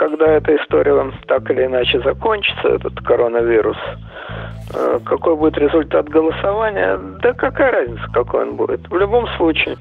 когда 0.00 0.28
эта 0.28 0.56
история 0.56 1.12
так 1.28 1.50
или 1.50 1.66
иначе 1.66 2.00
закончится, 2.00 2.68
этот 2.68 2.98
коронавирус, 3.02 3.76
э, 4.74 4.98
какой 5.04 5.36
будет 5.36 5.58
результат 5.58 6.08
голосования, 6.08 6.98
да 7.22 7.34
какая 7.34 7.70
разница, 7.70 8.06
какой 8.10 8.48
он 8.48 8.56
будет. 8.56 8.80
В 8.88 8.96
любом 8.96 9.28
случае, 9.36 9.76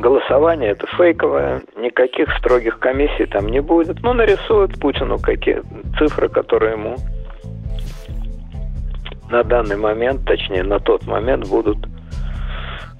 голосование 0.00 0.70
это 0.70 0.88
фейковое, 0.96 1.62
никаких 1.76 2.36
строгих 2.38 2.80
комиссий 2.80 3.26
там 3.26 3.46
не 3.46 3.60
будет. 3.60 4.02
Ну, 4.02 4.14
нарисуют 4.14 4.80
Путину 4.80 5.20
какие 5.20 5.62
цифры, 5.96 6.28
которые 6.28 6.72
ему 6.72 6.96
на 9.30 9.44
данный 9.44 9.76
момент, 9.76 10.26
точнее 10.26 10.64
на 10.64 10.80
тот 10.80 11.06
момент 11.06 11.48
будут 11.48 11.78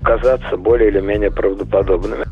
казаться 0.04 0.56
более 0.56 0.90
или 0.90 1.00
менее 1.00 1.32
правдоподобными. 1.32 2.31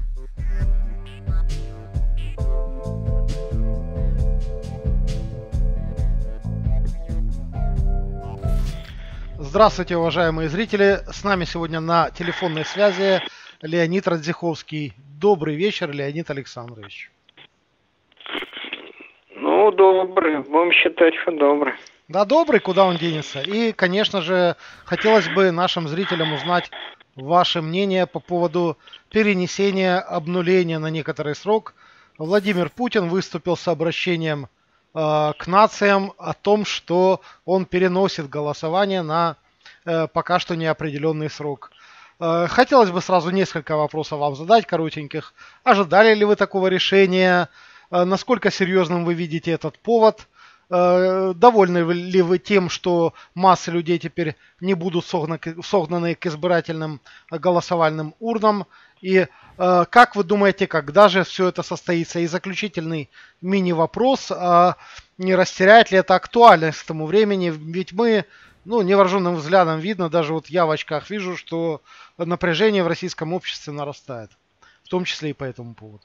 Здравствуйте, 9.50 9.96
уважаемые 9.96 10.49
зрители. 10.49 11.00
С 11.11 11.25
нами 11.25 11.43
сегодня 11.43 11.81
на 11.81 12.11
телефонной 12.11 12.64
связи 12.64 13.21
Леонид 13.63 14.07
Радзиховский. 14.07 14.95
Добрый 15.21 15.57
вечер, 15.57 15.91
Леонид 15.91 16.31
Александрович. 16.31 17.11
Ну, 19.35 19.72
добрый. 19.72 20.39
Будем 20.44 20.71
считать, 20.71 21.14
что 21.17 21.32
добрый. 21.32 21.75
Да, 22.07 22.25
добрый, 22.25 22.61
куда 22.61 22.85
он 22.85 22.96
денется. 22.96 23.41
И, 23.41 23.72
конечно 23.72 24.22
же, 24.22 24.55
хотелось 24.85 25.29
бы 25.29 25.50
нашим 25.50 25.89
зрителям 25.89 26.32
узнать 26.32 26.71
ваше 27.17 27.61
мнение 27.61 28.07
по 28.07 28.21
поводу 28.21 28.79
перенесения 29.11 29.99
обнуления 29.99 30.79
на 30.79 30.91
некоторый 30.91 31.35
срок. 31.35 31.75
Владимир 32.19 32.70
Путин 32.70 33.08
выступил 33.08 33.56
с 33.56 33.67
обращением 33.67 34.47
э, 34.94 35.33
к 35.36 35.48
нациям 35.48 36.12
о 36.19 36.34
том, 36.34 36.64
что 36.64 37.20
он 37.44 37.64
переносит 37.64 38.28
голосование 38.28 39.02
на 39.02 39.36
пока 39.84 40.39
что 40.39 40.56
неопределенный 40.56 41.31
срок. 41.31 41.70
Э, 42.20 42.47
хотелось 42.48 42.91
бы 42.91 43.00
сразу 43.00 43.31
несколько 43.31 43.77
вопросов 43.77 44.20
вам 44.20 44.36
задать, 44.36 44.67
коротеньких. 44.67 45.33
Ожидали 45.64 46.14
ли 46.14 46.25
вы 46.25 46.36
такого 46.36 46.67
решения? 46.67 47.48
Э, 47.91 48.05
насколько 48.05 48.51
серьезным 48.51 49.05
вы 49.05 49.14
видите 49.14 49.51
этот 49.51 49.78
повод? 49.78 50.28
Э, 50.69 51.33
довольны 51.34 51.78
ли 51.92 52.20
вы 52.20 52.39
тем, 52.39 52.69
что 52.69 53.14
массы 53.34 53.70
людей 53.70 53.98
теперь 53.98 54.36
не 54.61 54.75
будут 54.75 55.06
согнаны 55.06 56.14
к 56.14 56.27
избирательным 56.27 57.01
голосовальным 57.31 58.14
урнам? 58.20 58.67
И 59.01 59.27
как 59.56 60.17
вы 60.17 60.25
думаете, 60.25 60.67
когда 60.67 61.08
же 61.08 61.23
все 61.25 61.48
это 61.48 61.62
состоится? 61.62 62.20
И 62.20 62.27
заключительный 62.27 63.11
мини-вопрос, 63.42 64.31
не 65.19 65.34
растеряет 65.34 65.91
ли 65.91 65.98
это 65.98 66.14
актуальность 66.14 66.81
к 66.83 66.86
тому 66.86 67.06
времени? 67.06 67.51
Ведь 67.51 67.92
мы 67.92 68.25
ну, 68.64 68.83
невооруженным 68.83 69.36
взглядом 69.36 69.80
видно, 69.80 70.08
даже 70.11 70.33
вот 70.33 70.47
я 70.47 70.66
в 70.66 70.70
очках 70.70 71.11
вижу, 71.11 71.36
что 71.36 71.80
напряжение 72.19 72.84
в 72.84 72.89
российском 72.89 73.33
обществе 73.33 73.72
нарастает. 73.72 74.30
В 74.84 74.89
том 74.89 75.05
числе 75.05 75.30
и 75.30 75.34
по 75.34 75.44
этому 75.44 75.75
поводу. 75.75 76.02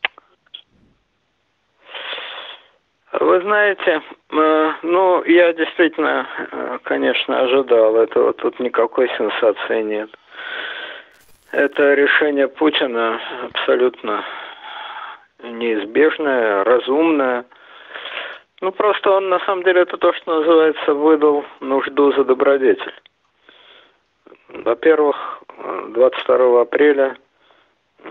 Вы 3.20 3.42
знаете, 3.42 4.02
э, 4.32 4.72
ну, 4.84 5.24
я 5.24 5.54
действительно, 5.54 6.28
э, 6.52 6.80
конечно, 6.84 7.40
ожидал 7.40 7.96
этого. 7.96 8.34
Тут 8.34 8.60
никакой 8.60 9.08
сенсации 9.18 9.82
нет. 9.82 10.10
Это 11.52 11.94
решение 11.94 12.50
Путина 12.50 13.20
абсолютно 13.44 14.24
неизбежное, 15.44 16.64
разумное. 16.66 17.46
Ну, 18.62 18.72
просто 18.72 19.12
он, 19.12 19.30
на 19.30 19.40
самом 19.40 19.64
деле, 19.64 19.82
это 19.82 19.98
то, 19.98 20.14
что 20.14 20.40
называется, 20.40 20.94
выдал 20.94 21.46
нужду 21.60 22.14
за 22.14 22.24
добродетель. 22.24 22.94
Во-первых, 24.50 25.44
22 25.90 26.62
апреля, 26.62 27.18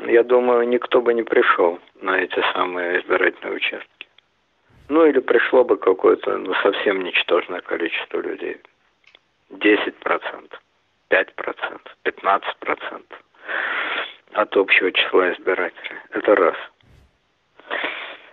я 0.07 0.23
думаю, 0.23 0.69
никто 0.69 1.01
бы 1.01 1.15
не 1.15 1.23
пришел 1.23 1.79
на 2.03 2.19
эти 2.19 2.43
самые 2.53 3.01
избирательные 3.01 3.57
участки. 3.57 4.09
Ну, 4.89 5.07
или 5.07 5.21
пришло 5.21 5.65
бы 5.65 5.79
какое-то 5.79 6.37
ну, 6.37 6.53
совсем 6.63 7.03
ничтожное 7.03 7.61
количество 7.61 8.21
людей. 8.21 8.59
10%, 9.51 9.95
5%, 11.11 11.81
15% 12.05 13.03
от 14.33 14.57
общего 14.57 14.93
числа 14.93 15.33
избирателей. 15.33 15.99
Это 16.11 16.35
раз. 16.35 16.57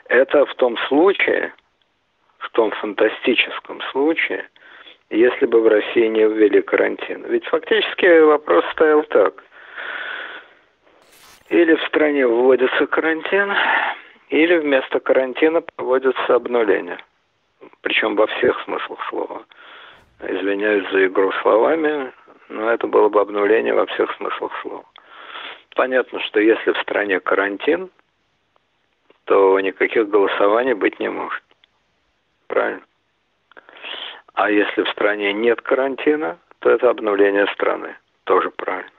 Это 0.10 0.46
в 0.46 0.56
том 0.56 0.78
случае, 0.90 1.54
в 2.42 2.50
том 2.52 2.72
фантастическом 2.72 3.82
случае, 3.92 4.50
если 5.10 5.46
бы 5.46 5.62
в 5.62 5.68
России 5.68 6.08
не 6.08 6.28
ввели 6.28 6.62
карантин. 6.62 7.26
Ведь 7.28 7.46
фактически 7.46 8.22
вопрос 8.22 8.66
стоял 8.72 9.04
так. 9.04 9.44
Или 11.50 11.76
в 11.76 11.84
стране 11.84 12.26
вводится 12.26 12.88
карантин, 12.88 13.54
или 14.30 14.58
вместо 14.58 15.00
карантина 15.00 15.62
проводится 15.62 16.36
обнуление. 16.36 16.98
Причем 17.82 18.16
во 18.16 18.28
всех 18.28 18.60
смыслах 18.64 19.00
слова. 19.10 19.44
Извиняюсь 20.22 20.90
за 20.92 21.08
игру 21.08 21.32
словами, 21.42 22.12
но 22.50 22.70
это 22.70 22.88
было 22.88 23.10
бы 23.10 23.20
обнуление 23.20 23.74
во 23.74 23.86
всех 23.88 24.16
смыслах 24.16 24.52
слова. 24.62 24.86
Понятно, 25.76 26.20
что 26.22 26.40
если 26.40 26.72
в 26.72 26.82
стране 26.82 27.20
карантин, 27.20 27.90
то 29.26 29.60
никаких 29.60 30.10
голосований 30.10 30.74
быть 30.74 31.00
не 31.00 31.10
может. 31.10 31.44
Правильно? 32.52 32.82
А 34.34 34.52
если 34.52 34.84
в 34.84 34.90
стране 34.90 35.32
нет 35.32 35.62
карантина, 35.62 36.38
то 36.60 36.70
это 36.70 36.90
обнуление 36.90 37.48
страны. 37.54 37.96
Тоже 38.26 38.50
правильно. 38.50 38.92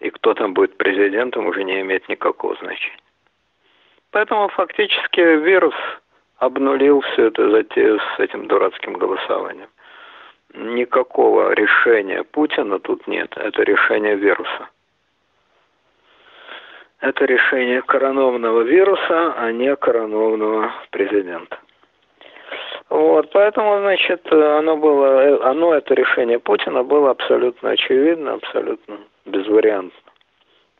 И 0.00 0.10
кто 0.10 0.34
там 0.34 0.52
будет 0.52 0.76
президентом, 0.76 1.46
уже 1.46 1.64
не 1.64 1.80
имеет 1.80 2.06
никакого 2.10 2.54
значения. 2.56 2.98
Поэтому 4.10 4.48
фактически 4.48 5.20
вирус 5.20 5.74
обнулил 6.36 7.00
всю 7.00 7.22
эту 7.22 7.50
затею 7.50 7.98
с 7.98 8.20
этим 8.20 8.46
дурацким 8.46 8.92
голосованием. 8.92 9.70
Никакого 10.52 11.52
решения 11.52 12.24
Путина 12.24 12.78
тут 12.78 13.06
нет. 13.06 13.34
Это 13.38 13.62
решение 13.62 14.16
вируса. 14.16 14.68
Это 17.00 17.24
решение 17.24 17.80
коронованного 17.80 18.60
вируса, 18.60 19.32
а 19.32 19.50
не 19.50 19.74
коронованного 19.76 20.72
президента. 20.90 21.58
Вот, 22.90 23.30
поэтому, 23.32 23.80
значит, 23.80 24.26
оно 24.30 24.76
было, 24.76 25.50
оно, 25.50 25.74
это 25.74 25.94
решение 25.94 26.38
Путина 26.38 26.82
было 26.82 27.10
абсолютно 27.10 27.70
очевидно, 27.70 28.34
абсолютно 28.34 28.98
безвариантно. 29.24 30.04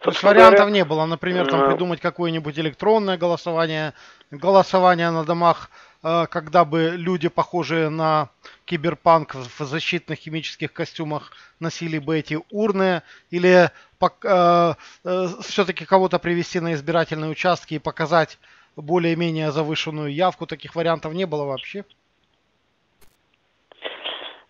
То 0.04 0.10
есть 0.10 0.22
вариантов 0.22 0.68
не 0.68 0.84
было, 0.84 1.06
например, 1.06 1.46
там 1.46 1.66
придумать 1.66 1.98
какое-нибудь 1.98 2.58
электронное 2.58 3.16
голосование, 3.16 3.94
голосование 4.30 5.10
на 5.10 5.24
домах, 5.24 5.70
э, 6.02 6.26
когда 6.28 6.66
бы 6.66 6.92
люди, 6.94 7.28
похожие 7.28 7.88
на 7.88 8.28
киберпанк 8.66 9.34
в 9.34 9.64
защитных 9.64 10.18
химических 10.18 10.74
костюмах, 10.74 11.32
носили 11.58 11.98
бы 11.98 12.18
эти 12.18 12.38
урны, 12.50 13.00
или 13.30 13.70
э, 13.70 14.74
э, 15.04 15.26
все-таки 15.40 15.86
кого-то 15.86 16.18
привести 16.18 16.60
на 16.60 16.74
избирательные 16.74 17.30
участки 17.30 17.74
и 17.74 17.78
показать 17.78 18.38
более-менее 18.76 19.50
завышенную 19.50 20.12
явку, 20.12 20.46
таких 20.46 20.74
вариантов 20.74 21.12
не 21.12 21.26
было 21.26 21.44
вообще? 21.44 21.84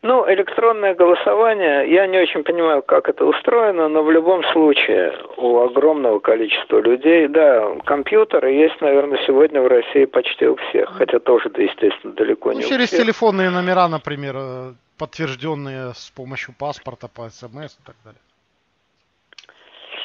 Ну, 0.03 0.31
электронное 0.31 0.95
голосование, 0.95 1.91
я 1.91 2.07
не 2.07 2.19
очень 2.19 2.45
понимаю, 2.45 2.83
как 2.83 3.09
это 3.09 3.25
устроено, 3.25 3.89
но 3.89 4.03
в 4.03 4.11
любом 4.11 4.45
случае 4.53 5.15
у 5.39 5.61
огромного 5.61 6.19
количества 6.19 6.79
людей, 6.79 7.27
да, 7.27 7.75
компьютеры 7.87 8.53
есть, 8.53 8.79
наверное, 8.83 9.19
сегодня 9.27 9.63
в 9.63 9.67
России 9.67 10.05
почти 10.05 10.47
у 10.47 10.57
всех, 10.57 10.91
хотя 10.99 11.21
тоже, 11.21 11.49
да, 11.49 11.63
естественно, 11.63 12.13
далеко 12.13 12.53
ну, 12.53 12.59
не 12.59 12.65
через 12.65 12.85
у 12.85 12.87
всех. 12.89 13.01
телефонные 13.01 13.49
номера, 13.49 13.89
например, 13.89 14.35
э, 14.37 14.73
подтвержденные 14.99 15.95
с 15.95 16.11
помощью 16.11 16.55
паспорта 16.59 17.09
по 17.09 17.31
СМС 17.31 17.79
и 17.79 17.87
так 17.87 17.97
далее. 18.05 18.21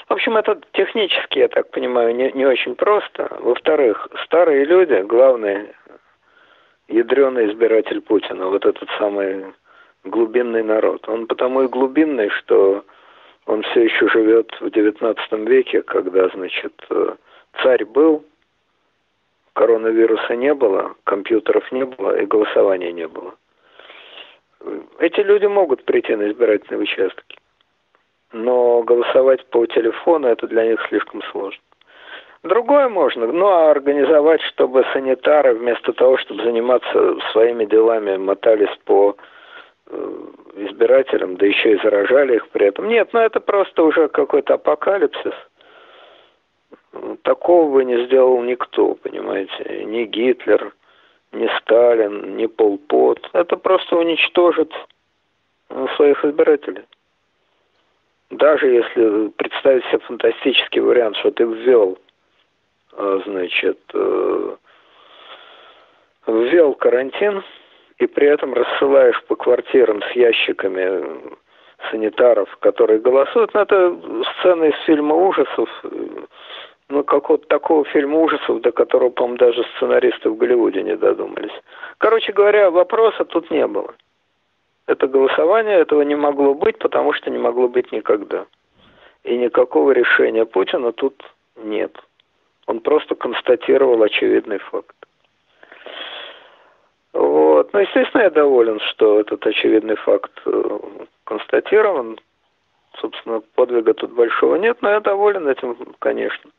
В 0.10 0.14
общем, 0.14 0.38
это 0.38 0.60
технически, 0.74 1.38
я 1.38 1.48
так 1.48 1.70
понимаю, 1.70 2.16
не, 2.16 2.32
не 2.32 2.44
очень 2.44 2.74
просто. 2.74 3.30
Во-вторых, 3.42 4.08
старые 4.26 4.66
люди, 4.66 5.04
главный 5.04 5.68
ядреный 6.88 7.52
избиратель 7.52 8.02
Путина, 8.02 8.48
вот 8.48 8.66
этот 8.66 8.90
самый 8.98 9.54
глубинный 10.04 10.64
народ. 10.64 11.08
Он 11.08 11.28
потому 11.28 11.62
и 11.62 11.68
глубинный, 11.68 12.30
что 12.30 12.84
он 13.46 13.62
все 13.62 13.84
еще 13.84 14.10
живет 14.10 14.52
в 14.60 14.66
XIX 14.66 15.46
веке, 15.46 15.84
когда, 15.84 16.28
значит, 16.30 16.74
э, 16.90 17.16
царь 17.62 17.86
был, 17.86 18.26
коронавируса 19.54 20.36
не 20.36 20.56
было, 20.56 20.96
компьютеров 21.04 21.72
не 21.72 21.86
было 21.86 22.20
и 22.20 22.26
голосования 22.26 22.92
не 22.92 23.08
было. 23.08 23.36
Эти 24.98 25.20
люди 25.20 25.46
могут 25.46 25.86
прийти 25.86 26.16
на 26.16 26.30
избирательные 26.32 26.82
участки, 26.82 27.29
но 28.31 28.84
голосовать 28.84 29.46
по 29.48 29.66
телефону 29.66 30.28
это 30.28 30.48
для 30.48 30.66
них 30.66 30.81
слишком 30.88 31.22
сложно. 31.31 31.62
Другое 32.44 32.88
можно, 32.88 33.28
ну 33.28 33.48
а 33.48 33.72
организовать, 33.72 34.42
чтобы 34.44 34.86
санитары 34.94 35.56
вместо 35.56 35.92
того, 35.92 36.18
чтобы 36.18 36.44
заниматься 36.44 37.18
своими 37.31 37.66
делами, 37.66 38.16
мотались 38.16 38.74
по 38.86 39.18
э, 39.88 40.16
избирателям, 40.56 41.36
да 41.36 41.46
еще 41.46 41.74
и 41.74 41.81
заражали 41.81 42.38
их 42.38 42.48
при 42.50 42.68
этом. 42.68 42.88
Нет, 42.88 43.10
ну 43.12 43.20
это 43.20 43.42
просто 43.42 43.84
уже 43.84 44.08
какой-то 44.08 44.54
апокалипсис. 44.54 45.34
Такого 47.24 47.70
бы 47.72 47.84
не 47.84 48.06
сделал 48.06 48.42
никто, 48.42 48.96
понимаете, 48.96 49.84
ни 49.86 50.06
Гитлер, 50.06 50.74
ни 51.34 51.50
Сталин, 51.60 52.38
ни 52.38 52.46
Пол 52.46 52.78
Пот. 52.78 53.30
Это 53.34 53.58
просто 53.58 53.98
уничтожит 53.98 54.72
э, 55.70 55.88
своих 55.98 56.24
избирателей. 56.24 56.84
Даже 58.30 58.68
если 58.68 59.30
представить 59.30 59.86
себе 59.86 60.00
фантастический 60.00 60.81
вариант, 60.81 61.18
что 61.18 61.31
ты 61.31 61.44
ввел 61.44 61.98
а, 62.94 63.22
значит, 63.26 63.80
э, 63.94 64.56
ввел 66.28 66.74
карантин 66.76 67.44
и 67.98 68.08
при 68.08 68.28
этом 68.28 68.54
рассылаешь 68.54 69.24
по 69.24 69.36
квартирам 69.36 70.02
с 70.02 70.12
ящиками 70.12 71.38
санитаров, 71.92 72.56
которые 72.58 73.00
голосуют. 73.00 73.54
Ну, 73.54 73.62
это 73.62 73.98
сцена 74.38 74.66
из 74.66 74.75
фильма 74.86 75.16
ужасов, 75.16 75.70
ну, 76.90 77.04
какого-то 77.04 77.48
такого 77.48 77.86
фильма 77.86 78.20
ужасов, 78.20 78.62
до 78.62 78.72
которого, 78.72 79.10
по-моему, 79.10 79.38
даже 79.38 79.64
сценаристы 79.75 80.30
в 80.30 80.38
Голливуде 80.38 80.84
не 80.84 80.98
додумались. 80.98 81.54
Короче 82.00 82.34
говоря, 82.34 82.72
вопроса 82.72 83.25
тут 83.25 83.50
не 83.52 83.66
было. 83.66 83.94
Это 84.89 85.07
голосование, 85.07 85.77
этого 85.81 86.01
не 86.01 86.15
могло 86.15 86.56
быть, 86.56 86.80
потому 86.80 87.13
что 87.13 87.30
не 87.30 87.38
могло 87.38 87.68
быть 87.68 87.91
никогда. 87.91 88.47
И 89.24 89.38
никакого 89.38 89.91
решения 89.91 90.45
Путина 90.45 90.91
тут 90.94 91.24
нет. 91.57 91.95
Он 92.65 92.80
просто 92.80 93.13
констатировал 93.13 94.01
очевидный 94.01 94.57
факт. 94.57 94.95
Вот. 97.13 97.71
Ну, 97.71 97.80
естественно, 97.80 98.24
я 98.24 98.31
доволен, 98.31 98.80
что 98.80 99.19
этот 99.19 99.45
очевидный 99.45 99.95
факт 99.95 100.31
э, 100.47 100.80
констатирован. 101.24 102.18
Собственно, 103.00 103.44
подвига 103.53 103.94
тут 103.94 104.12
большого 104.13 104.56
нет, 104.56 104.81
но 104.81 104.89
я 104.89 105.01
доволен 105.01 105.47
этим, 105.47 105.77
конечно. 106.00 106.50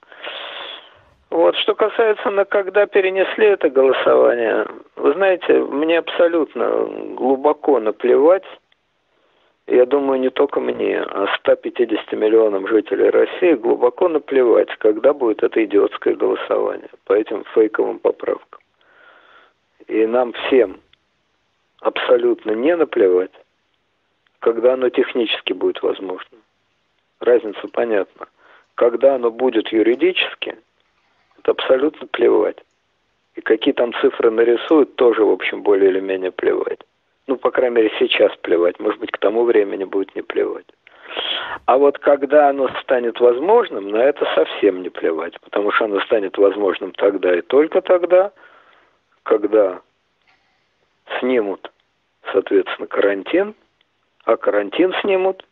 Вот, 1.30 1.56
что 1.56 1.76
касается, 1.76 2.28
на 2.30 2.44
когда 2.44 2.86
перенесли 2.86 3.46
это 3.46 3.70
голосование, 3.70 4.66
вы 4.96 5.12
знаете, 5.14 5.60
мне 5.60 5.98
абсолютно 5.98 6.86
глубоко 7.14 7.78
наплевать, 7.78 8.44
я 9.68 9.86
думаю, 9.86 10.18
не 10.18 10.30
только 10.30 10.58
мне, 10.58 10.98
а 11.00 11.28
150 11.38 12.12
миллионам 12.14 12.66
жителей 12.66 13.10
России 13.10 13.54
глубоко 13.54 14.08
наплевать, 14.08 14.70
когда 14.78 15.12
будет 15.14 15.44
это 15.44 15.64
идиотское 15.64 16.16
голосование 16.16 16.90
по 17.04 17.12
этим 17.12 17.44
фейковым 17.54 18.00
поправкам. 18.00 18.60
И 19.86 20.06
нам 20.06 20.32
всем 20.32 20.80
абсолютно 21.80 22.50
не 22.50 22.74
наплевать, 22.74 23.30
когда 24.40 24.74
оно 24.74 24.88
технически 24.88 25.52
будет 25.52 25.80
возможно. 25.82 26.38
Разница 27.20 27.68
понятна. 27.68 28.26
Когда 28.74 29.14
оно 29.14 29.30
будет 29.30 29.68
юридически, 29.68 30.56
это 31.40 31.52
абсолютно 31.52 32.06
плевать. 32.06 32.58
И 33.34 33.40
какие 33.40 33.72
там 33.72 33.92
цифры 34.00 34.30
нарисуют, 34.30 34.96
тоже, 34.96 35.24
в 35.24 35.30
общем, 35.30 35.62
более 35.62 35.90
или 35.90 36.00
менее 36.00 36.30
плевать. 36.30 36.80
Ну, 37.26 37.36
по 37.36 37.50
крайней 37.50 37.76
мере, 37.76 37.92
сейчас 37.98 38.34
плевать. 38.42 38.78
Может 38.80 39.00
быть, 39.00 39.10
к 39.10 39.18
тому 39.18 39.44
времени 39.44 39.84
будет 39.84 40.14
не 40.14 40.22
плевать. 40.22 40.66
А 41.66 41.78
вот 41.78 41.98
когда 41.98 42.48
оно 42.48 42.68
станет 42.82 43.18
возможным, 43.20 43.90
на 43.90 43.98
это 43.98 44.26
совсем 44.34 44.82
не 44.82 44.90
плевать, 44.90 45.40
потому 45.40 45.72
что 45.72 45.86
оно 45.86 46.00
станет 46.00 46.38
возможным 46.38 46.92
тогда 46.92 47.36
и 47.36 47.40
только 47.40 47.80
тогда, 47.80 48.32
когда 49.24 49.80
снимут, 51.18 51.70
соответственно, 52.32 52.86
карантин, 52.86 53.54
а 54.24 54.36
карантин 54.36 54.94
снимут 55.00 55.44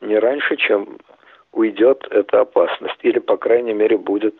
не 0.00 0.18
раньше, 0.18 0.56
чем 0.56 0.98
уйдет 1.52 2.06
эта 2.10 2.40
опасность, 2.40 2.98
или, 3.02 3.18
по 3.18 3.38
крайней 3.38 3.72
мере, 3.72 3.96
будет 3.96 4.34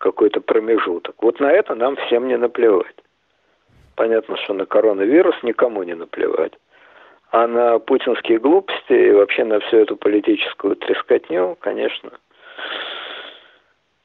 какой-то 0.00 0.40
промежуток. 0.40 1.14
Вот 1.22 1.38
на 1.40 1.52
это 1.52 1.74
нам 1.74 1.96
всем 1.96 2.26
не 2.26 2.36
наплевать. 2.36 2.96
Понятно, 3.94 4.36
что 4.38 4.54
на 4.54 4.66
коронавирус 4.66 5.36
никому 5.42 5.82
не 5.82 5.94
наплевать. 5.94 6.54
А 7.30 7.46
на 7.46 7.78
путинские 7.78 8.38
глупости 8.38 8.92
и 8.92 9.12
вообще 9.12 9.44
на 9.44 9.60
всю 9.60 9.76
эту 9.76 9.96
политическую 9.96 10.74
трескотню, 10.76 11.56
конечно, 11.60 12.10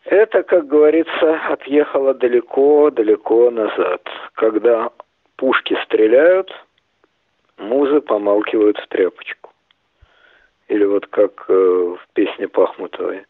это, 0.03 0.43
как 0.43 0.67
говорится, 0.67 1.39
отъехало 1.49 2.13
далеко-далеко 2.13 3.49
назад. 3.49 4.01
Когда 4.33 4.91
пушки 5.37 5.75
стреляют, 5.85 6.51
музы 7.57 8.01
помалкивают 8.01 8.77
в 8.77 8.87
тряпочку. 8.87 9.51
Или 10.67 10.83
вот 10.83 11.07
как 11.07 11.45
э, 11.47 11.53
в 11.53 12.07
песне 12.13 12.47
Пахмутовой. 12.47 13.25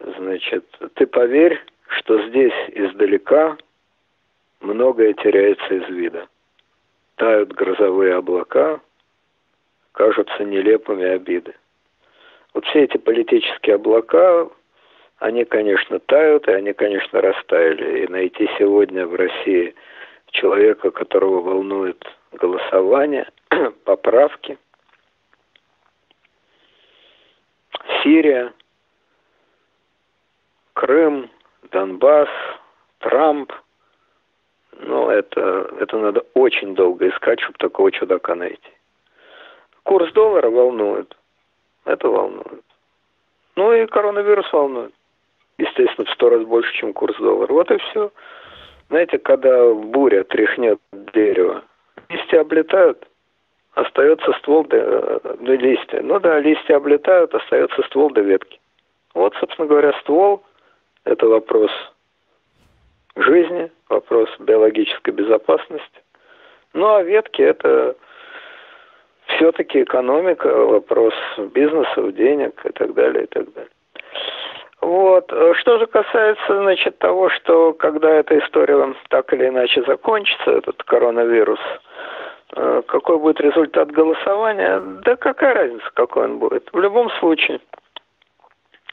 Значит, 0.00 0.64
ты 0.94 1.06
поверь, 1.06 1.60
что 1.94 2.20
здесь 2.28 2.52
издалека 2.68 3.56
многое 4.60 5.12
теряется 5.14 5.74
из 5.74 5.88
вида. 5.88 6.26
Тают 7.16 7.52
грозовые 7.52 8.14
облака, 8.14 8.80
кажутся 9.92 10.44
нелепыми 10.44 11.04
обиды. 11.04 11.54
Вот 12.52 12.64
все 12.66 12.84
эти 12.84 12.96
политические 12.96 13.76
облака, 13.76 14.48
они, 15.18 15.44
конечно, 15.44 15.98
тают, 16.00 16.48
и 16.48 16.52
они, 16.52 16.72
конечно, 16.72 17.20
растаяли. 17.20 18.04
И 18.04 18.08
найти 18.08 18.48
сегодня 18.58 19.06
в 19.06 19.14
России 19.14 19.74
человека, 20.30 20.90
которого 20.90 21.40
волнует 21.40 22.04
голосование, 22.32 23.28
поправки, 23.84 24.58
Сирия, 28.02 28.52
Крым, 30.74 31.30
Донбасс, 31.70 32.28
Трамп– 32.98 33.52
ну, 34.80 35.10
это, 35.10 35.70
это 35.80 35.98
надо 35.98 36.24
очень 36.34 36.74
долго 36.74 37.08
искать, 37.08 37.40
чтобы 37.40 37.58
такого 37.58 37.90
чудака 37.92 38.34
найти. 38.34 38.60
Курс 39.82 40.12
доллара 40.12 40.50
волнует. 40.50 41.16
Это 41.84 42.08
волнует. 42.08 42.64
Ну 43.56 43.72
и 43.72 43.86
коронавирус 43.86 44.52
волнует. 44.52 44.92
Естественно, 45.58 46.06
в 46.06 46.10
сто 46.14 46.30
раз 46.30 46.42
больше, 46.42 46.72
чем 46.74 46.92
курс 46.92 47.16
доллара. 47.18 47.52
Вот 47.52 47.70
и 47.70 47.78
все. 47.78 48.10
Знаете, 48.88 49.18
когда 49.18 49.72
буря 49.72 50.24
тряхнет 50.24 50.78
дерево, 51.12 51.62
листья 52.08 52.40
облетают, 52.40 53.06
остается 53.74 54.32
ствол 54.34 54.64
до, 54.64 55.20
до 55.20 55.54
листья. 55.54 56.00
Ну 56.02 56.18
да, 56.18 56.40
листья 56.40 56.76
облетают, 56.76 57.34
остается 57.34 57.82
ствол 57.84 58.10
до 58.10 58.22
ветки. 58.22 58.58
Вот, 59.14 59.34
собственно 59.36 59.68
говоря, 59.68 59.92
ствол– 60.00 60.42
это 61.04 61.26
вопрос 61.26 61.70
жизни, 63.16 63.70
вопрос 63.88 64.28
биологической 64.38 65.10
безопасности. 65.10 66.02
Ну 66.72 66.94
а 66.94 67.02
ветки 67.02 67.42
это 67.42 67.96
все-таки 69.26 69.82
экономика, 69.82 70.48
вопрос 70.48 71.14
бизнесов, 71.54 72.14
денег 72.14 72.60
и 72.64 72.70
так 72.70 72.94
далее, 72.94 73.24
и 73.24 73.26
так 73.26 73.52
далее. 73.52 73.70
Вот. 74.80 75.32
Что 75.60 75.78
же 75.78 75.86
касается, 75.86 76.60
значит, 76.62 76.98
того, 76.98 77.30
что 77.30 77.72
когда 77.72 78.10
эта 78.10 78.38
история 78.38 78.94
так 79.08 79.32
или 79.32 79.48
иначе 79.48 79.82
закончится, 79.86 80.50
этот 80.50 80.82
коронавирус, 80.82 81.60
э, 82.54 82.82
какой 82.86 83.18
будет 83.18 83.40
результат 83.40 83.90
голосования, 83.90 84.80
да 85.04 85.16
какая 85.16 85.54
разница, 85.54 85.90
какой 85.94 86.24
он 86.24 86.38
будет. 86.38 86.68
В 86.72 86.78
любом 86.78 87.08
случае, 87.12 87.60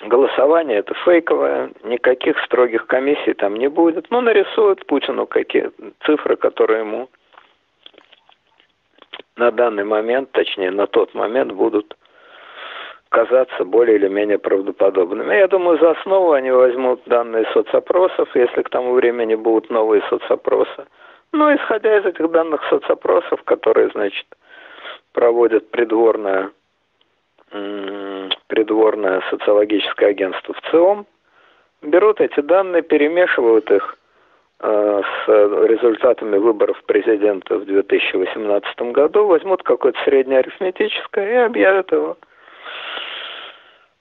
Голосование 0.03 0.79
это 0.79 0.95
фейковое, 1.05 1.71
никаких 1.83 2.39
строгих 2.45 2.87
комиссий 2.87 3.33
там 3.33 3.55
не 3.55 3.67
будет. 3.67 4.09
Ну, 4.09 4.21
нарисуют 4.21 4.85
Путину 4.87 5.27
какие 5.27 5.71
цифры, 6.05 6.37
которые 6.37 6.79
ему 6.79 7.09
на 9.35 9.51
данный 9.51 9.83
момент, 9.83 10.31
точнее, 10.31 10.71
на 10.71 10.87
тот 10.87 11.13
момент 11.13 11.51
будут 11.51 11.95
казаться 13.09 13.63
более 13.63 13.97
или 13.97 14.07
менее 14.07 14.39
правдоподобными. 14.39 15.35
Я 15.35 15.47
думаю, 15.47 15.77
за 15.77 15.91
основу 15.91 16.31
они 16.31 16.49
возьмут 16.49 17.01
данные 17.05 17.45
соцопросов, 17.53 18.29
если 18.35 18.63
к 18.63 18.69
тому 18.69 18.93
времени 18.93 19.35
будут 19.35 19.69
новые 19.69 20.01
соцопросы. 20.09 20.87
Ну, 21.31 21.53
исходя 21.55 21.97
из 21.99 22.05
этих 22.05 22.31
данных 22.31 22.61
соцопросов, 22.69 23.43
которые, 23.43 23.89
значит, 23.89 24.25
проводят 25.13 25.69
придворная 25.71 26.51
придворное 28.51 29.21
социологическое 29.29 30.09
агентство 30.09 30.53
в 30.53 30.61
ЦИОМ, 30.69 31.05
берут 31.83 32.19
эти 32.19 32.41
данные, 32.41 32.81
перемешивают 32.81 33.71
их 33.71 33.97
э, 34.59 35.01
с 35.01 35.27
результатами 35.69 36.37
выборов 36.37 36.83
президента 36.83 37.55
в 37.55 37.65
2018 37.65 38.81
году, 38.91 39.25
возьмут 39.25 39.63
какое-то 39.63 39.97
среднее 40.03 40.39
арифметическое 40.39 41.31
и 41.31 41.45
объявят 41.45 41.93
его. 41.93 42.17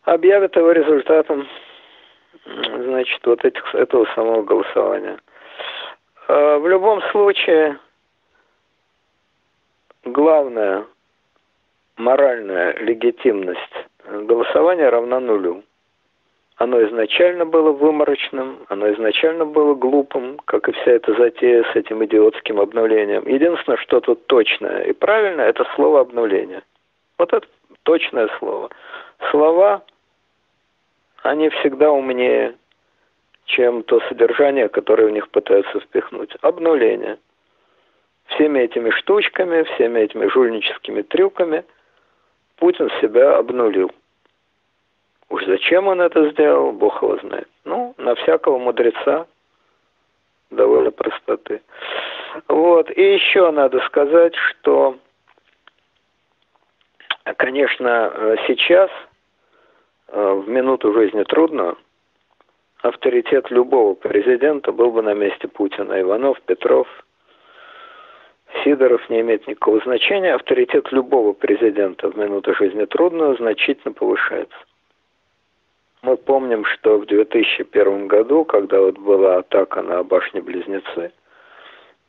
Объявят 0.03 0.57
его 0.57 0.73
результатом 0.73 1.47
значит, 2.45 3.25
вот 3.25 3.45
этих, 3.45 3.73
этого 3.77 4.05
самого 4.17 4.43
голосования. 4.43 5.19
А, 6.27 6.59
в 6.59 6.67
любом 6.67 7.03
случае, 7.13 7.79
главная 10.05 10.87
моральная 11.97 12.77
легитимность 12.79 13.80
голосования 14.11 14.89
равна 14.89 15.21
нулю. 15.21 15.63
Оно 16.57 16.83
изначально 16.85 17.47
было 17.47 17.73
выморочным, 17.73 18.59
оно 18.69 18.93
изначально 18.93 19.47
было 19.47 19.75
глупым, 19.75 20.39
как 20.45 20.69
и 20.69 20.73
вся 20.73 20.93
эта 20.93 21.15
затея 21.15 21.65
с 21.73 21.77
этим 21.77 22.05
идиотским 22.05 22.61
обновлением. 22.61 23.27
Единственное, 23.27 23.79
что 23.79 24.01
тут 24.01 24.27
точное 24.27 24.83
и 24.83 24.93
правильное, 24.93 25.49
это 25.49 25.65
слово 25.75 26.01
обновление. 26.01 26.63
Вот 27.17 27.33
это 27.33 27.47
точное 27.83 28.29
слово. 28.39 28.69
Слова, 29.31 29.83
они 31.23 31.49
всегда 31.49 31.91
умнее, 31.91 32.57
чем 33.47 33.83
то 33.83 34.01
содержание, 34.09 34.69
которое 34.69 35.07
в 35.07 35.13
них 35.13 35.31
пытаются 35.31 35.81
впихнуть. 35.81 36.37
Обнуление. 36.43 37.17
Всеми 38.27 38.61
этими 38.61 38.91
штучками, 38.91 39.63
всеми 39.63 40.01
этими 40.01 40.27
жульническими 40.27 41.03
трюками 41.03 41.65
Путин 42.61 42.91
себя 43.01 43.39
обнулил. 43.39 43.91
Уж 45.31 45.47
зачем 45.47 45.89
он 45.89 46.01
это 46.03 46.31
сделал, 46.31 46.73
Бог 46.73 47.03
его 47.03 47.17
знает. 47.17 47.49
Ну, 47.65 47.95
на 47.97 48.15
всякого 48.17 48.59
мудреца 48.59 49.27
довольно 50.51 50.91
простоты. 50.91 51.63
Вот. 52.49 52.91
И 52.91 53.15
еще 53.15 53.51
надо 53.51 53.81
сказать, 53.87 54.35
что, 54.35 54.99
конечно, 57.39 58.37
сейчас, 58.47 58.91
э, 60.09 60.43
в 60.45 60.49
минуту 60.49 60.93
жизни 60.93 61.23
трудно, 61.23 61.77
авторитет 62.83 63.51
любого 63.51 63.95
президента 63.95 64.71
был 64.71 64.91
бы 64.93 65.01
на 65.03 65.15
месте 65.15 65.49
Путина. 65.49 65.99
Иванов, 65.99 66.41
Петров, 66.43 66.89
Сидоров 68.65 69.09
не 69.09 69.21
имеет 69.21 69.47
никакого 69.47 69.81
значения. 69.81 70.35
Авторитет 70.35 70.91
любого 70.93 71.33
президента 71.33 72.09
в 72.09 72.17
минуту 72.17 72.55
жизни 72.55 72.85
трудно 72.85 73.35
значительно 73.35 73.93
повышается. 73.93 74.57
Мы 76.03 76.17
помним, 76.17 76.65
что 76.65 76.99
в 76.99 77.07
2001 77.07 78.07
году, 78.07 78.45
когда 78.45 78.81
вот 78.81 78.99
была 78.99 79.39
атака 79.39 79.83
на 79.83 80.03
башни-близнецы, 80.03 81.13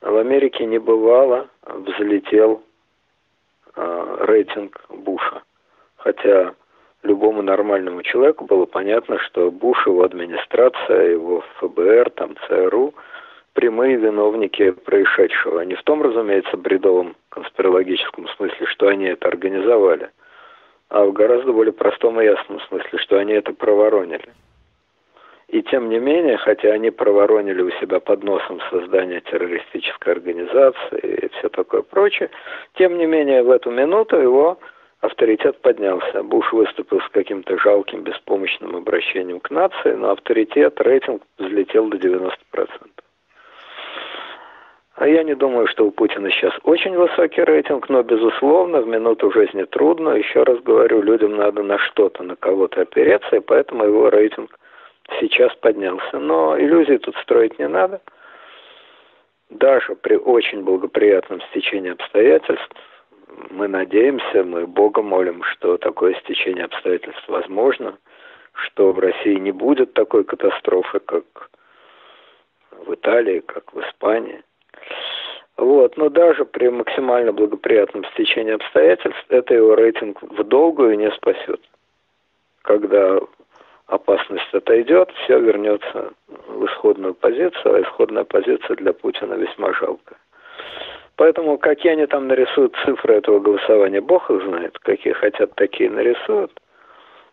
в 0.01 0.15
Америке 0.15 0.65
не 0.65 0.79
бывало, 0.79 1.47
взлетел 1.63 2.63
э, 3.75 4.17
рейтинг 4.21 4.83
Буша. 4.89 5.43
Хотя 5.97 6.55
любому 7.03 7.41
нормальному 7.41 8.01
человеку 8.01 8.45
было 8.45 8.65
понятно, 8.65 9.19
что 9.19 9.51
Буш, 9.51 9.85
его 9.85 10.03
администрация, 10.03 11.11
его 11.11 11.43
ФБР, 11.59 12.09
там 12.11 12.35
ЦРУ– 12.47 12.95
прямые 13.53 13.97
виновники 13.97 14.71
происшедшего. 14.71 15.61
Не 15.61 15.75
в 15.75 15.83
том, 15.83 16.01
разумеется, 16.01 16.57
бредовом 16.57 17.15
конспирологическом 17.29 18.27
смысле, 18.29 18.65
что 18.67 18.87
они 18.87 19.05
это 19.05 19.27
организовали– 19.27 20.09
а 20.91 21.05
в 21.05 21.13
гораздо 21.13 21.53
более 21.53 21.71
простом 21.71 22.19
и 22.19 22.25
ясном 22.25 22.59
смысле, 22.67 22.99
что 22.99 23.17
они 23.17 23.31
это 23.31 23.53
проворонили. 23.53 24.27
И 25.47 25.61
тем 25.63 25.89
не 25.89 25.99
менее, 25.99 26.35
хотя 26.35 26.69
они 26.73 26.91
проворонили 26.91 27.61
у 27.61 27.71
себя 27.79 28.01
под 28.01 28.23
носом 28.23 28.59
создание 28.69 29.21
террористической 29.21 30.13
организации 30.13 30.99
и 30.99 31.29
все 31.29 31.47
такое 31.47 31.81
прочее, 31.81 32.29
тем 32.73 32.97
не 32.97 33.05
менее 33.05 33.41
в 33.41 33.51
эту 33.51 33.71
минуту 33.71 34.17
его 34.17 34.59
авторитет 34.99 35.61
поднялся. 35.61 36.23
Буш 36.23 36.51
выступил 36.51 36.99
с 36.99 37.09
каким-то 37.09 37.57
жалким, 37.57 38.03
беспомощным 38.03 38.75
обращением 38.75 39.39
к 39.39 39.49
нации, 39.49 39.93
но 39.93 40.11
авторитет, 40.11 40.79
рейтинг 40.81 41.23
взлетел 41.37 41.87
до 41.87 41.97
90%. 41.97 42.31
А 45.01 45.07
я 45.07 45.23
не 45.23 45.33
думаю, 45.33 45.65
что 45.65 45.87
у 45.87 45.91
Путина 45.91 46.29
сейчас 46.29 46.53
очень 46.61 46.95
высокий 46.95 47.41
рейтинг, 47.41 47.89
но, 47.89 48.03
безусловно, 48.03 48.81
в 48.81 48.87
минуту 48.87 49.31
жизни 49.31 49.63
трудно. 49.63 50.09
Еще 50.09 50.43
раз 50.43 50.59
говорю, 50.59 51.01
людям 51.01 51.37
надо 51.37 51.63
на 51.63 51.79
что-то, 51.79 52.21
на 52.21 52.35
кого-то 52.35 52.81
опереться, 52.81 53.37
и 53.37 53.39
поэтому 53.39 53.83
его 53.83 54.09
рейтинг 54.09 54.59
сейчас 55.19 55.55
поднялся. 55.55 56.19
Но 56.19 56.55
иллюзий 56.55 56.99
тут 56.99 57.15
строить 57.15 57.57
не 57.57 57.67
надо. 57.67 57.99
Даже 59.49 59.95
при 59.95 60.17
очень 60.17 60.61
благоприятном 60.63 61.41
стечении 61.49 61.93
обстоятельств 61.93 62.69
мы 63.49 63.67
надеемся, 63.67 64.43
мы 64.43 64.67
Бога 64.67 65.01
молим, 65.01 65.41
что 65.45 65.77
такое 65.77 66.13
стечение 66.19 66.65
обстоятельств 66.65 67.27
возможно, 67.27 67.97
что 68.53 68.91
в 68.91 68.99
России 68.99 69.39
не 69.39 69.51
будет 69.51 69.95
такой 69.95 70.23
катастрофы, 70.25 70.99
как 70.99 71.23
в 72.85 72.93
Италии, 72.93 73.39
как 73.39 73.73
в 73.73 73.81
Испании. 73.81 74.43
Вот, 75.57 75.95
но 75.97 76.09
даже 76.09 76.45
при 76.45 76.69
максимально 76.69 77.33
благоприятном 77.33 78.05
стечении 78.13 78.53
обстоятельств 78.53 79.23
это 79.29 79.53
его 79.53 79.75
рейтинг 79.75 80.21
в 80.21 80.43
долгую 80.43 80.97
не 80.97 81.11
спасет. 81.11 81.61
Когда 82.63 83.19
опасность 83.85 84.53
отойдет, 84.53 85.11
все 85.23 85.39
вернется 85.39 86.13
в 86.47 86.65
исходную 86.65 87.13
позицию, 87.13 87.75
а 87.75 87.81
исходная 87.81 88.23
позиция 88.23 88.75
для 88.77 88.93
Путина 88.93 89.33
весьма 89.33 89.73
жалкая. 89.73 90.17
Поэтому 91.17 91.57
какие 91.57 91.91
они 91.91 92.07
там 92.07 92.27
нарисуют 92.27 92.75
цифры 92.85 93.15
этого 93.15 93.39
голосования, 93.39 94.01
Бог 94.01 94.31
их 94.31 94.43
знает, 94.43 94.79
какие 94.79 95.13
хотят, 95.13 95.53
такие 95.55 95.89
нарисуют. 95.89 96.51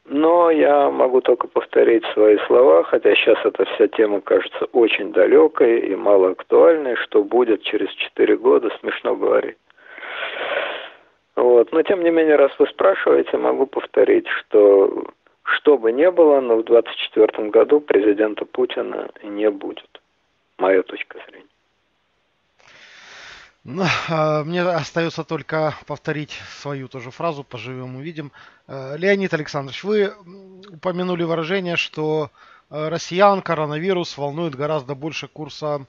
Но 0.08 0.50
я 0.50 0.90
могу 0.90 1.20
только 1.20 1.48
повторить 1.48 2.04
свои 2.14 2.38
слова, 2.46 2.82
хотя 2.84 3.14
сейчас 3.14 3.38
эта 3.44 3.66
вся 3.66 3.88
тема 3.88 4.22
кажется 4.22 4.64
очень 4.72 5.12
далекой 5.12 5.80
и 5.80 5.94
мало 5.94 6.30
актуальной, 6.30 6.96
что 6.96 7.22
будет 7.22 7.62
через 7.62 7.92
4 7.92 8.36
года, 8.38 8.70
смешно 8.80 9.14
говорить. 9.16 9.58
Вот. 11.36 11.72
Но 11.72 11.82
тем 11.82 12.02
не 12.02 12.10
менее, 12.10 12.36
раз 12.36 12.50
вы 12.58 12.66
спрашиваете, 12.68 13.36
могу 13.36 13.66
повторить, 13.66 14.26
что 14.28 15.04
что 15.42 15.76
бы 15.76 15.92
ни 15.92 16.08
было, 16.10 16.40
но 16.40 16.56
в 16.56 16.64
2024 16.64 17.50
году 17.50 17.80
президента 17.80 18.44
Путина 18.44 19.10
не 19.22 19.50
будет. 19.50 20.00
Моя 20.58 20.82
точка 20.82 21.18
зрения. 21.28 21.46
Ну, 23.70 23.84
а, 24.08 24.44
мне 24.44 24.62
остается 24.62 25.24
только 25.24 25.74
повторить 25.86 26.30
свою 26.58 26.88
тоже 26.88 27.10
фразу 27.10 27.44
«поживем, 27.44 27.96
увидим». 27.96 28.32
Э, 28.66 28.96
Леонид 28.96 29.34
Александрович, 29.34 29.84
вы 29.84 30.14
упомянули 30.70 31.22
выражение, 31.22 31.76
что 31.76 32.30
э, 32.70 32.88
россиян 32.88 33.42
коронавирус 33.42 34.16
волнует 34.16 34.54
гораздо 34.54 34.94
больше 34.94 35.28
курса 35.28 35.84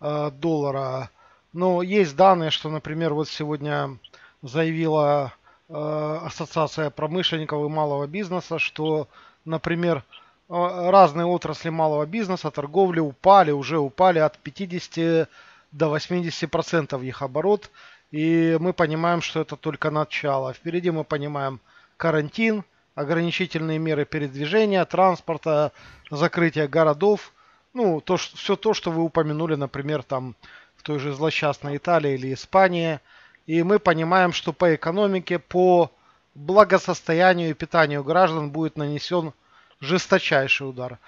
э, 0.00 0.30
доллара. 0.34 1.10
Но 1.52 1.82
есть 1.82 2.14
данные, 2.14 2.50
что, 2.50 2.70
например, 2.70 3.12
вот 3.12 3.28
сегодня 3.28 3.98
заявила 4.42 5.32
Ассоциация 5.68 6.90
промышленников 6.90 7.64
и 7.64 7.68
малого 7.68 8.06
бизнеса, 8.06 8.60
что, 8.60 9.08
например, 9.44 10.04
разные 10.48 11.26
отрасли 11.26 11.70
малого 11.70 12.06
бизнеса, 12.06 12.52
торговли 12.52 13.00
упали, 13.00 13.50
уже 13.50 13.78
упали 13.80 14.20
от 14.20 14.38
50 14.38 15.28
до 15.72 15.94
80% 15.94 17.04
их 17.04 17.22
оборот. 17.22 17.70
И 18.10 18.56
мы 18.60 18.72
понимаем, 18.72 19.20
что 19.20 19.40
это 19.40 19.56
только 19.56 19.90
начало. 19.90 20.52
Впереди 20.52 20.90
мы 20.90 21.04
понимаем 21.04 21.60
карантин, 21.96 22.64
ограничительные 22.94 23.78
меры 23.78 24.04
передвижения, 24.04 24.84
транспорта, 24.84 25.72
закрытие 26.10 26.68
городов. 26.68 27.32
Ну, 27.74 28.00
то, 28.00 28.16
что, 28.16 28.36
все 28.36 28.56
то, 28.56 28.74
что 28.74 28.90
вы 28.90 29.02
упомянули, 29.02 29.54
например, 29.54 30.02
там 30.02 30.34
в 30.76 30.82
той 30.82 30.98
же 30.98 31.12
злосчастной 31.12 31.76
Италии 31.76 32.14
или 32.14 32.32
Испании. 32.32 33.00
И 33.46 33.62
мы 33.62 33.78
понимаем, 33.78 34.32
что 34.32 34.52
по 34.52 34.74
экономике, 34.74 35.38
по 35.38 35.90
благосостоянию 36.34 37.50
и 37.50 37.54
питанию 37.54 38.04
граждан 38.04 38.50
будет 38.50 38.76
нанесен 38.76 39.32
жесточайший 39.80 40.68
удар. 40.68 40.98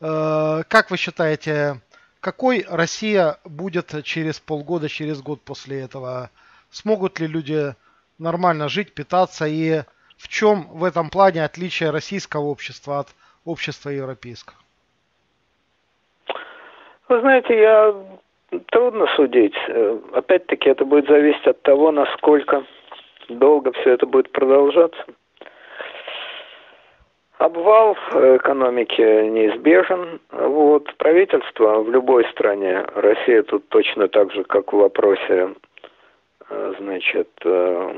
Э, 0.00 0.62
как 0.68 0.90
вы 0.90 0.96
считаете, 0.96 1.80
какой 2.24 2.64
Россия 2.70 3.36
будет 3.44 4.02
через 4.02 4.40
полгода, 4.40 4.88
через 4.88 5.20
год 5.20 5.42
после 5.42 5.82
этого? 5.82 6.30
Смогут 6.70 7.20
ли 7.20 7.26
люди 7.26 7.74
нормально 8.18 8.70
жить, 8.70 8.94
питаться? 8.94 9.44
И 9.46 9.82
в 10.16 10.28
чем 10.28 10.62
в 10.72 10.84
этом 10.84 11.10
плане 11.10 11.44
отличие 11.44 11.90
российского 11.90 12.44
общества 12.44 13.00
от 13.00 13.08
общества 13.44 13.90
европейского? 13.90 14.56
Вы 17.10 17.20
знаете, 17.20 17.60
я 17.60 17.94
трудно 18.70 19.06
судить. 19.16 19.56
Опять-таки 20.14 20.70
это 20.70 20.86
будет 20.86 21.06
зависеть 21.06 21.46
от 21.46 21.60
того, 21.60 21.92
насколько 21.92 22.64
долго 23.28 23.72
все 23.72 23.90
это 23.90 24.06
будет 24.06 24.32
продолжаться. 24.32 25.04
Обвал 27.38 27.94
экономики 28.12 29.00
неизбежен. 29.00 30.20
Вот 30.30 30.94
правительство 30.96 31.80
в 31.80 31.90
любой 31.90 32.24
стране, 32.30 32.84
Россия 32.94 33.42
тут 33.42 33.68
точно 33.68 34.08
так 34.08 34.32
же, 34.32 34.44
как 34.44 34.72
в 34.72 34.76
вопросе, 34.76 35.54
э, 36.48 36.74
значит, 36.78 37.28
э, 37.44 37.94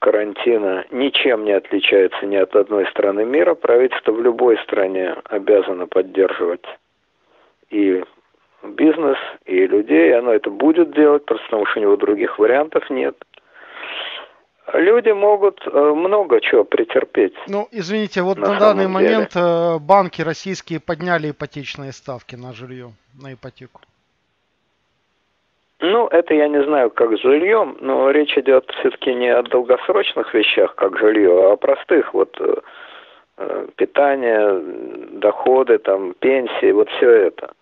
карантина 0.00 0.86
ничем 0.90 1.44
не 1.44 1.52
отличается 1.52 2.26
ни 2.26 2.36
от 2.36 2.56
одной 2.56 2.86
страны 2.86 3.24
мира. 3.24 3.54
Правительство 3.54 4.10
в 4.10 4.20
любой 4.20 4.58
стране 4.58 5.14
обязано 5.24 5.86
поддерживать 5.86 6.64
и 7.70 8.02
бизнес, 8.64 9.18
и 9.44 9.66
людей. 9.66 10.18
Оно 10.18 10.32
это 10.32 10.50
будет 10.50 10.92
делать, 10.92 11.24
просто 11.26 11.44
потому 11.46 11.66
что 11.66 11.78
у 11.78 11.82
него 11.82 11.96
других 11.96 12.38
вариантов 12.38 12.90
нет. 12.90 13.16
Люди 14.74 15.10
могут 15.10 15.66
э, 15.66 15.70
много 15.70 16.40
чего 16.40 16.64
претерпеть. 16.64 17.34
Ну, 17.48 17.66
извините, 17.72 18.22
вот 18.22 18.38
на, 18.38 18.52
на 18.52 18.58
данный 18.58 18.86
деле. 18.86 18.94
момент 18.94 19.30
э, 19.34 19.78
банки 19.78 20.22
российские 20.22 20.80
подняли 20.80 21.30
ипотечные 21.30 21.92
ставки 21.92 22.36
на 22.36 22.52
жилье, 22.52 22.92
на 23.20 23.32
ипотеку. 23.34 23.80
Ну, 25.80 26.06
это 26.08 26.34
я 26.34 26.46
не 26.48 26.62
знаю, 26.62 26.90
как 26.90 27.10
с 27.16 27.22
жильем, 27.22 27.78
но 27.80 28.10
речь 28.10 28.36
идет 28.36 28.70
все-таки 28.78 29.14
не 29.14 29.28
о 29.28 29.42
долгосрочных 29.42 30.34
вещах, 30.34 30.74
как 30.74 30.98
жилье, 30.98 31.30
а 31.30 31.52
о 31.52 31.56
простых, 31.56 32.12
вот 32.12 32.36
э, 32.38 33.66
питание, 33.76 34.62
доходы, 35.12 35.78
там, 35.78 36.14
пенсии, 36.20 36.70
вот 36.70 36.88
все 36.90 37.10
это. 37.10 37.52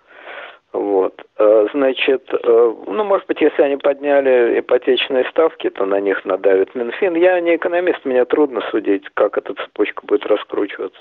Вот. 0.72 1.24
Э, 1.38 1.66
значит, 1.72 2.30
ну, 2.44 3.04
может 3.04 3.26
быть, 3.26 3.40
если 3.40 3.62
они 3.62 3.76
подняли 3.76 4.60
ипотечные 4.60 5.24
ставки, 5.30 5.70
то 5.70 5.86
на 5.86 6.00
них 6.00 6.24
надавит 6.24 6.74
Минфин. 6.74 7.14
Я 7.14 7.40
не 7.40 7.56
экономист, 7.56 8.04
мне 8.04 8.24
трудно 8.24 8.60
судить, 8.70 9.08
как 9.14 9.38
эта 9.38 9.54
цепочка 9.54 10.04
будет 10.04 10.26
раскручиваться. 10.26 11.00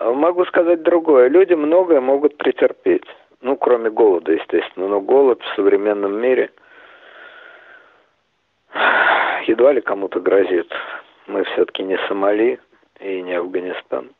Могу 0.00 0.44
сказать 0.46 0.82
другое. 0.82 1.28
Люди 1.28 1.54
многое 1.54 2.00
могут 2.00 2.36
претерпеть. 2.36 3.04
Ну, 3.40 3.56
кроме 3.56 3.90
голода, 3.90 4.32
естественно. 4.32 4.88
Но 4.88 5.00
голод 5.00 5.40
в 5.42 5.54
современном 5.56 6.20
мире 6.20 6.50
едва 9.46 9.72
ли 9.72 9.80
кому-то 9.80 10.20
грозит. 10.20 10.72
Мы 11.26 11.44
все-таки 11.44 11.82
не 11.82 11.98
Сомали 12.08 12.60
и 13.00 13.20
не 13.22 13.34
Афганистан. 13.34 14.10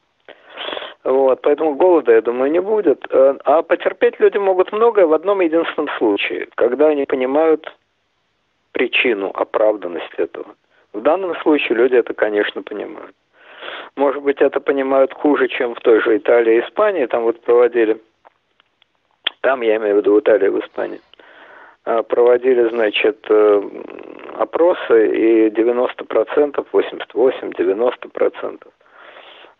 Вот, 1.04 1.40
поэтому 1.42 1.74
голода, 1.74 2.12
я 2.12 2.20
думаю, 2.20 2.50
не 2.50 2.60
будет. 2.60 3.04
Э, 3.10 3.36
а 3.44 3.62
потерпеть 3.62 4.20
люди 4.20 4.38
могут 4.38 4.72
многое 4.72 5.06
в 5.06 5.12
одном 5.12 5.40
единственном 5.40 5.88
случае, 5.98 6.48
когда 6.54 6.88
они 6.88 7.06
понимают 7.06 7.76
причину, 8.72 9.30
оправданность 9.34 10.14
этого. 10.16 10.54
В 10.92 11.00
данном 11.00 11.34
случае 11.42 11.78
люди 11.78 11.94
это, 11.94 12.14
конечно, 12.14 12.62
понимают. 12.62 13.14
Может 13.96 14.22
быть, 14.22 14.40
это 14.40 14.60
понимают 14.60 15.12
хуже, 15.12 15.48
чем 15.48 15.74
в 15.74 15.80
той 15.80 16.00
же 16.00 16.16
Италии 16.16 16.56
и 16.56 16.60
Испании. 16.60 17.06
Там 17.06 17.24
вот 17.24 17.40
проводили 17.40 18.00
там, 19.42 19.60
я 19.62 19.76
имею 19.76 19.96
в 19.96 19.98
виду 19.98 20.14
в 20.14 20.20
Италии, 20.20 20.48
в 20.48 20.60
Испании, 20.60 21.00
а, 21.84 22.04
проводили, 22.04 22.68
значит, 22.68 23.26
э, 23.28 23.62
опросы, 24.36 25.16
и 25.16 25.50
90%, 25.50 26.64
88-90% 26.72 28.72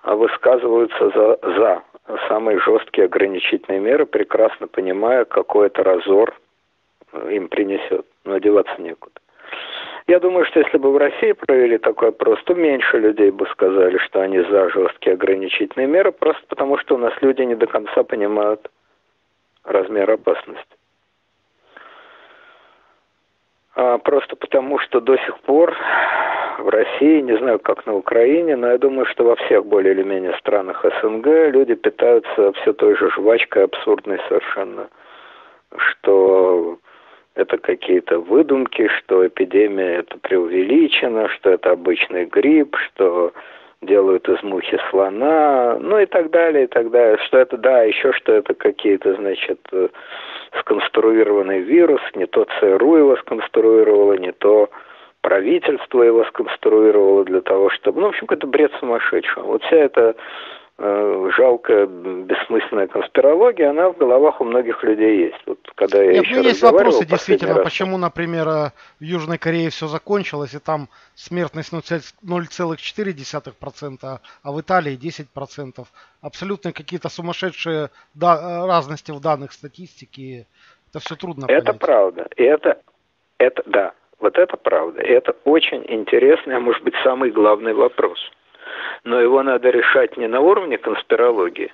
высказываются 0.04 1.10
за, 1.10 1.38
за 1.42 1.82
самые 2.28 2.58
жесткие 2.60 3.06
ограничительные 3.06 3.80
меры, 3.80 4.06
прекрасно 4.06 4.66
понимая, 4.66 5.24
какой 5.24 5.68
это 5.68 5.82
разор 5.82 6.34
им 7.28 7.48
принесет. 7.48 8.06
Но 8.24 8.34
одеваться 8.34 8.80
некуда. 8.80 9.14
Я 10.08 10.18
думаю, 10.18 10.44
что 10.46 10.60
если 10.60 10.78
бы 10.78 10.92
в 10.92 10.96
России 10.96 11.32
провели 11.32 11.78
такой 11.78 12.08
опрос, 12.08 12.42
то 12.44 12.54
меньше 12.54 12.98
людей 12.98 13.30
бы 13.30 13.46
сказали, 13.46 13.98
что 13.98 14.20
они 14.20 14.40
за 14.40 14.68
жесткие 14.70 15.14
ограничительные 15.14 15.86
меры, 15.86 16.10
просто 16.10 16.42
потому 16.48 16.76
что 16.78 16.96
у 16.96 16.98
нас 16.98 17.12
люди 17.20 17.42
не 17.42 17.54
до 17.54 17.66
конца 17.66 18.02
понимают, 18.02 18.68
размер 19.64 20.10
опасности. 20.10 20.76
А 23.74 23.98
просто 23.98 24.36
потому, 24.36 24.78
что 24.80 25.00
до 25.00 25.16
сих 25.18 25.38
пор 25.40 25.74
в 26.62 26.68
России, 26.68 27.20
не 27.20 27.36
знаю, 27.38 27.58
как 27.58 27.86
на 27.86 27.94
Украине, 27.94 28.56
но 28.56 28.68
я 28.68 28.78
думаю, 28.78 29.06
что 29.06 29.24
во 29.24 29.36
всех 29.36 29.66
более 29.66 29.94
или 29.94 30.02
менее 30.02 30.34
странах 30.38 30.84
СНГ 30.84 31.26
люди 31.50 31.74
питаются 31.74 32.52
все 32.52 32.72
той 32.72 32.96
же 32.96 33.10
жвачкой 33.10 33.64
абсурдной 33.64 34.18
совершенно, 34.28 34.88
что 35.76 36.78
это 37.34 37.58
какие-то 37.58 38.18
выдумки, 38.20 38.88
что 38.98 39.26
эпидемия 39.26 40.00
это 40.00 40.18
преувеличена, 40.18 41.28
что 41.28 41.50
это 41.50 41.70
обычный 41.70 42.26
грипп, 42.26 42.76
что 42.76 43.32
делают 43.80 44.28
из 44.28 44.42
мухи 44.42 44.78
слона, 44.90 45.76
ну 45.80 45.98
и 45.98 46.06
так 46.06 46.30
далее, 46.30 46.64
и 46.64 46.66
так 46.66 46.90
далее. 46.90 47.18
Что 47.26 47.38
это, 47.38 47.56
да, 47.56 47.82
еще 47.82 48.12
что 48.12 48.32
это 48.32 48.54
какие-то, 48.54 49.14
значит, 49.14 49.58
э, 49.72 49.88
сконструированный 50.60 51.60
вирус, 51.60 52.00
не 52.14 52.26
то 52.26 52.46
ЦРУ 52.60 52.96
его 52.96 53.16
сконструировало, 53.16 54.14
не 54.14 54.32
то 54.32 54.70
правительство 55.22 56.02
его 56.02 56.24
сконструировало 56.24 57.24
для 57.24 57.40
того, 57.40 57.70
чтобы... 57.70 58.00
Ну, 58.00 58.08
в 58.08 58.10
общем, 58.10 58.26
это 58.28 58.46
бред 58.46 58.72
сумасшедшего. 58.78 59.44
Вот 59.44 59.62
вся 59.62 59.76
эта 59.76 60.14
Э, 60.84 61.30
жалкая, 61.36 61.86
бессмысленная 61.86 62.88
конспирология, 62.88 63.70
она 63.70 63.90
в 63.90 63.98
головах 63.98 64.40
у 64.40 64.44
многих 64.44 64.82
людей 64.82 65.26
есть. 65.26 65.38
Вот 65.46 65.60
когда 65.76 66.02
я 66.02 66.14
Нет, 66.14 66.24
еще 66.24 66.34
ну, 66.36 66.42
есть 66.42 66.62
вопросы, 66.62 67.04
действительно, 67.04 67.54
раз... 67.54 67.64
почему, 67.64 67.98
например, 67.98 68.48
э, 68.48 68.72
в 68.98 69.04
Южной 69.04 69.38
Корее 69.38 69.68
все 69.68 69.86
закончилось, 69.86 70.54
и 70.54 70.58
там 70.58 70.88
смертность 71.14 71.72
0,4%, 71.72 74.18
а 74.42 74.50
в 74.50 74.60
Италии 74.60 74.98
10%. 74.98 75.86
Абсолютно 76.20 76.72
какие-то 76.72 77.08
сумасшедшие 77.10 77.84
э, 77.84 77.88
разности 78.16 79.12
в 79.12 79.20
данных 79.20 79.52
статистики. 79.52 80.48
Это 80.90 80.98
все 80.98 81.14
трудно 81.16 81.44
Это 81.44 81.66
понять. 81.66 81.80
правда. 81.80 82.26
И 82.34 82.42
это, 82.42 82.80
это, 83.38 83.62
да, 83.66 83.92
вот 84.22 84.38
это 84.38 84.56
правда. 84.56 85.02
И 85.02 85.10
это 85.10 85.34
очень 85.44 85.84
интересный, 85.88 86.56
а 86.56 86.60
может 86.60 86.82
быть, 86.82 86.94
самый 87.04 87.30
главный 87.30 87.74
вопрос– 87.74 88.18
но 89.04 89.20
его 89.20 89.42
надо 89.42 89.70
решать 89.70 90.16
не 90.16 90.28
на 90.28 90.40
уровне 90.40 90.78
конспирологии, 90.78 91.72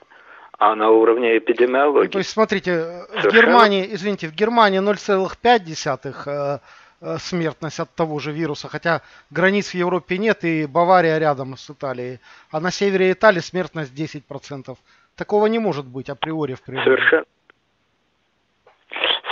а 0.59 0.75
на 0.75 0.91
уровне 0.91 1.39
эпидемиологии. 1.39 2.07
Ну, 2.07 2.13
то 2.13 2.19
есть, 2.19 2.31
смотрите, 2.31 3.05
Совершенно... 3.09 3.31
в 3.31 3.35
Германии, 3.35 3.89
извините, 3.91 4.29
в 4.29 4.35
Германии 4.35 4.81
0,5 4.81 6.15
э, 6.27 6.59
э, 7.01 7.17
смертность 7.19 7.81
от 7.81 7.95
того 7.95 8.19
же 8.19 8.33
вируса, 8.33 8.69
хотя 8.69 9.03
границ 9.31 9.71
в 9.71 9.75
Европе 9.75 10.19
нет, 10.19 10.45
и 10.45 10.67
Бавария 10.67 11.19
рядом 11.19 11.57
с 11.57 11.71
Италией. 11.71 12.21
А 12.51 12.61
на 12.61 12.71
севере 12.71 13.13
Италии 13.13 13.41
смертность 13.41 13.95
10%. 13.95 14.77
Такого 15.17 15.47
не 15.47 15.59
может 15.59 15.87
быть 15.87 16.09
априори 16.09 16.55
в 16.55 16.63
природе. 16.63 16.85
Совершенно, 16.85 17.25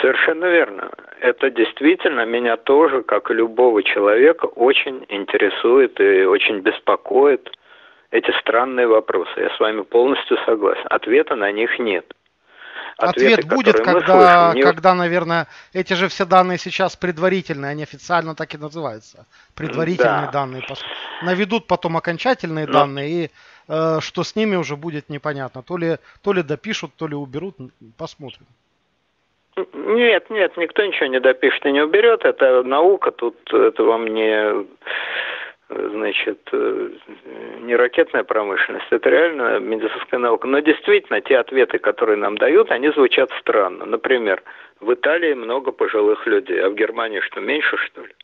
Совершенно 0.07 0.45
верно. 0.45 0.90
Это 1.21 1.51
действительно 1.51 2.25
меня 2.25 2.57
тоже, 2.57 3.03
как 3.03 3.29
и 3.29 3.35
любого 3.35 3.83
человека, 3.83 4.45
очень 4.45 5.05
интересует 5.09 5.99
и 5.99 6.25
очень 6.25 6.61
беспокоит 6.61 7.51
эти 8.12 8.31
странные 8.38 8.87
вопросы. 8.87 9.33
Я 9.37 9.51
с 9.57 9.59
вами 9.59 9.83
полностью 9.83 10.37
согласен. 10.47 10.85
Ответа 10.90 11.35
на 11.35 11.51
них 11.51 11.77
нет. 11.81 12.07
Ответы, 12.99 13.33
Ответ 13.33 13.49
будет, 13.49 13.81
когда, 13.81 14.53
слышим, 14.53 14.55
не... 14.55 14.62
когда, 14.62 14.95
наверное, 14.95 15.49
эти 15.73 15.95
же 15.95 16.07
все 16.07 16.25
данные 16.25 16.59
сейчас 16.59 16.95
предварительные, 16.95 17.73
они 17.73 17.83
официально 17.83 18.37
так 18.37 18.55
и 18.55 18.59
называются. 18.59 19.27
Предварительные 19.57 20.27
да. 20.27 20.31
данные. 20.31 20.62
Наведут 21.23 21.66
потом 21.66 21.97
окончательные 21.97 22.66
Но... 22.66 22.73
данные, 22.73 23.11
и 23.11 23.31
э, 23.69 23.99
что 24.01 24.23
с 24.23 24.37
ними 24.37 24.55
уже 24.55 24.77
будет 24.77 25.09
непонятно. 25.09 25.64
То 25.64 25.77
ли, 25.77 25.99
то 26.23 26.33
ли 26.33 26.45
допишут, 26.45 26.92
то 26.95 27.09
ли 27.09 27.16
уберут, 27.16 27.57
посмотрим. 27.99 28.47
Нет, 29.75 30.29
нет, 30.31 30.57
никто 30.57 30.85
ничего 30.85 31.07
не 31.07 31.21
допишет 31.21 31.64
и 31.64 31.73
не 31.73 31.83
уберет. 31.83 32.25
Это 32.25 32.62
наука, 32.62 33.11
тут 33.11 33.37
это 33.53 33.83
вам 33.83 34.07
не 34.07 34.66
значит, 35.69 36.49
не 36.53 37.75
ракетная 37.75 38.23
промышленность, 38.23 38.87
это 38.90 39.11
реально 39.11 39.59
медицинская 39.59 40.21
наука. 40.21 40.47
Но 40.47 40.61
действительно, 40.61 41.21
те 41.21 41.38
ответы, 41.38 41.79
которые 41.79 42.16
нам 42.16 42.38
дают, 42.38 42.71
они 42.71 42.90
звучат 42.90 43.31
странно. 43.40 43.85
Например, 43.85 44.42
в 44.81 44.92
Италии 44.92 45.35
много 45.35 45.73
пожилых 45.73 46.27
людей, 46.27 46.61
а 46.62 46.71
в 46.71 46.75
Германии 46.75 47.21
что, 47.21 47.40
меньше, 47.40 47.77
что 47.79 48.03
ли? 48.03 48.14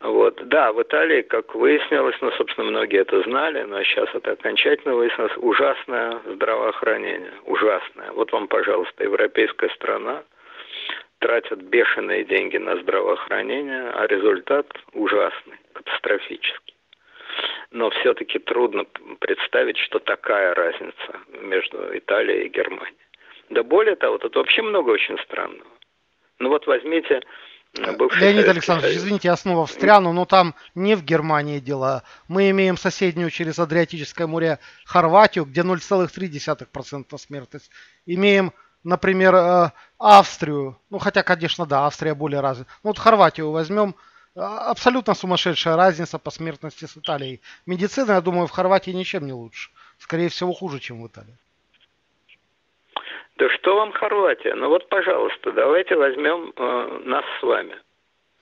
Вот. 0.00 0.46
Да, 0.48 0.72
в 0.72 0.80
Италии, 0.80 1.22
как 1.22 1.54
выяснилось, 1.54 2.16
ну, 2.20 2.30
собственно, 2.32 2.70
многие 2.70 3.00
это 3.00 3.20
знали, 3.22 3.62
но 3.62 3.82
сейчас 3.82 4.08
это 4.14 4.32
окончательно 4.32 4.94
выяснилось, 4.94 5.36
ужасное 5.38 6.20
здравоохранение, 6.24 7.32
ужасное. 7.46 8.12
Вот 8.12 8.30
вам, 8.32 8.46
пожалуйста, 8.46 9.02
европейская 9.02 9.70
страна, 9.70 10.22
тратят 11.18 11.60
бешеные 11.62 12.24
деньги 12.24 12.58
на 12.58 12.76
здравоохранение, 12.76 13.90
а 13.90 14.06
результат 14.06 14.66
ужасный, 14.92 15.58
катастрофический. 15.72 16.74
Но 17.72 17.90
все-таки 17.90 18.38
трудно 18.38 18.84
представить, 19.18 19.78
что 19.78 19.98
такая 19.98 20.54
разница 20.54 21.20
между 21.42 21.96
Италией 21.98 22.46
и 22.46 22.48
Германией. 22.48 22.94
Да 23.50 23.64
более 23.64 23.96
того, 23.96 24.18
тут 24.18 24.36
вообще 24.36 24.62
много 24.62 24.90
очень 24.90 25.18
странного. 25.18 25.70
Ну 26.38 26.50
вот 26.50 26.66
возьмите 26.66 27.20
Бывший 27.98 28.20
Леонид 28.20 28.48
Александрович, 28.48 28.94
Союз. 28.94 29.04
извините, 29.04 29.28
я 29.28 29.36
снова 29.36 29.66
встряну, 29.66 30.12
но 30.12 30.24
там 30.24 30.54
не 30.74 30.94
в 30.94 31.02
Германии 31.04 31.60
дела. 31.60 32.02
Мы 32.28 32.50
имеем 32.50 32.76
соседнюю 32.76 33.30
через 33.30 33.58
Адриатическое 33.58 34.26
море 34.26 34.58
Хорватию, 34.84 35.44
где 35.44 35.62
0,3% 35.62 37.18
смертность. 37.18 37.70
Имеем, 38.06 38.52
например, 38.84 39.34
э, 39.34 39.70
Австрию, 39.98 40.78
ну 40.90 40.98
хотя, 40.98 41.22
конечно, 41.22 41.66
да, 41.66 41.86
Австрия 41.86 42.14
более 42.14 42.40
развита. 42.40 42.70
Ну 42.82 42.90
вот 42.90 42.98
Хорватию 42.98 43.50
возьмем, 43.50 43.94
А, 44.36 44.70
абсолютно 44.70 45.14
сумасшедшая 45.14 45.76
разница 45.76 46.18
по 46.18 46.30
смертности 46.30 46.84
с 46.84 46.96
Италией. 46.96 47.40
Медицина, 47.66 48.12
я 48.12 48.20
думаю, 48.20 48.46
в 48.46 48.52
Хорватии 48.52 48.92
ничем 48.92 49.26
не 49.26 49.32
лучше. 49.32 49.70
Скорее 49.98 50.28
всего, 50.28 50.52
хуже, 50.52 50.78
чем 50.78 51.02
в 51.02 51.06
Италии. 51.08 51.36
Да 53.38 53.48
что 53.50 53.76
вам 53.76 53.92
Хорватия? 53.92 54.52
Ну 54.54 54.68
вот, 54.68 54.88
пожалуйста, 54.88 55.52
давайте 55.52 55.94
возьмем 55.94 56.52
э, 56.56 57.00
нас 57.04 57.24
с 57.38 57.42
вами, 57.44 57.76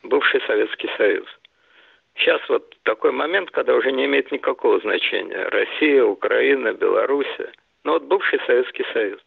бывший 0.03 0.41
Советский 0.47 0.89
Союз. 0.97 1.27
Сейчас 2.15 2.41
вот 2.49 2.75
такой 2.85 3.13
момент, 3.13 3.51
когда 3.51 3.75
уже 3.75 3.93
не 3.93 4.07
имеет 4.07 4.33
никакого 4.33 4.81
значения. 4.81 5.49
Россия, 5.51 6.03
Украина, 6.03 6.73
Белоруссия. 6.73 7.53
Ну 7.85 7.93
вот 7.93 8.05
бывший 8.05 8.41
Советский 8.47 8.87
Союз. 8.95 9.21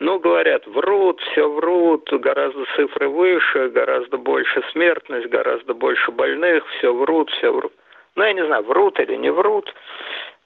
Ну, 0.00 0.18
говорят, 0.18 0.66
врут, 0.66 1.20
все 1.20 1.48
врут, 1.48 2.10
гораздо 2.12 2.64
цифры 2.74 3.08
выше, 3.08 3.68
гораздо 3.68 4.18
больше 4.18 4.64
смертность, 4.72 5.28
гораздо 5.28 5.74
больше 5.74 6.10
больных, 6.10 6.66
все 6.78 6.92
врут, 6.92 7.30
все 7.30 7.52
врут. 7.52 7.72
Ну, 8.16 8.24
я 8.24 8.32
не 8.32 8.44
знаю, 8.44 8.64
врут 8.64 8.98
или 8.98 9.14
не 9.14 9.30
врут. 9.30 9.72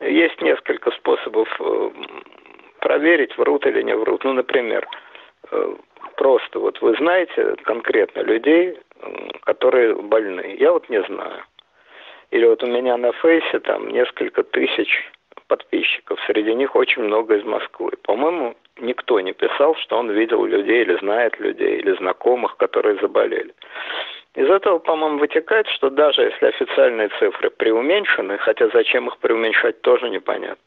Есть 0.01 0.41
несколько 0.43 0.91
способов 0.93 1.49
э, 1.59 1.91
проверить, 2.81 3.37
врут 3.39 3.67
или 3.67 3.83
не 3.83 3.95
врут. 3.95 4.25
Ну, 4.25 4.33
например, 4.33 4.87
э, 5.51 5.75
просто 6.17 6.59
вот 6.59 6.81
вы 6.81 6.95
знаете 6.97 7.57
конкретно 7.65 8.21
людей, 8.21 8.79
которые 9.45 9.95
больны. 9.95 10.57
Я 10.59 10.73
вот 10.73 10.89
не 10.89 11.03
знаю. 11.03 11.45
Или 12.31 12.47
вот 12.47 12.63
у 12.63 12.67
меня 12.67 12.97
на 12.97 13.13
фейсе 13.13 13.61
там 13.61 13.89
несколько 13.89 14.43
тысяч 14.43 15.11
подписчиков. 15.49 16.19
Среди 16.27 16.55
них 16.55 16.77
очень 16.77 17.03
много 17.03 17.37
из 17.37 17.45
Москвы. 17.45 17.91
По-моему, 18.03 18.55
никто 18.79 19.19
не 19.21 19.33
писал, 19.33 19.75
что 19.77 19.99
он 19.99 20.11
видел 20.11 20.45
людей 20.45 20.83
или 20.83 20.97
знает 20.99 21.39
людей, 21.41 21.79
или 21.79 21.97
знакомых, 21.97 22.57
которые 22.57 22.97
заболели. 23.01 23.53
Из 24.37 24.49
этого, 24.49 24.79
по-моему, 24.79 25.19
вытекает, 25.19 25.67
что 25.69 25.91
даже 25.91 26.23
если 26.23 26.47
официальные 26.47 27.09
цифры 27.19 27.51
преуменьшены, 27.51 28.39
хотя 28.39 28.69
зачем 28.69 29.09
их 29.09 29.19
преуменьшать, 29.19 29.81
тоже 29.83 30.09
непонятно. 30.09 30.63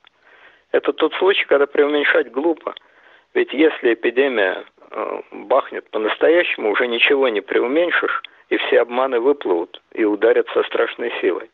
Это 0.74 0.92
тот 0.92 1.14
случай, 1.14 1.46
когда 1.46 1.68
преуменьшать 1.68 2.32
глупо. 2.32 2.74
Ведь 3.36 3.54
если 3.54 3.94
эпидемия 3.94 4.66
э, 4.92 5.22
бахнет 5.32 5.90
по-настоящему, 5.92 6.72
уже 6.72 6.88
ничего 6.88 7.30
не 7.30 7.42
преуменьшишь, 7.42 8.24
и 8.50 8.58
все 8.58 8.82
обманы 8.82 9.20
выплывут 9.20 9.82
и 9.94 10.04
ударят 10.04 10.48
со 10.50 10.64
страшной 10.64 11.14
силой. 11.22 11.50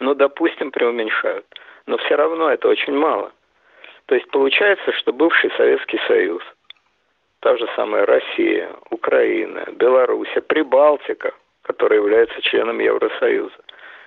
Ну, 0.00 0.14
допустим, 0.14 0.70
преуменьшают. 0.70 1.46
Но 1.86 1.96
все 1.96 2.14
равно 2.14 2.50
это 2.50 2.68
очень 2.68 2.94
мало. 2.94 3.32
То 4.06 4.14
есть 4.14 4.30
получается, 4.30 4.92
что 4.92 5.12
бывший 5.12 5.50
Советский 5.56 5.98
Союз, 6.06 6.42
та 7.40 7.56
же 7.56 7.66
самая 7.74 8.04
Россия, 8.04 8.70
Украина, 8.90 9.64
Беларусь, 9.72 10.28
Прибалтика, 10.46 11.32
которая 11.62 12.00
является 12.00 12.40
членом 12.42 12.80
Евросоюза, 12.80 13.56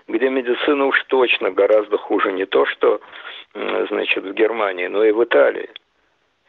где 0.07 0.29
медицина 0.29 0.85
уж 0.85 1.03
точно 1.05 1.49
гораздо 1.51 1.97
хуже 1.97 2.31
не 2.31 2.45
то, 2.45 2.65
что 2.67 3.01
значит, 3.53 4.23
в 4.23 4.33
Германии, 4.33 4.87
но 4.87 5.03
и 5.03 5.11
в 5.11 5.23
Италии. 5.23 5.69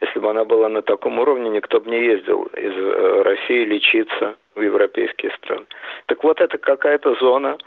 Если 0.01 0.19
бы 0.19 0.29
она 0.29 0.43
была 0.43 0.67
на 0.69 0.81
таком 0.81 1.19
уровне, 1.19 1.49
никто 1.49 1.79
бы 1.79 1.89
не 1.89 2.03
ездил 2.03 2.43
из 2.57 2.73
э, 2.75 3.21
России 3.21 3.63
лечиться 3.63 4.35
в 4.55 4.61
европейские 4.61 5.31
страны. 5.31 5.65
Так 6.07 6.23
вот, 6.23 6.41
это 6.41 6.57
какая-то 6.57 7.15
зона 7.15 7.57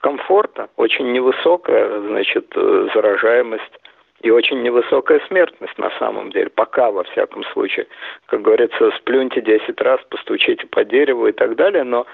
комфорта, 0.00 0.68
очень 0.76 1.12
невысокая, 1.12 2.00
значит, 2.00 2.46
э, 2.56 2.88
заражаемость 2.92 3.80
и 4.22 4.30
очень 4.30 4.62
невысокая 4.62 5.20
смертность 5.28 5.78
на 5.78 5.90
самом 5.98 6.30
деле, 6.30 6.50
пока 6.50 6.90
во 6.90 7.04
всяком 7.04 7.44
случае. 7.52 7.86
Как 8.26 8.42
говорится, 8.42 8.90
сплюньте 8.98 9.40
10 9.40 9.80
раз, 9.80 10.00
постучите 10.08 10.66
по 10.66 10.84
дереву 10.84 11.28
и 11.28 11.32
так 11.32 11.56
далее, 11.56 11.84
но 11.84 12.06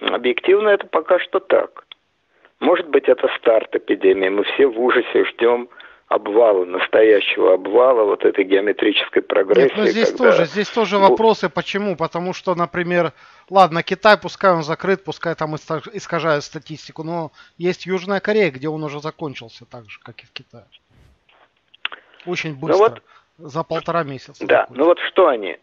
объективно 0.00 0.68
это 0.68 0.86
пока 0.86 1.18
что 1.18 1.40
так. 1.40 1.84
Может 2.60 2.88
быть, 2.88 3.04
это 3.08 3.28
старт 3.38 3.74
эпидемии. 3.74 4.28
Мы 4.28 4.44
все 4.44 4.66
в 4.66 4.80
ужасе 4.80 5.24
ждем 5.24 5.68
обвала, 6.08 6.64
настоящего 6.64 7.54
обвала 7.54 8.04
вот 8.04 8.24
этой 8.24 8.44
геометрической 8.44 9.22
прогрессии. 9.22 9.68
Нет, 9.68 9.76
но 9.76 9.86
здесь 9.86 10.10
когда... 10.10 10.24
тоже, 10.30 10.44
здесь 10.46 10.68
тоже 10.70 10.98
вопросы, 10.98 11.50
почему? 11.50 11.96
Потому 11.96 12.32
что, 12.32 12.54
например, 12.54 13.12
ладно, 13.50 13.82
Китай, 13.82 14.16
пускай 14.20 14.52
он 14.52 14.62
закрыт, 14.62 15.04
пускай 15.04 15.34
там 15.34 15.54
искажают 15.54 16.44
статистику, 16.44 17.04
но 17.04 17.30
есть 17.58 17.86
Южная 17.86 18.20
Корея, 18.20 18.50
где 18.50 18.68
он 18.68 18.82
уже 18.82 19.00
закончился 19.00 19.66
так 19.66 19.88
же, 19.90 20.00
как 20.02 20.20
и 20.22 20.26
в 20.26 20.32
Китае. 20.32 20.64
Очень 22.26 22.54
ну 22.54 22.66
быстро, 22.66 22.76
ну 22.76 22.78
вот, 22.78 23.02
за 23.52 23.62
полтора 23.62 24.02
месяца. 24.02 24.44
Да, 24.46 24.66
ну 24.70 24.86
вот 24.86 24.98
что 25.00 25.28
они? 25.28 25.58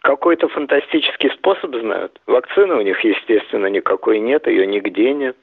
Какой-то 0.00 0.48
фантастический 0.48 1.30
способ 1.30 1.74
знают. 1.74 2.20
Вакцины 2.26 2.74
у 2.74 2.80
них, 2.82 3.02
естественно, 3.04 3.66
никакой 3.66 4.18
нет, 4.18 4.46
ее 4.46 4.66
нигде 4.66 5.12
нет. 5.12 5.36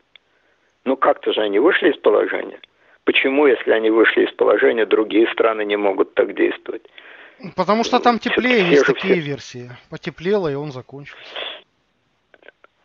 Ну 0.85 0.95
как-то 0.97 1.33
же 1.33 1.41
они 1.41 1.59
вышли 1.59 1.91
из 1.91 1.97
положения. 1.97 2.59
Почему, 3.03 3.47
если 3.47 3.71
они 3.71 3.89
вышли 3.89 4.25
из 4.25 4.31
положения, 4.31 4.85
другие 4.85 5.27
страны 5.31 5.65
не 5.65 5.77
могут 5.77 6.13
так 6.13 6.33
действовать? 6.33 6.83
Потому 7.55 7.83
что 7.83 7.99
там 7.99 8.19
теплее, 8.19 8.63
все 8.63 8.71
есть 8.71 8.85
такие 8.85 9.15
все... 9.15 9.21
версии. 9.21 9.69
Потеплело, 9.89 10.47
и 10.47 10.55
он 10.55 10.71
закончился. 10.71 11.19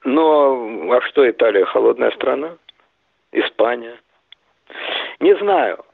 Но, 0.04 0.92
а 0.92 1.00
что 1.02 1.28
Италия, 1.30 1.64
холодная 1.66 2.10
страна? 2.12 2.56
Испания? 3.32 3.96
Не 5.20 5.36
знаю. 5.36 5.84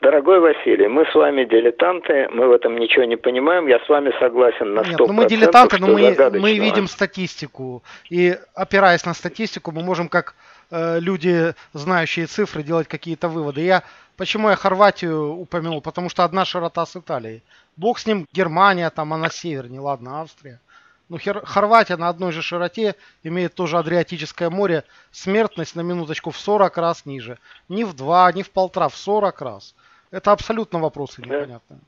Дорогой 0.00 0.38
Василий, 0.38 0.86
мы 0.86 1.06
с 1.06 1.14
вами 1.14 1.44
дилетанты, 1.44 2.28
мы 2.30 2.46
в 2.46 2.52
этом 2.52 2.78
ничего 2.78 3.04
не 3.04 3.16
понимаем, 3.16 3.66
я 3.66 3.80
с 3.80 3.88
вами 3.88 4.12
согласен 4.20 4.74
на 4.74 4.80
100%. 4.80 4.86
Нет, 4.90 4.98
ну 5.00 5.12
мы 5.12 5.26
дилетанты, 5.26 5.78
но 5.80 5.88
мы, 5.88 6.14
мы 6.38 6.56
видим 6.56 6.86
статистику. 6.86 7.82
И 8.08 8.36
опираясь 8.54 9.04
на 9.04 9.12
статистику, 9.12 9.72
мы 9.72 9.82
можем 9.82 10.08
как 10.08 10.36
Э, 10.70 11.00
люди, 11.00 11.54
знающие 11.72 12.26
цифры, 12.26 12.62
делать 12.62 12.88
какие-то 12.88 13.28
выводы. 13.28 13.62
Я 13.62 13.84
почему 14.16 14.50
я 14.50 14.56
Хорватию 14.56 15.32
упомянул? 15.32 15.80
Потому 15.80 16.08
что 16.10 16.24
одна 16.24 16.44
широта 16.44 16.84
с 16.84 16.96
Италией. 16.96 17.42
Бог 17.76 17.98
с 17.98 18.06
ним, 18.06 18.26
Германия, 18.32 18.90
там 18.90 19.14
она 19.14 19.30
севернее, 19.30 19.80
ладно, 19.80 20.20
Австрия. 20.20 20.60
Но 21.08 21.16
Хер... 21.16 21.40
Хорватия 21.44 21.96
на 21.96 22.10
одной 22.10 22.32
же 22.32 22.42
широте 22.42 22.96
имеет 23.22 23.54
тоже 23.54 23.78
Адриатическое 23.78 24.50
море. 24.50 24.84
Смертность 25.10 25.74
на 25.74 25.80
минуточку 25.80 26.30
в 26.30 26.36
40 26.36 26.76
раз 26.76 27.06
ниже. 27.06 27.38
Не 27.70 27.84
в 27.84 27.94
2, 27.94 28.32
не 28.32 28.42
в 28.42 28.50
полтора, 28.50 28.88
в 28.88 28.96
40 28.96 29.40
раз. 29.40 29.74
Это 30.10 30.32
абсолютно 30.32 30.80
вопросы 30.80 31.22
непонятные. 31.22 31.80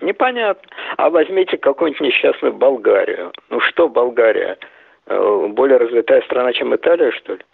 Непонятно. 0.00 0.70
А 0.96 1.10
возьмите 1.10 1.58
какую-нибудь 1.58 2.00
несчастную 2.00 2.54
Болгарию. 2.54 3.32
Ну 3.50 3.60
что 3.60 3.88
Болгария? 3.88 4.58
Э, 5.06 5.46
более 5.48 5.78
развитая 5.78 6.22
страна, 6.22 6.52
чем 6.52 6.74
Италия, 6.74 7.12
что 7.12 7.34
ли? 7.34 7.44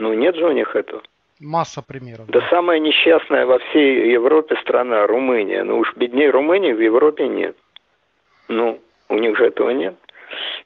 Ну, 0.00 0.14
нет 0.14 0.34
же 0.34 0.46
у 0.46 0.52
них 0.52 0.74
этого. 0.74 1.02
Масса 1.38 1.82
примеров. 1.82 2.26
Да, 2.26 2.40
да 2.40 2.48
самая 2.48 2.78
несчастная 2.80 3.46
во 3.46 3.58
всей 3.58 4.10
Европе 4.10 4.56
страна 4.62 5.06
Румыния. 5.06 5.62
Ну 5.62 5.78
уж 5.78 5.94
беднее 5.94 6.30
Румынии 6.30 6.72
в 6.72 6.80
Европе 6.80 7.28
нет. 7.28 7.56
Ну, 8.48 8.80
у 9.08 9.18
них 9.18 9.36
же 9.36 9.46
этого 9.46 9.70
нет. 9.70 9.94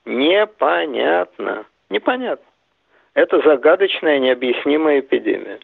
Непонятно. 0.05 1.67
Непонятно. 1.91 2.47
Это 3.15 3.41
загадочная, 3.43 4.19
необъяснимая 4.19 5.01
эпидемия. 5.01 5.59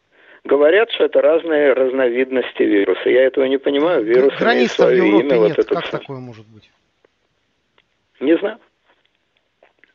Говорят, 0.44 0.90
что 0.90 1.04
это 1.04 1.20
разные 1.20 1.72
разновидности 1.72 2.62
вируса. 2.62 3.08
Я 3.08 3.26
этого 3.26 3.44
не 3.44 3.58
понимаю. 3.58 4.04
Вирус 4.04 4.34
Границ 4.36 4.76
в 4.78 4.80
Европе 4.80 5.26
имя, 5.26 5.48
нет. 5.48 5.56
Вот 5.56 5.66
как 5.68 5.90
такое 5.90 6.18
может 6.18 6.46
быть? 6.46 6.70
Не 8.20 8.36
знаю. 8.38 8.58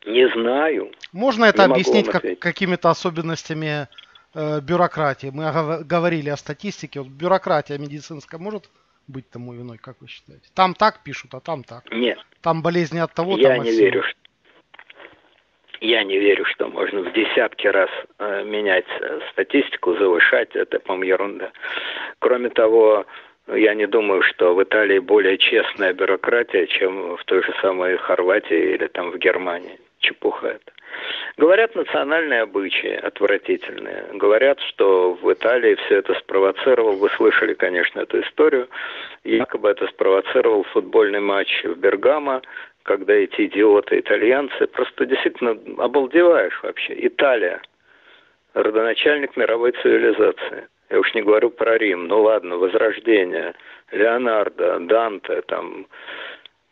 Не 0.06 0.28
знаю. 0.28 0.92
Можно 1.12 1.46
это 1.46 1.64
объяснить 1.64 2.08
как, 2.08 2.22
какими-то 2.38 2.90
особенностями 2.90 3.88
э, 4.34 4.60
бюрократии? 4.60 5.30
Мы 5.32 5.50
говорили 5.84 6.30
о 6.30 6.36
статистике. 6.36 7.00
Вот 7.00 7.08
бюрократия 7.08 7.76
медицинская 7.76 8.38
может 8.38 8.70
быть 9.08 9.28
тому 9.28 9.52
виной, 9.52 9.78
как 9.78 10.00
вы 10.00 10.06
считаете? 10.06 10.48
Там 10.54 10.74
так 10.74 11.02
пишут, 11.02 11.34
а 11.34 11.40
там 11.40 11.64
так. 11.64 11.90
Нет. 11.90 12.18
Там 12.40 12.62
болезни 12.62 13.00
от 13.00 13.12
того, 13.14 13.36
Я 13.36 13.56
там 13.56 13.64
не 13.64 13.72
верю. 13.72 14.04
Что... 14.04 14.18
Я 15.80 16.04
не 16.04 16.18
верю, 16.18 16.44
что 16.44 16.68
можно 16.68 17.00
в 17.00 17.12
десятки 17.12 17.66
раз 17.66 17.90
э, 18.20 18.44
менять 18.44 18.86
э, 19.00 19.20
статистику, 19.32 19.96
завышать. 19.96 20.54
Это, 20.54 20.78
по-моему, 20.78 21.04
ерунда. 21.04 21.50
Кроме 22.20 22.50
того, 22.50 23.06
я 23.48 23.74
не 23.74 23.88
думаю, 23.88 24.22
что 24.22 24.54
в 24.54 24.62
Италии 24.62 25.00
более 25.00 25.36
честная 25.36 25.92
бюрократия, 25.92 26.68
чем 26.68 27.16
в 27.16 27.24
той 27.24 27.42
же 27.42 27.52
самой 27.60 27.96
Хорватии 27.96 28.74
или 28.74 28.86
там 28.86 29.10
в 29.10 29.18
Германии 29.18 29.80
чепуха 30.06 30.48
это. 30.48 30.72
Говорят, 31.36 31.74
национальные 31.74 32.42
обычаи 32.42 32.94
отвратительные. 32.94 34.04
Говорят, 34.14 34.58
что 34.60 35.12
в 35.14 35.32
Италии 35.32 35.74
все 35.74 35.96
это 35.96 36.14
спровоцировал, 36.14 36.96
вы 36.96 37.10
слышали, 37.10 37.54
конечно, 37.54 38.00
эту 38.00 38.20
историю, 38.22 38.68
якобы 39.24 39.68
это 39.68 39.86
спровоцировал 39.88 40.62
футбольный 40.64 41.20
матч 41.20 41.64
в 41.64 41.76
Бергамо, 41.76 42.40
когда 42.84 43.14
эти 43.14 43.46
идиоты 43.46 43.98
итальянцы, 43.98 44.66
просто 44.68 45.06
действительно 45.06 45.58
обалдеваешь 45.78 46.58
вообще. 46.62 46.94
Италия, 47.06 47.60
родоначальник 48.54 49.36
мировой 49.36 49.72
цивилизации. 49.72 50.68
Я 50.88 51.00
уж 51.00 51.12
не 51.14 51.22
говорю 51.22 51.50
про 51.50 51.76
Рим, 51.76 52.06
ну 52.06 52.22
ладно, 52.22 52.56
Возрождение, 52.58 53.54
Леонардо, 53.90 54.78
Данте, 54.80 55.42
там, 55.42 55.86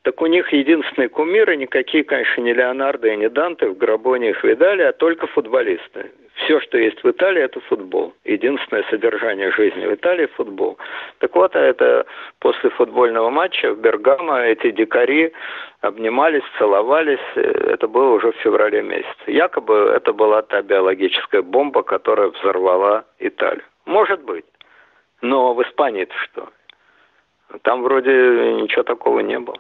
Так 0.05 0.21
у 0.21 0.27
них 0.27 0.53
единственные 0.53 1.09
кумиры, 1.09 1.57
никакие, 1.57 2.05
конечно, 2.05 2.43
не 2.43 2.53
Леонардо 2.53 3.09
и 3.09 3.17
не 3.17 3.31
Данте, 3.31 3.69
в 3.69 3.79
гробу 3.79 4.17
не 4.17 4.31
их 4.31 4.45
видали, 4.45 4.83
а 4.83 4.93
только 4.93 5.27
футболисты. 5.27 6.13
Все, 6.35 6.61
что 6.61 6.77
есть 6.77 7.03
в 7.03 7.11
Италии, 7.11 7.43
это 7.43 7.61
футбол. 7.61 8.13
Единственное 8.25 8.85
содержание 8.91 9.51
жизни 9.53 9.87
в 9.87 9.95
Италии– 9.95 10.27
футбол. 10.37 10.77
Так 11.21 11.35
вот, 11.35 11.57
это 11.57 12.05
после 12.39 12.69
футбольного 12.71 13.31
матча 13.31 13.73
в 13.73 13.81
Бергамо 13.81 14.43
эти 14.43 14.73
дикари 14.73 15.33
обнимались, 15.81 16.43
целовались. 16.59 17.21
Это 17.37 17.89
было 17.89 18.11
уже 18.17 18.33
в 18.33 18.37
феврале 18.37 18.83
месяце. 18.83 19.09
Якобы 19.29 19.93
это 19.97 20.13
была 20.13 20.43
та 20.43 20.61
биологическая 20.61 21.41
бомба, 21.41 21.83
которая 21.83 22.29
взорвала 22.29 23.05
Италию. 23.21 23.65
Может 23.87 24.23
быть. 24.23 24.45
Но 25.23 25.55
в 25.55 25.63
Испании-то 25.63 26.15
что? 26.25 26.49
Там 27.63 27.83
вроде 27.83 28.11
ничего 28.55 28.83
такого 28.83 29.21
не 29.21 29.39
было. 29.39 29.57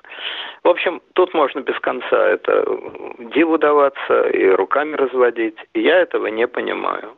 В 0.63 0.69
общем, 0.69 1.01
тут 1.15 1.35
можно 1.35 1.61
без 1.61 1.79
конца 1.81 2.29
это 2.29 2.65
диву 3.19 3.59
даваться 3.59 4.29
и 4.29 4.49
руками 4.49 4.97
разводить. 4.97 5.57
Я 5.75 5.99
этого 5.99 6.27
не 6.29 6.47
понимаю. 6.47 7.15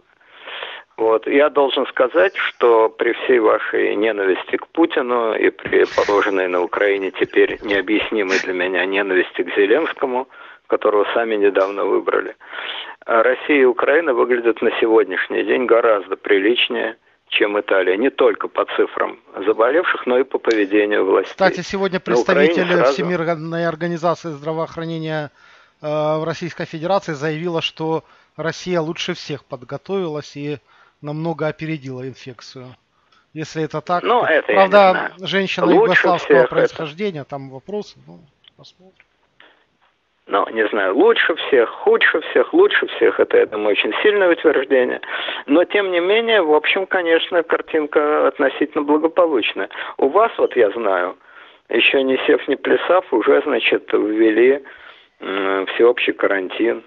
Вот. 0.97 1.27
Я 1.27 1.51
должен 1.51 1.87
сказать, 1.87 2.35
что 2.37 2.89
при 2.89 3.13
всей 3.13 3.39
вашей 3.39 3.95
ненависти 3.97 4.57
к 4.57 4.67
Путину 4.69 5.35
и 5.35 5.51
при 5.51 5.85
положенной 5.85 6.49
на 6.49 6.63
Украине 6.63 7.11
теперь 7.11 7.59
необъяснимой 7.63 8.39
для 8.43 8.55
меня 8.55 8.85
ненависти 8.87 9.43
к 9.43 9.55
Зеленскому, 9.55 10.27
которого 10.69 11.07
сами 11.13 11.37
недавно 11.37 11.85
выбрали, 11.85 12.35
Россия 13.05 13.63
и 13.63 13.65
Украина 13.65 14.15
выглядят 14.15 14.63
на 14.63 14.71
сегодняшний 14.81 15.45
день 15.45 15.67
гораздо 15.67 16.17
приличнее– 16.17 16.97
чем 17.29 17.59
Италия, 17.61 17.97
не 17.97 18.11
только 18.11 18.49
по 18.49 18.65
цифрам 18.77 19.19
заболевших, 19.45 20.07
но 20.07 20.19
и 20.19 20.25
по 20.25 20.39
поведению 20.39 21.05
властей. 21.05 21.33
Кстати, 21.33 21.61
сегодня 21.61 22.01
представитель 22.01 22.67
сразу... 22.67 22.93
Всемирной 22.93 23.67
организации 23.67 24.31
здравоохранения 24.31 25.31
э, 25.83 25.87
в 25.87 26.25
Российской 26.25 26.67
Федерации 26.67 27.13
заявила, 27.13 27.61
что 27.61 28.05
Россия 28.37 28.81
лучше 28.81 29.15
всех 29.15 29.45
подготовилась 29.45 30.37
и 30.37 30.59
намного 31.01 31.49
опередила 31.49 32.07
инфекцию. 32.07 32.75
Если 33.33 33.63
это 33.63 33.81
так, 33.81 34.03
ну, 34.03 34.25
это 34.25 34.47
правда, 34.53 35.13
женщина 35.21 35.71
югославского 35.71 36.47
происхождения, 36.47 37.21
это... 37.21 37.31
там 37.31 37.51
вопросы, 37.51 37.99
ну, 38.07 38.21
посмотрим 38.57 39.06
ну, 40.29 40.45
не 40.51 40.67
знаю, 40.69 40.97
лучше 40.97 41.35
всех, 41.37 41.69
худше 41.71 42.21
всех, 42.21 42.53
лучше 42.53 42.87
всех, 42.89 43.21
это, 43.21 43.39
я 43.39 43.47
думаю, 43.47 43.71
очень 43.71 43.93
сильное 44.03 44.33
утверждение. 44.33 45.01
Но, 45.47 45.65
тем 45.65 45.93
не 45.93 46.01
менее, 46.01 46.43
в 46.43 46.53
общем, 46.53 46.87
конечно, 46.87 47.43
картинка 47.45 48.27
относительно 48.27 48.83
благополучная. 48.83 49.69
У 49.99 50.09
вас, 50.09 50.33
вот 50.37 50.57
я 50.57 50.71
знаю, 50.71 51.17
еще 51.69 52.03
не 52.03 52.17
сев, 52.27 52.47
не 52.49 52.57
плясав, 52.57 53.13
уже, 53.13 53.41
значит, 53.43 53.89
ввели 53.93 54.63
всеобщий 55.21 56.13
карантин, 56.13 56.83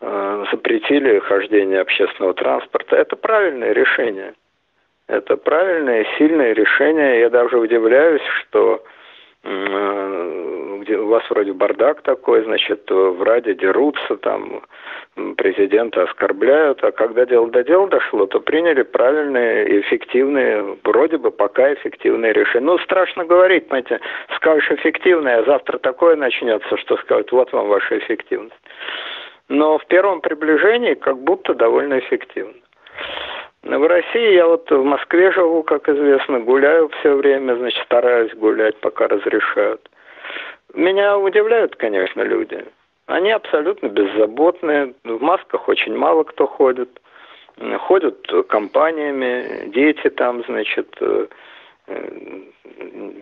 э, 0.00 0.44
запретили 0.52 1.18
хождение 1.20 1.80
общественного 1.80 2.34
транспорта. 2.34 2.96
Это 2.96 3.16
правильное 3.16 3.72
решение. 3.72 4.34
Это 5.08 5.36
правильное, 5.36 6.06
сильное 6.18 6.52
решение. 6.52 7.20
Я 7.20 7.30
даже 7.30 7.58
удивляюсь, 7.58 8.22
что 8.40 8.84
Э, 8.84 8.88
где 9.44 10.98
у 10.98 11.06
вас 11.06 11.22
вроде 11.30 11.52
бардак 11.52 12.02
такой, 12.02 12.44
значит, 12.44 12.88
в 12.90 13.22
Раде 13.22 13.54
дерутся, 13.54 14.16
там 14.16 14.62
президента 15.36 16.04
оскорбляют, 16.04 16.82
а 16.84 16.92
когда 16.92 17.26
дело 17.26 17.48
до 17.48 17.62
дела 17.64 17.88
дошло, 17.88 18.26
то 18.26 18.40
приняли 18.40 18.82
правильные, 18.82 19.80
эффективные, 19.80 20.76
вроде 20.84 21.18
бы 21.18 21.30
пока 21.30 21.72
эффективные 21.74 22.32
решения. 22.32 22.66
Ну, 22.66 22.78
страшно 22.78 23.24
говорить, 23.24 23.68
понимаете, 23.68 24.00
скажешь 24.36 24.70
эффективное, 24.70 25.40
а 25.40 25.44
завтра 25.44 25.78
такое 25.78 26.16
начнется, 26.16 26.76
что 26.78 26.96
скажут, 26.98 27.32
вот 27.32 27.52
вам 27.52 27.68
ваша 27.68 27.98
эффективность. 27.98 28.54
Но 29.48 29.78
в 29.78 29.86
первом 29.86 30.20
приближении 30.20 30.94
как 30.94 31.18
будто 31.18 31.54
довольно 31.54 31.98
эффективно. 31.98 32.54
В 33.62 33.86
России 33.86 34.34
я 34.34 34.46
вот 34.46 34.68
в 34.70 34.82
Москве 34.82 35.30
живу, 35.32 35.62
как 35.62 35.88
известно, 35.88 36.40
гуляю 36.40 36.90
все 36.98 37.14
время, 37.14 37.54
значит, 37.54 37.84
стараюсь 37.84 38.34
гулять, 38.34 38.76
пока 38.80 39.06
разрешают. 39.06 39.88
Меня 40.74 41.16
удивляют, 41.16 41.76
конечно, 41.76 42.22
люди. 42.22 42.64
Они 43.06 43.30
абсолютно 43.30 43.88
беззаботные, 43.88 44.94
в 45.04 45.20
масках 45.20 45.68
очень 45.68 45.96
мало 45.96 46.24
кто 46.24 46.46
ходит. 46.46 46.88
Ходят 47.80 48.26
компаниями, 48.48 49.70
дети 49.72 50.08
там, 50.10 50.42
значит, 50.46 50.88
э, 51.00 51.26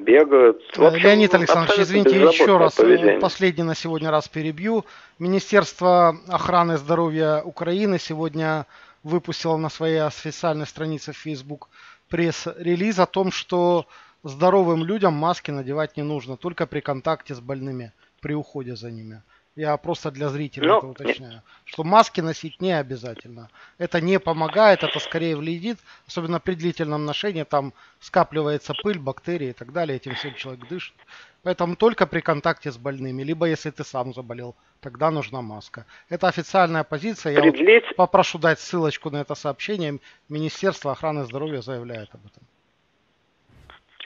бегают. 0.00 0.62
В 0.76 0.84
общем, 0.84 1.02
Леонид 1.02 1.34
Александрович, 1.34 1.80
извините, 1.80 2.16
еще 2.16 2.56
раз, 2.56 2.78
э, 2.78 2.82
поведение. 2.82 3.20
последний 3.20 3.64
на 3.64 3.74
сегодня 3.74 4.10
раз 4.10 4.28
перебью. 4.28 4.84
Министерство 5.18 6.14
охраны 6.28 6.76
здоровья 6.76 7.42
Украины 7.42 7.98
сегодня 7.98 8.66
выпустила 9.02 9.56
на 9.56 9.68
своей 9.68 10.02
официальной 10.02 10.66
странице 10.66 11.12
в 11.12 11.16
Facebook 11.16 11.70
пресс-релиз 12.08 12.98
о 12.98 13.06
том, 13.06 13.30
что 13.30 13.86
здоровым 14.22 14.84
людям 14.84 15.14
маски 15.14 15.50
надевать 15.50 15.96
не 15.96 16.02
нужно, 16.02 16.36
только 16.36 16.66
при 16.66 16.80
контакте 16.80 17.34
с 17.34 17.40
больными, 17.40 17.92
при 18.20 18.34
уходе 18.34 18.76
за 18.76 18.90
ними. 18.90 19.22
Я 19.56 19.76
просто 19.76 20.10
для 20.10 20.28
зрителей. 20.28 20.68
Ну, 20.68 20.78
это 20.78 20.86
уточняю. 20.86 21.42
Что 21.64 21.82
маски 21.84 22.20
носить 22.20 22.60
не 22.60 22.72
обязательно. 22.72 23.50
Это 23.78 24.00
не 24.00 24.20
помогает, 24.20 24.84
это 24.84 24.98
скорее 25.00 25.36
вредит. 25.36 25.78
Особенно 26.06 26.38
при 26.38 26.54
длительном 26.54 27.04
ношении 27.04 27.42
там 27.42 27.72
скапливается 27.98 28.74
пыль, 28.82 28.98
бактерии 28.98 29.48
и 29.48 29.52
так 29.52 29.72
далее. 29.72 29.96
Этим 29.96 30.14
всем 30.14 30.34
человек 30.34 30.68
дышит. 30.68 30.94
Поэтому 31.42 31.74
только 31.74 32.06
при 32.06 32.20
контакте 32.20 32.70
с 32.70 32.76
больными. 32.76 33.22
Либо 33.22 33.46
если 33.46 33.70
ты 33.70 33.82
сам 33.82 34.14
заболел, 34.14 34.54
тогда 34.80 35.10
нужна 35.10 35.42
маска. 35.42 35.84
Это 36.08 36.28
официальная 36.28 36.84
позиция. 36.84 37.32
Я 37.32 37.40
Предлить... 37.40 37.84
вот 37.88 37.96
попрошу 37.96 38.38
дать 38.38 38.60
ссылочку 38.60 39.10
на 39.10 39.22
это 39.22 39.34
сообщение. 39.34 39.98
Министерство 40.28 40.92
охраны 40.92 41.24
здоровья 41.24 41.60
заявляет 41.60 42.10
об 42.14 42.20
этом. 42.26 42.42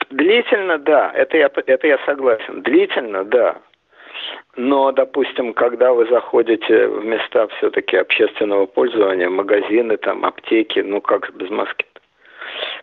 Длительно, 0.09 0.77
да, 0.79 1.11
это 1.11 1.37
я, 1.37 1.47
это 1.47 1.87
я 1.87 1.97
согласен. 2.05 2.61
Длительно, 2.61 3.25
да. 3.25 3.61
Но, 4.55 4.91
допустим, 4.91 5.53
когда 5.53 5.93
вы 5.93 6.05
заходите 6.07 6.87
в 6.87 7.05
места 7.05 7.47
все-таки 7.57 7.97
общественного 7.97 8.65
пользования, 8.65 9.29
магазины, 9.29 9.97
там, 9.97 10.25
аптеки, 10.25 10.79
ну 10.79 11.01
как 11.01 11.33
без 11.35 11.49
маски? 11.49 11.85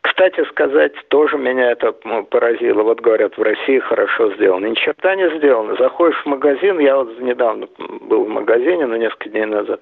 Кстати 0.02 0.44
сказать, 0.48 0.92
тоже 1.08 1.38
меня 1.38 1.70
это 1.70 1.92
поразило. 1.92 2.82
Вот 2.82 3.00
говорят, 3.00 3.36
в 3.38 3.42
России 3.42 3.78
хорошо 3.78 4.32
сделано. 4.34 4.66
Ни 4.66 4.74
черта 4.74 5.14
не 5.14 5.30
сделано. 5.38 5.76
Заходишь 5.76 6.20
в 6.22 6.26
магазин, 6.26 6.78
я 6.80 6.96
вот 6.96 7.18
недавно 7.20 7.68
был 7.78 8.24
в 8.24 8.28
магазине, 8.28 8.86
но 8.86 8.96
несколько 8.96 9.28
дней 9.30 9.46
назад. 9.46 9.80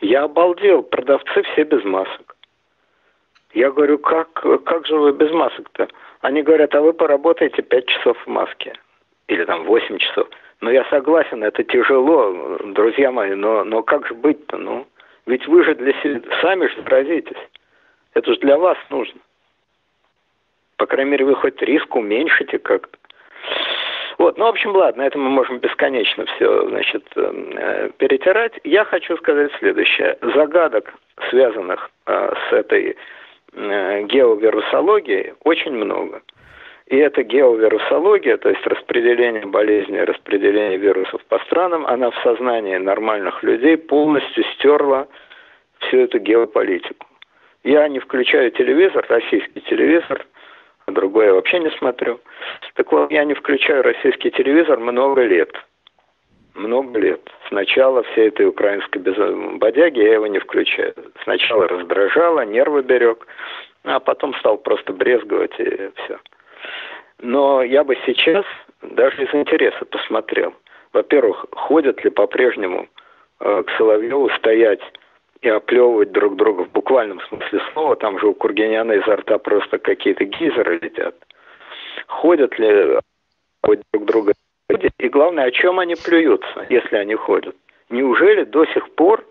Я 0.00 0.24
обалдел, 0.24 0.82
продавцы 0.82 1.42
все 1.42 1.64
без 1.64 1.84
масок. 1.84 2.36
Я 3.52 3.70
говорю, 3.70 3.98
как, 3.98 4.32
как 4.64 4.86
же 4.86 4.96
вы 4.96 5.12
без 5.12 5.30
масок-то? 5.30 5.88
Они 6.20 6.42
говорят, 6.42 6.74
а 6.74 6.80
вы 6.80 6.92
поработаете 6.92 7.62
5 7.62 7.86
часов 7.86 8.18
в 8.24 8.26
маске. 8.28 8.74
Или 9.28 9.44
там 9.44 9.64
8 9.64 9.98
часов. 9.98 10.28
Ну, 10.60 10.70
я 10.70 10.84
согласен, 10.86 11.42
это 11.42 11.64
тяжело, 11.64 12.58
друзья 12.64 13.10
мои, 13.10 13.34
но, 13.34 13.64
но 13.64 13.82
как 13.82 14.06
же 14.06 14.14
быть-то, 14.14 14.58
ну? 14.58 14.86
Ведь 15.26 15.46
вы 15.46 15.64
же 15.64 15.74
для 15.74 15.92
себя, 16.02 16.20
сами 16.42 16.66
же 16.66 16.82
заразитесь. 16.82 17.38
Это 18.14 18.32
же 18.32 18.40
для 18.40 18.58
вас 18.58 18.76
нужно. 18.90 19.20
По 20.76 20.86
крайней 20.86 21.12
мере, 21.12 21.24
вы 21.24 21.34
хоть 21.34 21.60
риск 21.62 21.94
уменьшите 21.94 22.58
как-то. 22.58 22.98
Вот, 24.18 24.36
ну, 24.36 24.44
в 24.44 24.48
общем, 24.48 24.76
ладно, 24.76 25.02
это 25.02 25.16
мы 25.18 25.30
можем 25.30 25.58
бесконечно 25.60 26.26
все, 26.26 26.68
значит, 26.68 27.06
э, 27.16 27.90
перетирать. 27.96 28.52
Я 28.64 28.84
хочу 28.84 29.16
сказать 29.16 29.50
следующее. 29.58 30.18
Загадок, 30.20 30.92
связанных 31.30 31.90
э, 32.06 32.34
с 32.48 32.52
этой 32.52 32.96
э, 33.54 34.02
геовирусологией, 34.02 35.32
очень 35.44 35.72
много. 35.72 36.20
И 36.90 36.96
эта 36.96 37.22
геовирусология, 37.22 38.36
то 38.36 38.48
есть 38.48 38.66
распределение 38.66 39.46
болезней, 39.46 40.02
распределение 40.02 40.76
вирусов 40.76 41.24
по 41.26 41.38
странам, 41.44 41.86
она 41.86 42.10
в 42.10 42.16
сознании 42.24 42.76
нормальных 42.78 43.44
людей 43.44 43.76
полностью 43.76 44.42
стерла 44.54 45.06
всю 45.78 45.98
эту 45.98 46.18
геополитику. 46.18 47.06
Я 47.62 47.86
не 47.86 48.00
включаю 48.00 48.50
телевизор, 48.50 49.06
российский 49.08 49.60
телевизор, 49.60 50.26
а 50.86 50.90
другой 50.90 51.26
я 51.26 51.34
вообще 51.34 51.60
не 51.60 51.70
смотрю. 51.78 52.18
Так 52.74 52.90
вот, 52.90 53.12
я 53.12 53.24
не 53.24 53.34
включаю 53.34 53.84
российский 53.84 54.32
телевизор 54.32 54.80
много 54.80 55.22
лет. 55.22 55.52
Много 56.56 56.98
лет. 56.98 57.20
Сначала 57.46 58.02
всей 58.02 58.28
этой 58.28 58.46
украинской 58.46 58.98
бодяги 59.58 60.00
я 60.00 60.14
его 60.14 60.26
не 60.26 60.40
включаю. 60.40 60.94
Сначала 61.22 61.68
раздражало, 61.68 62.44
нервы 62.44 62.82
берег, 62.82 63.28
а 63.84 64.00
потом 64.00 64.34
стал 64.34 64.58
просто 64.58 64.92
брезговать 64.92 65.54
и 65.60 65.90
все. 65.94 66.18
Но 67.22 67.62
я 67.62 67.84
бы 67.84 67.96
сейчас 68.06 68.44
даже 68.82 69.24
из 69.24 69.34
интереса 69.34 69.84
посмотрел. 69.84 70.54
Во-первых, 70.92 71.46
ходят 71.52 72.02
ли 72.02 72.10
по-прежнему 72.10 72.88
э, 73.40 73.62
к 73.62 73.70
Соловьеву 73.76 74.30
стоять 74.30 74.80
и 75.42 75.48
оплевывать 75.48 76.12
друг 76.12 76.36
друга 76.36 76.64
в 76.64 76.72
буквальном 76.72 77.20
смысле 77.22 77.60
слова. 77.72 77.96
Там 77.96 78.18
же 78.18 78.26
у 78.26 78.34
Кургиняна 78.34 78.92
изо 78.92 79.16
рта 79.16 79.38
просто 79.38 79.78
какие-то 79.78 80.24
гейзеры 80.24 80.78
летят. 80.82 81.14
Ходят 82.06 82.58
ли 82.58 82.98
друг 83.92 84.04
друга 84.04 84.32
И 84.98 85.08
главное, 85.08 85.44
о 85.44 85.50
чем 85.50 85.78
они 85.78 85.94
плюются, 85.94 86.66
если 86.68 86.96
они 86.96 87.14
ходят? 87.14 87.54
Неужели 87.90 88.44
до 88.44 88.64
сих 88.66 88.90
пор, 88.94 89.24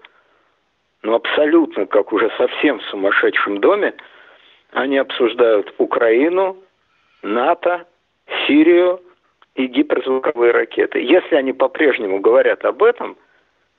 ну 1.01 1.15
абсолютно, 1.15 1.85
как 1.85 2.13
уже 2.13 2.29
совсем 2.37 2.79
в 2.79 2.83
сумасшедшем 2.83 3.59
доме, 3.59 3.93
они 4.71 4.97
обсуждают 4.97 5.73
Украину, 5.77 6.57
НАТО, 7.21 7.85
Сирию 8.45 9.01
и 9.55 9.65
гиперзвуковые 9.67 10.51
ракеты. 10.51 10.99
Если 10.99 11.35
они 11.35 11.53
по-прежнему 11.53 12.19
говорят 12.19 12.63
об 12.65 12.83
этом, 12.83 13.17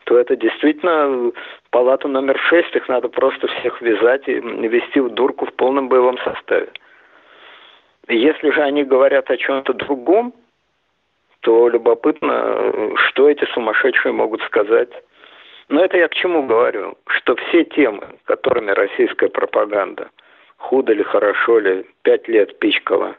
то 0.05 0.18
это 0.18 0.37
действительно 0.37 1.33
палата 1.70 2.09
номер 2.09 2.38
шесть, 2.38 2.74
их 2.74 2.88
надо 2.88 3.09
просто 3.09 3.46
всех 3.46 3.81
вязать 3.81 4.26
и 4.29 4.35
вести 4.35 5.00
в 5.00 5.11
дурку 5.11 5.46
в 5.46 5.55
полном 5.55 5.88
боевом 5.88 6.18
составе. 6.18 6.68
Если 8.09 8.50
же 8.50 8.61
они 8.62 8.83
говорят 8.83 9.31
о 9.31 9.37
чем-то 9.37 9.72
другом, 9.74 10.35
то 11.40 11.68
любопытно, 11.68 12.96
что 12.96 13.29
эти 13.29 13.44
сумасшедшие 13.53 14.12
могут 14.12 14.42
сказать. 14.42 14.90
Но 15.68 15.85
это 15.85 15.96
я 15.96 16.09
к 16.09 16.14
чему 16.14 16.42
говорю? 16.42 16.98
Что 17.07 17.37
все 17.37 17.64
темы, 17.64 18.07
которыми 18.24 18.72
российская 18.72 19.29
пропаганда, 19.29 20.11
худо 20.57 20.92
ли, 20.92 21.05
хорошо 21.05 21.61
ли, 21.61 21.87
пять 22.03 22.26
лет 22.29 22.59
пичкала 22.59 23.16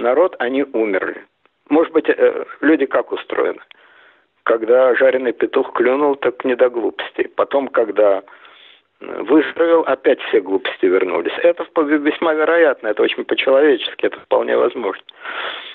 народ, 0.00 0.36
они 0.38 0.64
умерли. 0.72 1.24
Может 1.68 1.92
быть, 1.92 2.08
э, 2.08 2.44
люди 2.60 2.86
как 2.86 3.12
устроены? 3.12 3.60
Когда 4.44 4.94
жареный 4.94 5.32
петух 5.32 5.72
клюнул, 5.74 6.16
так 6.16 6.44
не 6.44 6.56
до 6.56 6.70
глупостей. 6.70 7.28
Потом, 7.28 7.68
когда 7.68 8.22
выздоровел, 9.00 9.82
опять 9.82 10.20
все 10.22 10.40
глупости 10.40 10.86
вернулись. 10.86 11.32
Это 11.42 11.66
весьма 11.76 12.34
вероятно, 12.34 12.88
это 12.88 13.02
очень 13.02 13.24
по-человечески, 13.24 14.06
это 14.06 14.18
вполне 14.20 14.56
возможно. 14.56 15.04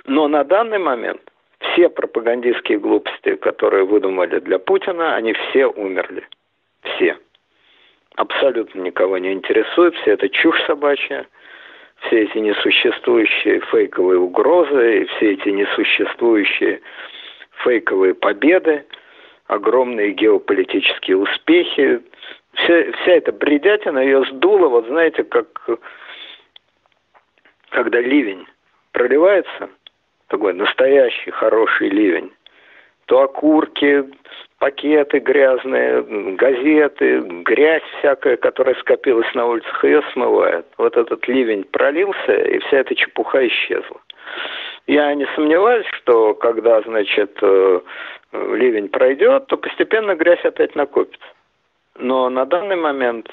Но 0.05 0.27
на 0.27 0.43
данный 0.43 0.79
момент 0.79 1.21
все 1.59 1.89
пропагандистские 1.89 2.79
глупости, 2.79 3.35
которые 3.35 3.85
выдумали 3.85 4.39
для 4.39 4.59
Путина, 4.59 5.15
они 5.15 5.33
все 5.33 5.67
умерли. 5.67 6.27
Все. 6.81 7.17
Абсолютно 8.15 8.81
никого 8.81 9.17
не 9.17 9.31
интересует, 9.31 9.95
все 9.95 10.11
это 10.11 10.29
чушь 10.29 10.61
собачья, 10.65 11.25
все 12.03 12.23
эти 12.23 12.37
несуществующие 12.37 13.61
фейковые 13.71 14.19
угрозы, 14.19 15.01
и 15.01 15.05
все 15.05 15.33
эти 15.33 15.49
несуществующие 15.49 16.81
фейковые 17.63 18.13
победы, 18.13 18.85
огромные 19.47 20.11
геополитические 20.11 21.17
успехи, 21.17 22.01
вся, 22.53 22.91
вся 22.91 23.11
эта 23.11 23.31
бредятина 23.31 23.99
ее 23.99 24.25
сдула, 24.25 24.67
вот 24.67 24.87
знаете, 24.87 25.23
как 25.23 25.47
когда 27.69 27.99
ливень 27.99 28.45
проливается, 28.91 29.69
такой 30.27 30.53
настоящий 30.53 31.31
хороший 31.31 31.89
ливень, 31.89 32.31
то 33.13 33.21
окурки, 33.21 34.05
пакеты 34.57 35.19
грязные, 35.19 36.01
газеты, 36.33 37.19
грязь 37.19 37.83
всякая, 37.99 38.37
которая 38.37 38.73
скопилась 38.79 39.31
на 39.35 39.45
улицах, 39.45 39.83
ее 39.83 40.01
смывает. 40.13 40.65
Вот 40.79 40.97
этот 40.97 41.27
ливень 41.27 41.63
пролился, 41.63 42.33
и 42.33 42.57
вся 42.57 42.77
эта 42.77 42.95
чепуха 42.95 43.47
исчезла. 43.47 44.01
Я 44.87 45.13
не 45.13 45.27
сомневаюсь, 45.35 45.85
что 45.97 46.33
когда, 46.33 46.81
значит, 46.81 47.37
э, 47.43 47.81
ливень 48.31 48.89
пройдет, 48.89 49.45
то 49.45 49.57
постепенно 49.57 50.15
грязь 50.15 50.43
опять 50.43 50.75
накопится. 50.75 51.27
Но 51.99 52.31
на 52.31 52.45
данный 52.45 52.77
момент 52.77 53.29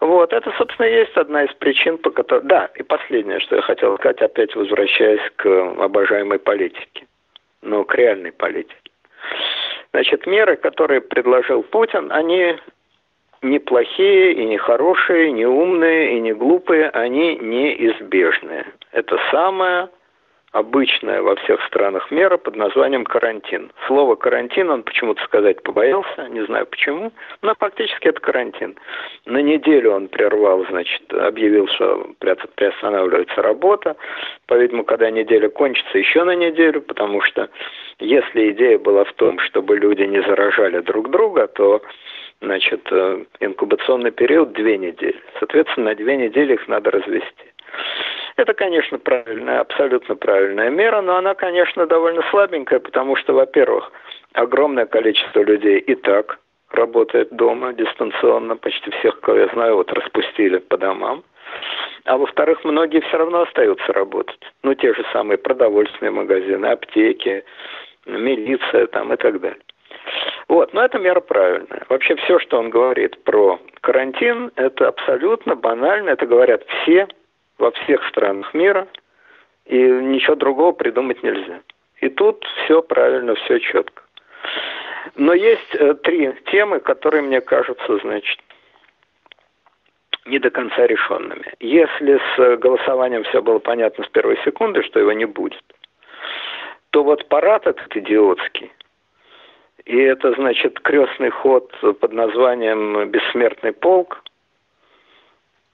вот, 0.00 0.34
это, 0.34 0.52
собственно, 0.58 0.86
есть 0.86 1.16
одна 1.16 1.44
из 1.44 1.54
причин, 1.54 1.96
по 1.96 2.10
которой... 2.10 2.42
Да, 2.44 2.70
и 2.74 2.82
последнее, 2.82 3.40
что 3.40 3.56
я 3.56 3.62
хотел 3.62 3.96
сказать, 3.96 4.20
опять 4.20 4.54
возвращаясь 4.54 5.32
к 5.36 5.46
обожаемой 5.78 6.38
политике, 6.38 7.06
но 7.62 7.84
к 7.84 7.94
реальной 7.94 8.32
политике. 8.32 8.76
Значит, 9.92 10.26
меры, 10.26 10.56
которые 10.56 11.00
предложил 11.00 11.62
Путин, 11.62 12.12
они 12.12 12.56
неплохие 13.42 14.32
и 14.32 14.44
не 14.44 14.58
хорошие, 14.58 15.32
не 15.32 15.46
умные 15.46 16.16
и 16.16 16.20
не 16.20 16.32
глупые, 16.32 16.90
они 16.90 17.36
неизбежные. 17.36 18.66
Это 18.92 19.18
самое 19.30 19.88
обычная 20.52 21.22
во 21.22 21.36
всех 21.36 21.62
странах 21.66 22.10
мера 22.10 22.36
под 22.36 22.56
названием 22.56 23.04
карантин. 23.04 23.70
Слово 23.86 24.16
карантин 24.16 24.70
он 24.70 24.82
почему-то 24.82 25.22
сказать 25.24 25.62
побоялся, 25.62 26.28
не 26.28 26.44
знаю 26.46 26.66
почему, 26.66 27.12
но 27.42 27.54
фактически 27.54 28.08
это 28.08 28.20
карантин. 28.20 28.76
На 29.26 29.38
неделю 29.38 29.92
он 29.92 30.08
прервал, 30.08 30.66
значит, 30.68 31.12
объявил, 31.12 31.68
что 31.68 32.10
приостанавливается 32.56 33.42
работа. 33.42 33.96
По-видимому, 34.46 34.84
когда 34.84 35.10
неделя 35.10 35.48
кончится, 35.48 35.98
еще 35.98 36.24
на 36.24 36.34
неделю, 36.34 36.82
потому 36.82 37.20
что 37.22 37.48
если 38.00 38.50
идея 38.50 38.78
была 38.78 39.04
в 39.04 39.12
том, 39.12 39.38
чтобы 39.40 39.76
люди 39.76 40.02
не 40.02 40.20
заражали 40.22 40.80
друг 40.80 41.10
друга, 41.10 41.46
то 41.46 41.80
значит, 42.40 42.80
э, 42.90 43.24
инкубационный 43.40 44.10
период 44.10 44.52
две 44.52 44.78
недели. 44.78 45.20
Соответственно, 45.38 45.90
на 45.90 45.94
две 45.94 46.16
недели 46.16 46.54
их 46.54 46.66
надо 46.68 46.90
развести. 46.90 47.50
Это, 48.36 48.54
конечно, 48.54 48.98
правильная, 48.98 49.60
абсолютно 49.60 50.16
правильная 50.16 50.70
мера, 50.70 51.00
но 51.00 51.16
она, 51.16 51.34
конечно, 51.34 51.86
довольно 51.86 52.22
слабенькая, 52.30 52.80
потому 52.80 53.16
что, 53.16 53.32
во-первых, 53.32 53.90
огромное 54.34 54.86
количество 54.86 55.40
людей 55.40 55.78
и 55.78 55.94
так 55.94 56.38
работает 56.70 57.30
дома 57.30 57.72
дистанционно, 57.72 58.56
почти 58.56 58.90
всех, 58.92 59.20
кого 59.20 59.38
я 59.38 59.48
знаю, 59.48 59.76
вот 59.76 59.92
распустили 59.92 60.58
по 60.58 60.76
домам. 60.76 61.24
А 62.04 62.16
во-вторых, 62.16 62.64
многие 62.64 63.00
все 63.00 63.18
равно 63.18 63.42
остаются 63.42 63.92
работать. 63.92 64.40
Ну, 64.62 64.74
те 64.74 64.94
же 64.94 65.04
самые 65.12 65.36
продовольственные 65.36 66.12
магазины, 66.12 66.66
аптеки, 66.66 67.44
милиция 68.06 68.86
там 68.86 69.12
и 69.12 69.16
так 69.16 69.40
далее. 69.40 69.60
Вот, 70.48 70.72
но 70.72 70.84
эта 70.84 70.98
мера 70.98 71.20
правильная. 71.20 71.84
Вообще 71.88 72.16
все, 72.16 72.38
что 72.38 72.58
он 72.58 72.70
говорит 72.70 73.22
про 73.24 73.60
карантин, 73.82 74.50
это 74.56 74.88
абсолютно 74.88 75.54
банально, 75.56 76.10
это 76.10 76.26
говорят 76.26 76.64
все 76.82 77.06
во 77.60 77.70
всех 77.72 78.06
странах 78.08 78.52
мира, 78.54 78.88
и 79.66 79.76
ничего 79.78 80.34
другого 80.34 80.72
придумать 80.72 81.22
нельзя. 81.22 81.60
И 82.00 82.08
тут 82.08 82.44
все 82.64 82.82
правильно, 82.82 83.34
все 83.34 83.60
четко. 83.60 84.02
Но 85.16 85.34
есть 85.34 85.74
э, 85.74 85.94
три 85.94 86.32
темы, 86.50 86.80
которые 86.80 87.22
мне 87.22 87.40
кажутся, 87.40 87.98
значит, 87.98 88.38
не 90.26 90.38
до 90.38 90.50
конца 90.50 90.86
решенными. 90.86 91.44
Если 91.60 92.20
с 92.36 92.56
голосованием 92.56 93.24
все 93.24 93.42
было 93.42 93.58
понятно 93.58 94.04
с 94.04 94.08
первой 94.08 94.38
секунды, 94.44 94.82
что 94.82 95.00
его 95.00 95.12
не 95.12 95.26
будет, 95.26 95.62
то 96.90 97.02
вот 97.02 97.28
парад 97.28 97.66
этот 97.66 97.94
идиотский, 97.96 98.72
и 99.84 99.98
это, 99.98 100.32
значит, 100.32 100.80
крестный 100.80 101.30
ход 101.30 101.74
под 101.80 102.12
названием 102.12 103.08
«Бессмертный 103.10 103.72
полк», 103.72 104.22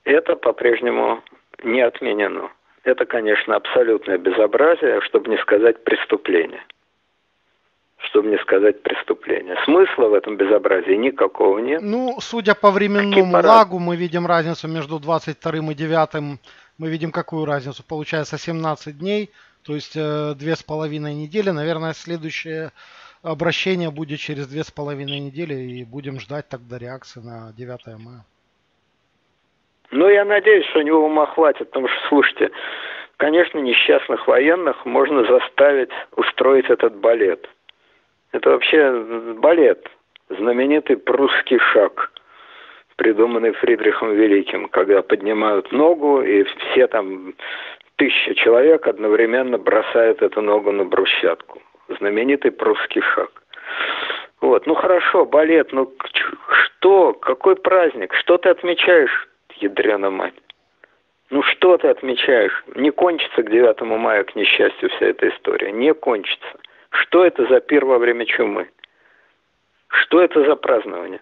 это 0.05 0.37
по-прежнему 0.37 1.23
не 1.67 1.81
отменено. 1.81 2.51
Это, 2.85 3.05
конечно, 3.05 3.57
абсолютное 3.57 4.17
безобразие, 4.17 5.01
чтобы 5.03 5.31
не 5.31 5.39
сказать 5.39 5.83
преступление. 5.83 6.63
Чтобы 7.99 8.29
не 8.29 8.39
сказать 8.39 8.83
преступление. 8.83 9.57
Смысла 9.65 10.09
в 10.09 10.15
этом 10.15 10.37
безобразии 10.37 10.95
никакого 10.95 11.59
нет. 11.59 11.83
Ну, 11.83 12.17
судя 12.21 12.55
по 12.55 12.71
временному 12.71 13.33
лагу, 13.33 13.79
мы 13.79 13.97
видим 13.97 14.27
разницу 14.27 14.69
между 14.69 15.01
22 15.01 15.73
и 15.73 15.75
9. 15.75 16.39
Мы 16.79 16.89
видим 16.89 17.11
какую 17.11 17.45
разницу? 17.45 17.83
Получается 17.83 18.39
17 18.39 18.99
дней, 18.99 19.31
то 19.65 19.75
есть 19.75 19.97
э, 19.97 20.35
две 20.35 20.55
с 20.55 20.63
половиной 20.63 21.15
недели. 21.15 21.51
Наверное, 21.51 21.95
следующее 21.95 22.71
обращение 23.23 23.91
будет 23.91 24.21
через 24.21 24.47
две 24.47 24.63
с 24.63 24.71
половиной 24.71 25.19
недели, 25.19 25.55
и 25.55 25.85
будем 25.85 26.21
ждать 26.21 26.49
тогда 26.49 26.79
реакции 26.79 27.21
на 27.21 27.53
9 27.57 27.99
мая. 27.99 28.25
Ну, 29.91 30.09
я 30.09 30.25
надеюсь, 30.25 30.67
что 30.67 30.81
у 30.81 30.83
него 30.83 31.05
ума 31.05 31.27
хватит, 31.27 31.69
потому 31.69 31.89
что, 31.89 32.09
слушайте, 32.09 32.51
конечно, 33.17 33.59
несчастных 33.59 34.27
военных 34.27 34.85
можно 34.85 35.25
заставить 35.25 35.91
устроить 36.17 36.69
этот 36.69 36.97
балет. 36.97 37.49
Это 38.33 38.51
вообще 38.51 38.91
балет, 39.39 39.89
знаменитый 40.29 40.97
прусский 40.97 41.59
шаг, 41.73 42.11
придуманный 42.97 43.53
Фридрихом 43.53 44.15
Великим, 44.15 44.69
когда 44.69 45.03
поднимают 45.03 45.71
ногу, 45.71 46.23
и 46.23 46.45
все 46.45 46.89
там 46.89 47.35
тысяча 47.97 48.35
человек 48.35 48.87
одновременно 48.87 49.57
бросают 49.57 50.21
эту 50.21 50.43
ногу 50.43 50.73
на 50.73 50.85
брусчатку. 50.85 51.63
Знаменитый 52.01 52.51
прусский 52.51 53.03
шаг. 53.15 53.31
Вот, 54.41 54.67
ну 54.67 54.75
хорошо, 54.75 55.25
балет, 55.25 55.73
ну 55.73 55.93
что, 56.51 57.13
какой 57.15 57.57
праздник, 57.57 58.13
что 58.15 58.37
ты 58.37 58.49
отмечаешь 58.49 59.29
ядрена 59.63 60.11
мать. 60.11 60.35
Ну 61.31 61.43
что 61.43 61.77
ты 61.77 61.89
отмечаешь? 61.89 62.65
Не 62.75 62.91
кончится 62.91 63.43
к 63.43 63.51
9 63.51 63.81
мая, 63.83 64.25
к 64.25 64.37
несчастью, 64.37 64.89
вся 64.91 65.07
эта 65.07 65.29
история. 65.29 65.73
Не 65.73 65.93
кончится. 65.93 66.59
Что 66.91 67.25
это 67.25 67.47
за 67.47 67.61
пир 67.61 67.85
во 67.85 67.99
время 67.99 68.25
чумы? 68.27 68.69
Что 69.89 70.21
это 70.21 70.45
за 70.45 70.57
празднование? 70.57 71.21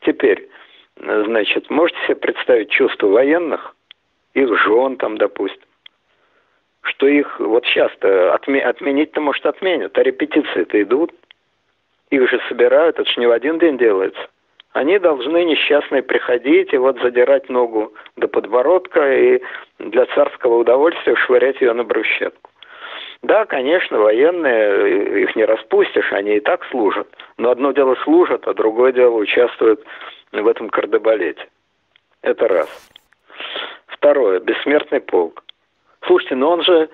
Теперь, 0.00 0.48
значит, 0.96 1.68
можете 1.70 1.98
себе 2.04 2.16
представить 2.16 2.70
чувство 2.70 3.08
военных, 3.08 3.74
их 4.34 4.56
жен 4.62 4.96
там, 4.96 5.18
допустим, 5.18 5.62
что 6.82 7.06
их 7.06 7.38
вот 7.38 7.64
сейчас-то 7.66 8.34
отме- 8.34 8.60
отменить-то, 8.60 9.20
может, 9.20 9.44
отменят, 9.46 9.96
а 9.96 10.02
репетиции-то 10.02 10.82
идут. 10.82 11.12
Их 12.10 12.28
же 12.28 12.40
собирают, 12.48 12.98
это 12.98 13.10
же 13.10 13.20
не 13.20 13.26
в 13.26 13.30
один 13.30 13.58
день 13.58 13.78
делается. 13.78 14.28
Они 14.74 14.98
должны 14.98 15.44
несчастные 15.44 16.02
приходить 16.02 16.72
и 16.72 16.78
вот 16.78 17.00
задирать 17.00 17.48
ногу 17.48 17.94
до 18.16 18.26
подбородка 18.26 19.16
и 19.16 19.40
для 19.78 20.04
царского 20.06 20.56
удовольствия 20.56 21.14
швырять 21.14 21.60
ее 21.60 21.72
на 21.74 21.84
брусчатку. 21.84 22.50
Да, 23.22 23.46
конечно, 23.46 23.98
военные, 23.98 25.22
их 25.22 25.36
не 25.36 25.44
распустишь, 25.44 26.12
они 26.12 26.36
и 26.36 26.40
так 26.40 26.64
служат. 26.66 27.06
Но 27.38 27.50
одно 27.50 27.70
дело 27.70 27.94
служат, 28.02 28.48
а 28.48 28.52
другое 28.52 28.90
дело 28.92 29.14
участвуют 29.14 29.80
в 30.32 30.46
этом 30.46 30.68
кардебалете. 30.68 31.46
Это 32.22 32.48
раз. 32.48 32.90
Второе. 33.86 34.40
Бессмертный 34.40 35.00
полк. 35.00 35.44
Слушайте, 36.04 36.34
но 36.34 36.50
он 36.50 36.62
же 36.64 36.90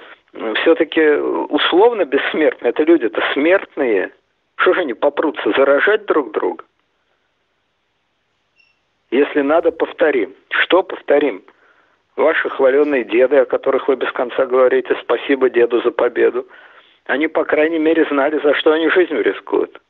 все-таки 0.56 1.00
условно 1.48 2.04
бессмертный. 2.04 2.70
Это 2.70 2.82
люди-то 2.82 3.22
смертные. 3.32 4.12
Что 4.56 4.74
же 4.74 4.82
они 4.82 4.92
попрутся 4.92 5.50
заражать 5.56 6.04
друг 6.04 6.32
друга? 6.32 6.62
Если 9.10 9.40
надо, 9.40 9.72
повторим. 9.72 10.34
Что 10.50 10.82
повторим? 10.82 11.42
Ваши 12.16 12.48
хваленные 12.48 13.04
деды, 13.04 13.38
о 13.38 13.44
которых 13.44 13.88
вы 13.88 13.96
без 13.96 14.10
конца 14.12 14.46
говорите, 14.46 14.96
спасибо 15.00 15.50
деду 15.50 15.80
за 15.82 15.90
победу, 15.90 16.46
они, 17.06 17.28
по 17.28 17.44
крайней 17.44 17.78
мере, 17.78 18.04
знали, 18.04 18.38
за 18.40 18.54
что 18.54 18.72
они 18.72 18.88
жизнью 18.90 19.22
рискуют. 19.22 19.80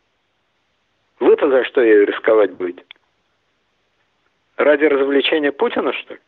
Вы-то 1.19 1.51
за 1.51 1.65
что 1.65 1.83
ею 1.83 2.07
рисковать 2.07 2.53
будете? 2.53 2.83
Ради 4.57 4.85
развлечения 4.85 5.53
Путина, 5.53 5.93
что 5.93 6.15
ли? 6.15 6.21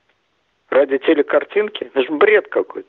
Ради 0.71 0.99
телекартинки? 0.99 1.85
Это 1.85 2.03
же 2.03 2.13
бред 2.13 2.49
какой-то. 2.49 2.89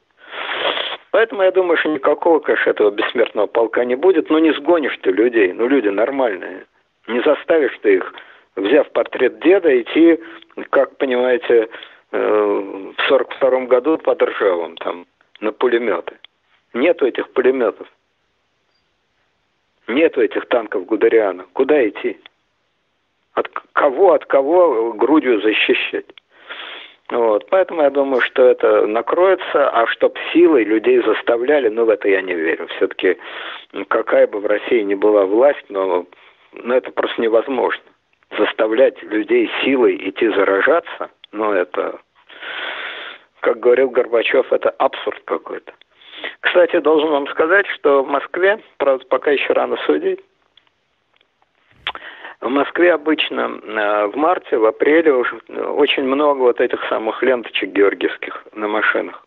Поэтому 1.12 1.43
я 1.43 1.51
думаю, 1.51 1.78
что 1.78 1.89
никакого, 1.89 2.39
конечно, 2.39 2.72
этого 2.72 2.89
бессмертного 2.91 3.47
полка 3.47 3.86
не 3.86 3.95
будет. 3.95 4.30
Ну, 4.30 4.39
не 4.39 4.51
сгонишь 4.54 4.97
ты 5.01 5.12
людей. 5.12 5.54
Ну, 5.54 5.68
люди 5.68 5.89
нормальные. 5.89 6.66
Не 7.08 7.22
заставишь 7.22 7.78
ты 7.82 7.95
их 7.95 8.14
взяв 8.56 8.89
портрет 8.91 9.39
деда, 9.39 9.82
идти, 9.82 10.20
как 10.70 10.97
понимаете, 10.97 11.70
э, 12.12 12.93
в 12.97 13.01
сорок 13.08 13.34
втором 13.34 13.68
году 13.68 13.97
под 13.97 14.22
Ржевом, 14.22 14.78
там, 14.78 15.06
на 15.39 15.51
пулеметы. 15.51 16.18
Нету 16.74 17.06
этих 17.06 17.32
пулеметов. 17.34 17.88
Нету 19.88 20.22
этих 20.22 20.45
танков 20.47 20.86
Гудериана. 20.86 21.45
Куда 21.54 21.88
идти? 21.88 22.20
От 23.34 23.49
кого, 23.74 24.14
от 24.14 24.26
кого 24.26 24.93
грудью 24.93 25.41
защищать? 25.41 26.06
Вот. 27.10 27.47
Поэтому 27.49 27.82
я 27.82 27.89
думаю, 27.89 28.22
что 28.22 28.43
это 28.43 28.88
накроется, 28.88 29.70
а 29.70 29.86
чтоб 29.88 30.18
силой 30.32 30.64
людей 30.64 31.01
заставляли, 31.04 31.68
ну, 31.68 31.86
в 31.86 31.89
это 31.89 32.08
я 32.08 32.22
не 32.22 32.34
верю. 32.34 32.68
Все-таки 32.78 33.18
какая 33.89 34.26
бы 34.28 34.39
в 34.39 34.45
России 34.45 34.82
ни 34.82 34.95
была 34.95 35.26
власть, 35.26 35.66
но, 35.70 36.06
но 36.54 36.76
это 36.76 36.91
просто 36.91 37.22
невозможно 37.22 37.84
заставлять 38.38 39.02
людей 39.04 39.50
силой 39.64 40.10
идти 40.10 40.28
заражаться, 40.30 41.10
ну 41.32 41.52
это, 41.52 42.00
как 43.42 43.60
говорил 43.60 43.90
Горбачев, 43.90 44.52
это 44.52 44.70
абсурд 44.72 45.22
какой-то. 45.26 45.74
Кстати, 46.40 46.80
должен 46.80 47.10
вам 47.10 47.28
сказать, 47.28 47.68
что 47.68 48.04
в 48.04 48.08
Москве, 48.08 48.60
правда, 48.78 49.06
пока 49.10 49.32
еще 49.32 49.54
рано 49.54 49.78
судить, 49.86 50.20
в 52.44 52.50
Москве 52.50 52.94
обычно 52.94 53.60
э, 53.64 54.08
в 54.08 54.16
марте, 54.18 54.58
в 54.58 54.66
апреле 54.66 55.14
уже 55.14 55.38
очень 55.48 56.04
много 56.04 56.40
вот 56.40 56.60
этих 56.60 56.84
самых 56.90 57.24
ленточек 57.24 57.70
георгиевских 57.72 58.46
на 58.54 58.68
машинах. 58.68 59.26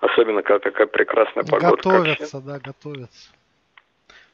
Особенно, 0.00 0.42
когда 0.42 0.58
такая 0.58 0.86
прекрасная 0.86 1.44
погода. 1.44 1.76
Готовятся, 1.76 2.40
да, 2.40 2.58
готовятся. 2.58 3.30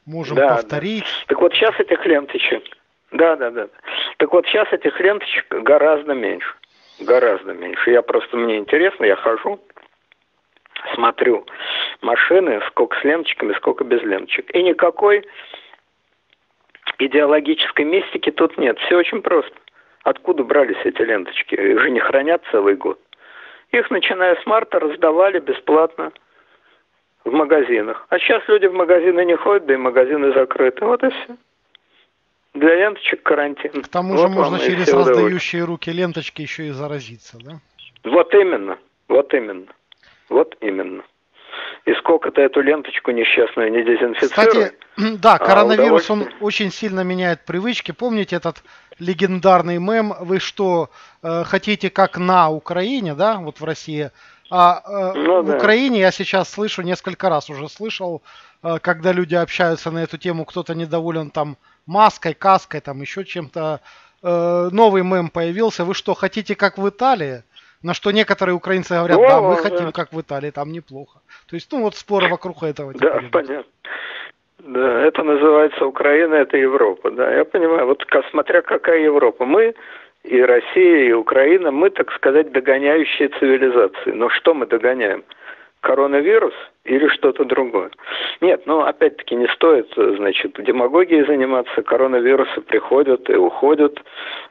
Можем 0.05 0.37
да, 0.37 0.57
повторить. 0.57 1.05
Да. 1.05 1.27
Так 1.29 1.41
вот 1.41 1.55
сейчас 1.55 1.79
этих 1.79 2.05
ленточек 2.05 2.65
да, 3.15 3.37
да, 3.37 3.51
да. 3.51 3.69
Так 4.19 4.33
вот, 4.33 4.45
сейчас 4.47 4.73
этих 4.73 4.99
ленточек 4.99 5.47
гораздо 5.49 6.15
меньше. 6.15 6.53
Гораздо 7.01 7.53
меньше. 7.53 7.91
Я 7.91 8.03
просто, 8.03 8.37
мне 8.37 8.59
интересно, 8.59 9.05
я 9.05 9.15
хожу, 9.15 9.61
смотрю 10.95 11.47
машины, 12.03 12.61
сколько 12.69 12.99
с 12.99 13.05
ленточками, 13.05 13.53
сколько 13.55 13.85
без 13.85 14.03
ленточек. 14.03 14.53
И 14.53 14.63
никакой 14.63 15.25
идеологической 16.99 17.85
мистики 17.85 18.31
тут 18.33 18.59
нет. 18.59 18.79
Все 18.81 18.97
очень 18.97 19.23
просто. 19.23 19.55
Откуда 20.03 20.43
брались 20.43 20.85
эти 20.85 21.03
ленточки? 21.03 21.55
Их 21.55 21.81
же 21.81 21.91
не 21.91 22.01
хранят 22.01 22.43
целый 22.51 22.75
год. 22.75 22.99
Их, 23.71 23.91
начиная 23.91 24.35
с 24.37 24.47
марта, 24.47 24.81
раздавали 24.81 25.39
бесплатно 25.39 26.13
в 27.25 27.33
магазинах. 27.33 28.07
А 28.09 28.19
сейчас 28.19 28.43
люди 28.49 28.67
в 28.67 28.75
магазины 28.75 29.25
не 29.25 29.37
ходят, 29.37 29.67
да 29.67 29.75
и 29.75 29.77
магазины 29.77 30.33
закрыты. 30.33 30.85
Вот 30.85 31.05
и 31.05 31.11
все. 31.11 31.37
Для 32.55 32.75
ленточек 32.77 33.23
карантин. 33.23 33.83
К 33.83 33.89
тому 33.89 34.17
же 34.17 34.29
вот 34.29 34.37
можно 34.37 34.59
через 34.59 34.93
раздающие 34.93 35.65
руки 35.65 35.91
ленточки 35.91 36.43
еще 36.43 36.69
и 36.69 36.71
заразиться, 36.71 37.39
да? 37.45 37.61
Вот 38.05 38.33
именно, 38.35 38.79
вот 39.09 39.35
именно, 39.35 39.67
вот 40.29 40.57
именно. 40.61 41.03
И 41.85 41.93
сколько 41.95 42.31
ты 42.31 42.43
эту 42.43 42.61
ленточку 42.61 43.11
несчастную 43.11 43.71
не 43.71 43.83
дезинфицируешь. 43.83 44.31
Кстати, 44.31 44.75
да, 45.19 45.35
а 45.35 45.39
коронавирус, 45.39 46.09
а 46.09 46.13
он 46.15 46.29
очень 46.41 46.71
сильно 46.71 47.01
меняет 47.01 47.45
привычки. 47.45 47.93
Помните 47.93 48.37
этот 48.37 48.63
легендарный 48.99 49.79
мем, 49.79 50.15
вы 50.21 50.39
что, 50.39 50.91
э, 51.23 51.45
хотите 51.45 51.91
как 51.91 52.17
на 52.19 52.51
Украине, 52.51 53.15
да, 53.15 53.37
вот 53.39 53.61
в 53.61 53.65
России, 53.65 54.11
а 54.51 54.83
э, 54.87 55.19
ну, 55.19 55.43
в 55.43 55.47
да. 55.47 55.57
Украине 55.57 56.01
я 56.01 56.13
сейчас 56.13 56.51
слышу, 56.51 56.83
несколько 56.83 57.29
раз 57.29 57.51
уже 57.51 57.69
слышал, 57.69 58.23
э, 58.63 58.79
когда 58.81 59.13
люди 59.13 59.35
общаются 59.35 59.91
на 59.91 60.03
эту 60.03 60.17
тему, 60.17 60.45
кто-то 60.45 60.75
недоволен 60.75 61.31
там 61.31 61.57
маской, 61.87 62.35
каской, 62.35 62.81
там 62.81 63.01
еще 63.01 63.25
чем-то. 63.25 63.81
Э, 64.23 64.69
новый 64.73 65.03
мем 65.03 65.29
появился. 65.29 65.85
Вы 65.85 65.95
что, 65.95 66.15
хотите 66.15 66.55
как 66.55 66.79
в 66.79 66.89
Италии? 66.89 67.43
На 67.83 67.93
что 67.93 68.11
некоторые 68.13 68.55
украинцы 68.55 68.95
говорят, 68.95 69.19
О, 69.19 69.29
да, 69.29 69.41
мы 69.43 69.57
да. 69.57 69.63
хотим 69.63 69.93
как 69.93 70.13
в 70.13 70.21
Италии, 70.21 70.51
там 70.51 70.73
неплохо. 70.73 71.21
То 71.47 71.57
есть, 71.57 71.71
ну 71.71 71.83
вот 71.83 71.95
споры 71.97 72.29
вокруг 72.29 72.63
этого. 72.63 72.95
Да, 72.95 73.21
понятно. 73.31 73.71
Да, 74.59 75.03
это 75.03 75.23
называется 75.23 75.85
Украина, 75.85 76.37
это 76.37 76.57
Европа, 76.57 77.11
да, 77.11 77.31
я 77.31 77.45
понимаю. 77.45 77.87
Вот 77.87 78.03
смотря 78.31 78.63
какая 78.63 79.01
Европа. 79.01 79.45
Мы 79.45 79.75
и 80.23 80.41
Россия, 80.41 81.09
и 81.09 81.13
Украина, 81.13 81.71
мы, 81.71 81.91
так 81.91 82.11
сказать, 82.13 82.51
догоняющие 82.51 83.29
цивилизации. 83.29 84.13
Но 84.13 84.31
что 84.31 84.55
мы 84.55 84.65
догоняем? 84.65 85.23
Коронавирус 85.85 86.55
или 86.85 87.07
что-то 87.09 87.45
другое. 87.45 87.91
Нет, 88.41 88.63
ну 88.67 88.81
опять-таки 88.81 89.35
не 89.37 89.47
стоит, 89.49 89.93
значит, 89.95 90.53
демагогией 90.65 91.27
заниматься. 91.27 91.83
Коронавирусы 91.83 92.63
приходят 92.63 93.29
и 93.29 93.37
уходят. 93.37 94.03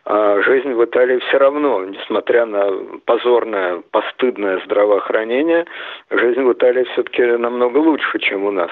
А 0.06 0.42
жизнь 0.42 0.72
в 0.74 0.86
Италии 0.86 1.18
все 1.28 1.38
равно, 1.38 1.86
несмотря 1.86 2.46
на 2.46 2.72
позорное, 3.06 3.82
постыдное 3.92 4.62
здравоохранение, 4.66 5.66
жизнь 6.12 6.42
в 6.42 6.54
Италии 6.54 6.84
все-таки 6.94 7.24
намного 7.24 7.80
лучше, 7.80 8.20
чем 8.20 8.46
у 8.46 8.52
нас. 8.52 8.72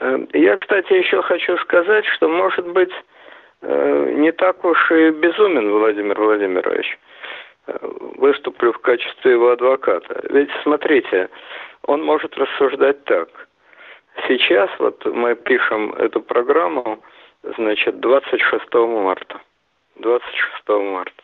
Э, 0.00 0.18
я, 0.32 0.56
кстати, 0.56 0.94
еще 0.94 1.20
хочу 1.22 1.58
сказать, 1.58 2.06
что, 2.06 2.28
может 2.28 2.66
быть, 2.66 2.92
э, 3.60 4.12
не 4.16 4.32
так 4.32 4.64
уж 4.64 4.90
и 4.90 5.10
безумен 5.10 5.70
Владимир 5.70 6.18
Владимирович 6.18 6.98
выступлю 8.16 8.72
в 8.72 8.78
качестве 8.78 9.32
его 9.32 9.50
адвоката. 9.50 10.20
Ведь 10.30 10.50
смотрите, 10.62 11.28
он 11.82 12.02
может 12.02 12.36
рассуждать 12.36 13.04
так. 13.04 13.28
Сейчас 14.26 14.70
вот 14.78 15.04
мы 15.04 15.34
пишем 15.36 15.92
эту 15.94 16.20
программу, 16.20 17.02
значит, 17.56 18.00
26 18.00 18.74
марта. 18.74 19.40
26 19.96 20.68
марта. 20.68 21.22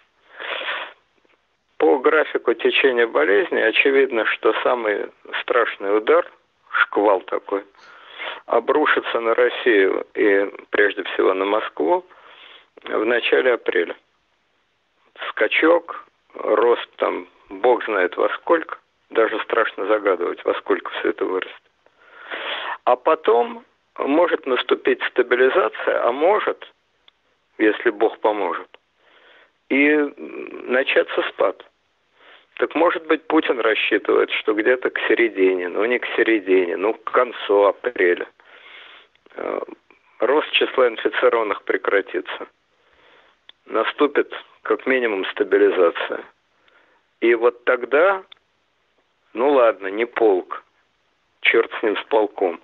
По 1.78 1.99
графику 1.99 2.55
течения 2.55 3.07
болезни 3.07 3.59
очевидно, 3.59 4.24
что 4.26 4.55
самый 4.62 5.11
страшный 5.42 5.97
удар, 5.97 6.30
шквал 6.70 7.20
такой, 7.22 7.64
обрушится 8.47 9.20
на 9.20 9.34
Россию 9.34 10.07
и 10.14 10.51
прежде 10.70 11.03
всего 11.05 11.34
на 11.34 11.45
Москву 11.45 12.05
в 12.84 13.05
начале 13.05 13.55
апреля. 13.55 13.97
Скачок, 15.30 16.05
рост 16.35 16.89
там, 16.97 17.28
бог 17.49 17.85
знает 17.85 18.16
во 18.16 18.28
сколько, 18.30 18.78
даже 19.11 19.39
страшно 19.41 19.87
загадывать, 19.87 20.45
во 20.45 20.55
сколько 20.55 20.91
все 20.93 21.11
это 21.11 21.24
вырастет. 21.24 21.62
А 22.85 22.97
потом 22.97 23.64
может 23.99 24.47
наступить 24.47 25.03
стабилизация, 25.11 26.07
а 26.07 26.12
может, 26.12 26.72
если 27.59 27.91
Бог 27.91 28.18
поможет, 28.18 28.68
и 29.68 29.97
начаться 30.66 31.22
спад. 31.30 31.64
Так 32.57 32.74
может 32.74 33.07
быть 33.07 33.26
Путин 33.26 33.59
рассчитывает, 33.61 34.30
что 34.30 34.55
где-то 34.55 34.91
к 34.91 34.99
середине, 35.09 35.68
ну 35.68 35.85
не 35.85 35.99
к 35.99 36.07
середине, 36.16 36.76
ну 36.76 36.95
к 36.95 37.11
концу 37.11 37.64
апреля 37.64 38.28
э, 39.35 39.61
рост 40.20 40.51
числа 40.53 40.89
инфицированных 40.89 41.64
прекратится. 41.64 42.47
Наступит 43.66 44.32
как 44.64 44.86
минимум 44.86 45.24
стабилизация. 45.26 46.24
И 47.20 47.34
вот 47.34 47.64
тогда 47.64 48.24
ну 49.34 49.50
ладно, 49.50 49.88
не 49.88 50.06
полк, 50.06 50.62
черт 51.40 51.70
с 51.78 51.82
ним 51.82 51.96
с 51.96 52.02
полком, 52.04 52.60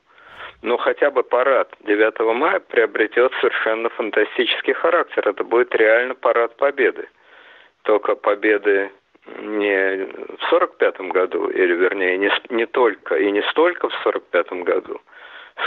но 0.63 0.77
хотя 0.77 1.11
бы 1.11 1.25
парад 1.25 1.75
9 1.81 2.21
мая 2.37 2.61
приобретет 2.61 3.33
совершенно 3.41 3.89
фантастический 3.91 4.75
характер. 4.75 5.29
Это 5.29 5.43
будет 5.43 5.75
реально 5.75 6.15
парад 6.15 6.57
победы. 6.57 7.09
Только 7.83 8.15
победы 8.15 8.93
не 9.41 10.07
в 10.37 10.43
45 10.49 11.01
году, 11.13 11.49
или 11.49 11.75
вернее 11.75 12.19
не, 12.19 12.31
не 12.51 12.67
только 12.67 13.17
и 13.17 13.31
не 13.33 13.43
столько 13.51 13.89
в 13.89 13.95
45 14.03 14.53
году, 14.65 15.01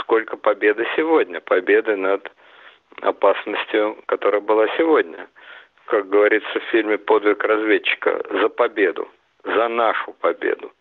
сколько 0.00 0.36
победы 0.36 0.86
сегодня, 0.96 1.40
победы 1.40 1.96
над 1.96 2.30
опасностью, 3.02 3.98
которая 4.06 4.40
была 4.40 4.68
сегодня. 4.78 5.28
Как 5.86 6.08
говорится 6.08 6.60
в 6.60 6.62
фильме 6.70 6.98
«Подвиг 6.98 7.44
разведчика», 7.44 8.22
за 8.30 8.48
победу, 8.48 9.08
за 9.44 9.68
нашу 9.68 10.12
победу. 10.14 10.72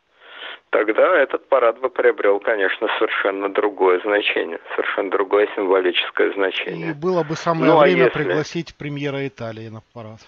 Тогда 0.70 1.20
этот 1.20 1.48
парад 1.50 1.80
бы 1.80 1.90
приобрел, 1.90 2.40
конечно, 2.40 2.88
совершенно 2.98 3.48
другое 3.48 4.00
значение, 4.00 4.60
совершенно 4.76 5.12
другое 5.12 5.48
символическое 5.56 6.34
значение. 6.34 6.90
И 6.90 6.94
было 6.94 7.24
бы 7.24 7.36
самое 7.36 7.72
ну, 7.72 7.80
а 7.80 7.84
время 7.84 8.04
а 8.04 8.06
если... 8.06 8.24
пригласить 8.24 8.76
премьера 8.76 9.28
Италии 9.28 9.70
на 9.70 9.82
парад. 9.94 10.22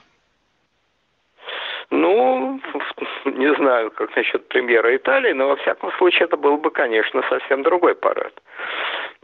Ну, 1.89 2.59
не 3.25 3.55
знаю, 3.55 3.89
как 3.91 4.15
насчет 4.15 4.47
премьера 4.47 4.95
Италии, 4.95 5.33
но 5.33 5.47
во 5.47 5.55
всяком 5.55 5.91
случае 5.93 6.25
это 6.25 6.37
был 6.37 6.57
бы, 6.57 6.69
конечно, 6.69 7.23
совсем 7.27 7.63
другой 7.63 7.95
парад. 7.95 8.33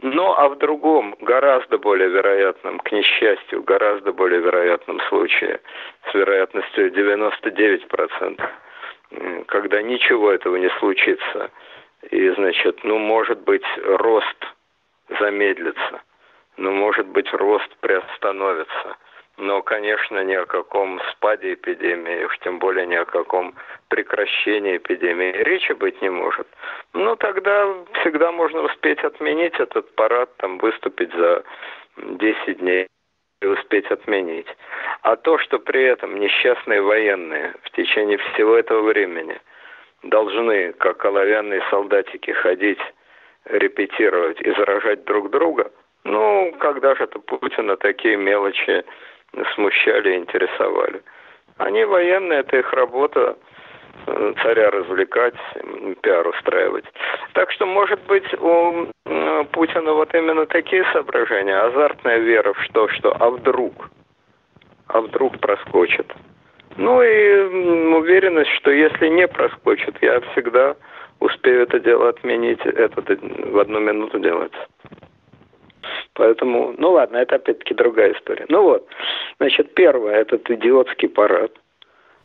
Но 0.02 0.36
а 0.36 0.48
в 0.48 0.58
другом, 0.58 1.14
гораздо 1.20 1.78
более 1.78 2.08
вероятном, 2.08 2.80
к 2.80 2.90
несчастью, 2.90 3.62
гораздо 3.62 4.12
более 4.12 4.40
вероятном 4.40 5.00
случае, 5.08 5.60
с 6.10 6.14
вероятностью 6.14 6.90
99%, 6.90 8.50
когда 9.46 9.80
ничего 9.80 10.32
этого 10.32 10.56
не 10.56 10.70
случится, 10.80 11.52
и, 12.10 12.28
значит, 12.30 12.82
ну, 12.82 12.98
может 12.98 13.40
быть, 13.42 13.64
рост 13.84 14.46
замедлится, 15.20 16.02
ну, 16.56 16.72
может 16.72 17.06
быть, 17.06 17.32
рост 17.32 17.70
приостановится– 17.80 18.96
но, 19.38 19.62
конечно, 19.62 20.22
ни 20.24 20.34
о 20.34 20.46
каком 20.46 21.00
спаде 21.12 21.54
эпидемии, 21.54 22.24
уж 22.24 22.38
тем 22.40 22.58
более 22.58 22.86
ни 22.86 22.94
о 22.94 23.04
каком 23.04 23.54
прекращении 23.88 24.76
эпидемии 24.76 25.32
речи 25.32 25.72
быть 25.72 26.00
не 26.02 26.10
может. 26.10 26.46
Ну, 26.92 27.16
тогда 27.16 27.74
всегда 28.00 28.30
можно 28.30 28.62
успеть 28.62 29.02
отменить 29.04 29.58
этот 29.58 29.94
парад, 29.94 30.36
там, 30.36 30.58
выступить 30.58 31.12
за 31.14 31.44
10 31.96 32.58
дней 32.58 32.86
и 33.40 33.46
успеть 33.46 33.90
отменить. 33.90 34.46
А 35.02 35.16
то, 35.16 35.38
что 35.38 35.58
при 35.58 35.82
этом 35.82 36.18
несчастные 36.20 36.82
военные 36.82 37.54
в 37.62 37.70
течение 37.70 38.18
всего 38.18 38.56
этого 38.56 38.82
времени 38.82 39.40
должны, 40.02 40.72
как 40.74 41.04
оловянные 41.04 41.62
солдатики, 41.70 42.30
ходить, 42.30 42.80
репетировать 43.46 44.40
и 44.40 44.50
заражать 44.52 45.04
друг 45.04 45.30
друга, 45.30 45.70
ну, 46.04 46.54
когда 46.58 46.94
же 46.94 47.04
это 47.04 47.18
Путина 47.18 47.76
такие 47.76 48.16
мелочи 48.16 48.84
смущали 49.54 50.16
интересовали. 50.16 51.02
Они 51.58 51.84
военные, 51.84 52.40
это 52.40 52.58
их 52.58 52.72
работа 52.72 53.36
э, 54.06 54.34
царя 54.42 54.70
развлекать, 54.70 55.34
пиар 56.02 56.26
устраивать. 56.26 56.84
Так 57.34 57.50
что, 57.52 57.66
может 57.66 58.00
быть, 58.06 58.26
у 58.34 58.88
Путина 59.52 59.92
вот 59.92 60.14
именно 60.14 60.46
такие 60.46 60.84
соображения, 60.92 61.56
азартная 61.56 62.18
вера 62.18 62.52
в 62.52 62.62
что, 62.64 62.88
что, 62.88 63.16
а 63.18 63.30
вдруг, 63.30 63.90
а 64.88 65.00
вдруг 65.00 65.38
проскочит. 65.38 66.12
Ну 66.76 67.02
и 67.02 67.94
уверенность, 67.94 68.50
что 68.52 68.70
если 68.70 69.08
не 69.08 69.28
проскочит, 69.28 69.96
я 70.00 70.20
всегда 70.32 70.74
успею 71.20 71.62
это 71.62 71.78
дело 71.80 72.08
отменить, 72.08 72.60
это 72.64 73.02
в 73.02 73.58
одну 73.58 73.80
минуту 73.80 74.18
делать. 74.18 74.52
Поэтому, 76.14 76.74
ну 76.78 76.92
ладно, 76.92 77.16
это 77.16 77.36
опять-таки 77.36 77.74
другая 77.74 78.12
история. 78.12 78.46
Ну 78.48 78.62
вот, 78.62 78.86
значит, 79.38 79.74
первое, 79.74 80.16
этот 80.16 80.50
идиотский 80.50 81.08
парад. 81.08 81.52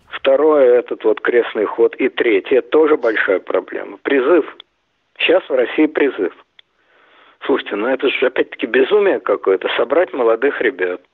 Второе, 0.10 0.80
этот 0.80 1.04
вот 1.04 1.22
крестный 1.22 1.66
ход. 1.66 1.96
И 1.96 2.10
третье, 2.10 2.62
тоже 2.62 2.98
большая 2.98 3.40
проблема. 3.40 3.98
Призыв. 3.98 4.58
Сейчас 5.20 5.44
в 5.50 5.54
России 5.54 5.88
призыв. 5.88 6.34
Слушайте, 7.46 7.76
ну 7.76 7.88
это 7.88 8.10
же 8.10 8.26
опять-таки 8.26 8.68
безумие 8.68 9.20
какое-то, 9.20 9.70
собрать 9.78 10.14
молодых 10.14 10.62
ребят– 10.62 11.02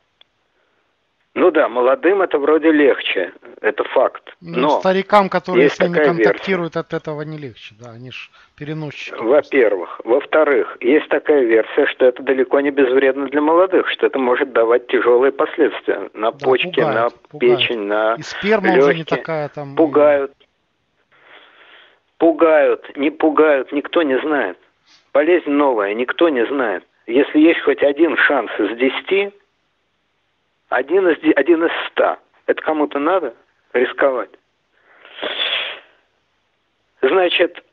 ну 1.36 1.50
да, 1.50 1.68
молодым 1.68 2.22
это 2.22 2.38
вроде 2.38 2.72
легче, 2.72 3.34
это 3.62 3.84
факт. 3.86 4.36
Ну, 4.40 4.60
Но 4.60 4.70
старикам, 4.80 5.30
которые 5.30 5.70
с 5.70 5.80
ними 5.80 5.98
контактируют, 5.98 6.76
версия. 6.76 6.88
от 6.88 6.94
этого 7.02 7.22
не 7.24 7.40
легче, 7.40 7.74
да, 7.80 7.92
они 7.92 8.12
же 8.12 8.30
переносчики. 8.56 9.16
Во-первых. 9.18 10.00
Во-вторых, 10.04 10.78
есть 10.80 11.10
такая 11.10 11.44
версия, 11.44 11.88
что 11.88 12.06
это 12.06 12.22
далеко 12.22 12.60
не 12.60 12.70
безвредно 12.70 13.28
для 13.30 13.42
молодых, 13.42 13.90
что 13.90 14.06
это 14.06 14.20
может 14.20 14.54
давать 14.54 14.86
тяжелые 14.88 15.32
последствия 15.32 16.12
на 16.14 16.32
да, 16.32 16.38
почки, 16.38 16.68
пугает, 16.68 16.94
на 16.94 17.10
пугает. 17.30 17.58
печень, 17.60 17.82
на 17.82 18.16
И 18.20 18.22
сперма 18.22 18.68
легкие. 18.68 18.84
уже 18.84 18.94
не 18.96 19.04
такая 19.04 19.50
там. 19.50 19.76
Пугают. 19.76 20.32
Пугают, 22.20 22.96
не 22.96 23.10
пугают, 23.10 23.72
никто 23.72 24.04
не 24.04 24.20
знает. 24.20 24.58
Болезнь 25.14 25.50
новая, 25.50 25.94
никто 25.94 26.30
не 26.30 26.46
знает. 26.46 26.84
Если 27.06 27.40
есть 27.40 27.62
хоть 27.62 27.82
один 27.84 28.16
шанс 28.18 28.52
из 28.60 28.78
десяти, 28.78 29.32
один 30.74 31.08
из, 31.08 31.18
один 31.36 31.66
из 31.66 31.72
ста. 31.88 32.20
Это 32.48 32.62
кому-то 32.62 33.00
надо 33.00 33.34
рисковать. 33.74 34.30
Значит, 37.02 37.64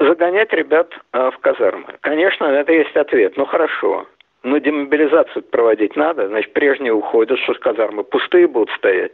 загонять 0.00 0.52
ребят 0.52 0.92
э, 1.12 1.30
в 1.30 1.38
казармы. 1.38 1.96
Конечно, 2.00 2.44
это 2.46 2.72
есть 2.72 2.96
ответ. 2.96 3.36
Ну 3.36 3.44
хорошо. 3.44 4.06
Но 4.42 4.58
демобилизацию 4.58 5.42
проводить 5.44 5.96
надо. 5.96 6.28
Значит, 6.28 6.52
прежние 6.52 6.92
уходят, 6.92 7.38
что 7.40 7.54
с 7.54 7.58
казармы 7.58 8.04
пустые 8.04 8.46
будут 8.46 8.70
стоять. 8.76 9.12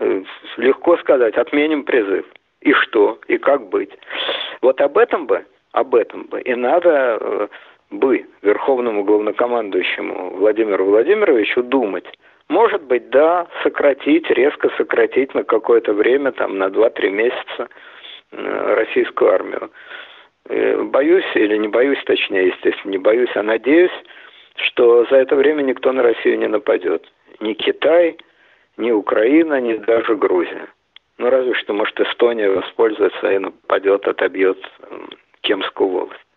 Э, 0.00 0.22
легко 0.56 0.96
сказать, 0.98 1.36
отменим 1.36 1.84
призыв. 1.84 2.26
И 2.60 2.72
что? 2.72 3.18
И 3.28 3.38
как 3.38 3.68
быть? 3.68 3.90
Вот 4.60 4.80
об 4.80 4.98
этом 4.98 5.26
бы, 5.26 5.46
об 5.72 5.94
этом 5.94 6.24
бы 6.24 6.40
и 6.40 6.54
надо 6.54 7.18
э, 7.20 7.48
бы 7.90 8.26
верховному 8.42 9.04
главнокомандующему 9.04 10.36
Владимиру 10.36 10.84
Владимировичу 10.84 11.62
думать. 11.62 12.06
Может 12.48 12.82
быть, 12.82 13.10
да, 13.10 13.46
сократить, 13.62 14.30
резко 14.30 14.70
сократить 14.76 15.34
на 15.34 15.44
какое-то 15.44 15.92
время, 15.92 16.32
там, 16.32 16.58
на 16.58 16.68
2-3 16.68 17.10
месяца 17.10 17.68
э, 18.32 18.74
российскую 18.74 19.32
армию. 19.32 19.70
Э, 20.48 20.82
боюсь, 20.82 21.26
или 21.34 21.56
не 21.56 21.68
боюсь, 21.68 22.02
точнее, 22.04 22.48
естественно, 22.48 22.92
не 22.92 22.98
боюсь, 22.98 23.30
а 23.34 23.42
надеюсь, 23.42 23.92
что 24.56 25.04
за 25.10 25.16
это 25.16 25.36
время 25.36 25.62
никто 25.62 25.92
на 25.92 26.02
Россию 26.02 26.38
не 26.38 26.48
нападет. 26.48 27.06
Ни 27.40 27.52
Китай, 27.52 28.16
ни 28.76 28.90
Украина, 28.90 29.60
ни 29.60 29.74
даже 29.74 30.16
Грузия. 30.16 30.68
Ну, 31.18 31.28
разве 31.30 31.52
что, 31.54 31.74
может, 31.74 32.00
Эстония 32.00 32.48
воспользуется 32.48 33.30
и 33.30 33.38
нападет, 33.38 34.06
отобьет 34.06 34.58
Кемскую 35.42 35.90
волость. 35.90 36.27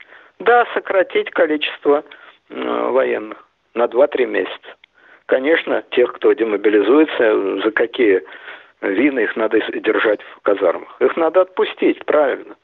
Да, 0.42 0.66
сократить 0.74 1.30
количество 1.32 2.04
э, 2.50 2.90
военных 2.90 3.46
на 3.76 3.86
2-3 3.86 4.26
месяца. 4.26 4.76
Конечно, 5.28 5.84
тех, 5.92 6.12
кто 6.14 6.34
демобилизуется, 6.34 7.62
за 7.62 7.72
какие 7.72 8.24
вины 8.82 9.20
их 9.22 9.36
надо 9.36 9.60
держать 9.80 10.22
в 10.22 10.42
казармах. 10.42 10.96
Их 11.00 11.16
надо 11.16 11.42
отпустить, 11.42 12.04
правильно. 12.06 12.56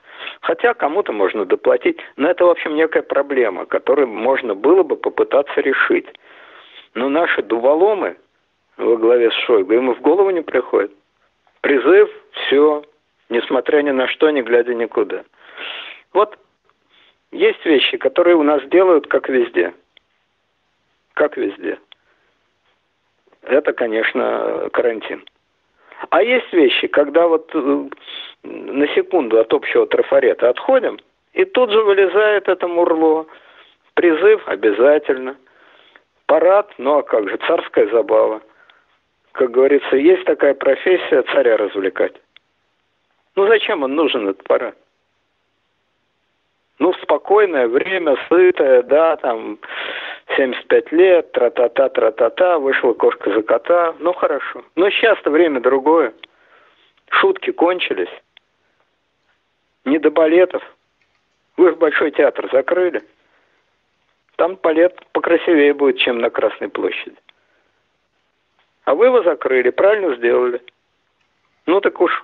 Хотя 0.42 0.74
кому-то 0.74 1.14
можно 1.14 1.46
доплатить, 1.46 2.00
но 2.16 2.30
это, 2.30 2.46
в 2.46 2.50
общем, 2.50 2.76
некая 2.76 3.04
проблема, 3.04 3.68
которую 3.68 4.08
можно 4.08 4.56
было 4.56 4.82
бы 4.82 4.96
попытаться 4.96 5.62
решить. 5.62 6.08
Но 6.96 7.10
наши 7.10 7.44
дуволомы 7.44 8.18
во 8.78 8.98
главе 8.98 9.30
с 9.30 9.36
Шойгу, 9.46 9.74
ему 9.74 9.94
в 9.94 10.02
голову 10.02 10.32
не 10.32 10.42
приходит. 10.42 10.92
Призыв, 11.62 12.10
все, 12.32 12.84
несмотря 13.30 13.84
ни 13.84 13.92
на 13.92 14.08
что, 14.08 14.32
не 14.32 14.42
глядя 14.42 14.74
никуда. 14.74 15.24
Вот 16.14 16.38
есть 17.32 17.66
вещи, 17.66 17.98
которые 17.98 18.36
у 18.36 18.44
нас 18.44 18.64
делают, 18.70 19.08
как 19.08 19.30
везде. 19.30 19.74
Как 21.14 21.38
везде. 21.38 21.80
Это, 23.42 23.74
конечно, 23.74 24.70
карантин. 24.74 25.26
А 26.10 26.22
есть 26.22 26.52
вещи, 26.54 26.88
когда 26.88 27.28
вот 27.28 27.50
э, 27.54 27.90
на 28.44 28.88
секунду 28.90 29.40
от 29.40 29.52
общего 29.54 29.88
трафарета 29.88 30.50
отходим, 30.50 31.00
и 31.34 31.44
тут 31.46 31.72
же 31.72 31.82
вылезает 31.82 32.48
это 32.48 32.68
мурло. 32.68 33.26
Призыв 33.96 34.48
обязательно. 34.48 35.38
Парад, 36.28 36.72
ну 36.78 36.98
а 36.98 37.04
как 37.04 37.30
же, 37.30 37.38
царская 37.48 37.88
забава. 37.88 38.42
Как 39.32 39.52
говорится, 39.52 39.96
есть 39.96 40.26
такая 40.26 40.54
профессия 40.54 41.24
царя 41.24 41.58
развлекать. 41.58 42.14
Ну 43.36 43.48
зачем 43.48 43.84
он 43.84 43.96
нужен, 43.96 44.28
этот 44.28 44.44
парад? 44.44 44.76
Ну, 46.80 46.94
спокойное 47.02 47.68
время, 47.68 48.18
сытое, 48.30 48.84
да, 48.84 49.16
там, 49.18 49.58
75 50.36 50.92
лет, 50.92 51.32
тра-та-та, 51.32 51.90
тра-та-та, 51.90 52.60
вышла 52.60 52.94
кошка 52.94 53.34
за 53.34 53.42
кота, 53.42 53.96
ну, 54.00 54.14
хорошо. 54.14 54.64
Но 54.76 54.90
сейчас-то 54.92 55.32
время 55.32 55.60
другое. 55.60 56.14
Шутки 57.10 57.52
кончились. 57.52 58.12
Не 59.86 59.98
до 59.98 60.12
балетов. 60.12 60.64
Вы 61.56 61.70
же 61.70 61.76
Большой 61.78 62.12
театр 62.12 62.48
закрыли. 62.52 63.02
Там 64.36 64.56
балет 64.62 65.04
покрасивее 65.14 65.74
будет, 65.74 65.98
чем 65.98 66.20
на 66.20 66.30
Красной 66.30 66.70
площади. 66.70 67.18
А 68.84 68.94
вы 68.94 69.08
его 69.08 69.24
закрыли, 69.24 69.72
правильно 69.72 70.16
сделали. 70.16 70.62
Ну 71.66 71.82
так 71.82 72.00
уж, 72.00 72.24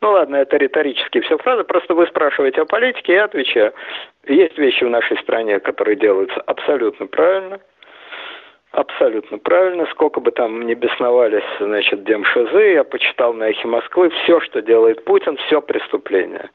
ну 0.00 0.12
ладно, 0.12 0.36
это 0.36 0.56
риторические 0.56 1.22
все 1.22 1.38
фразы, 1.38 1.64
просто 1.64 1.94
вы 1.94 2.06
спрашиваете 2.06 2.62
о 2.62 2.66
политике, 2.66 3.14
я 3.14 3.24
отвечаю. 3.24 3.72
Есть 4.26 4.58
вещи 4.58 4.84
в 4.84 4.90
нашей 4.90 5.18
стране, 5.18 5.60
которые 5.60 5.96
делаются 5.96 6.40
абсолютно 6.40 7.06
правильно, 7.06 7.60
абсолютно 8.72 9.38
правильно, 9.38 9.86
сколько 9.90 10.20
бы 10.20 10.30
там 10.30 10.66
ни 10.66 10.74
бесновались, 10.74 11.44
значит, 11.60 12.04
демшизы, 12.04 12.72
я 12.74 12.84
почитал 12.84 13.34
на 13.34 13.50
эхе 13.50 13.68
Москвы, 13.68 14.10
все, 14.10 14.40
что 14.40 14.62
делает 14.62 15.04
Путин, 15.04 15.36
все 15.36 15.60
преступление. 15.60 16.50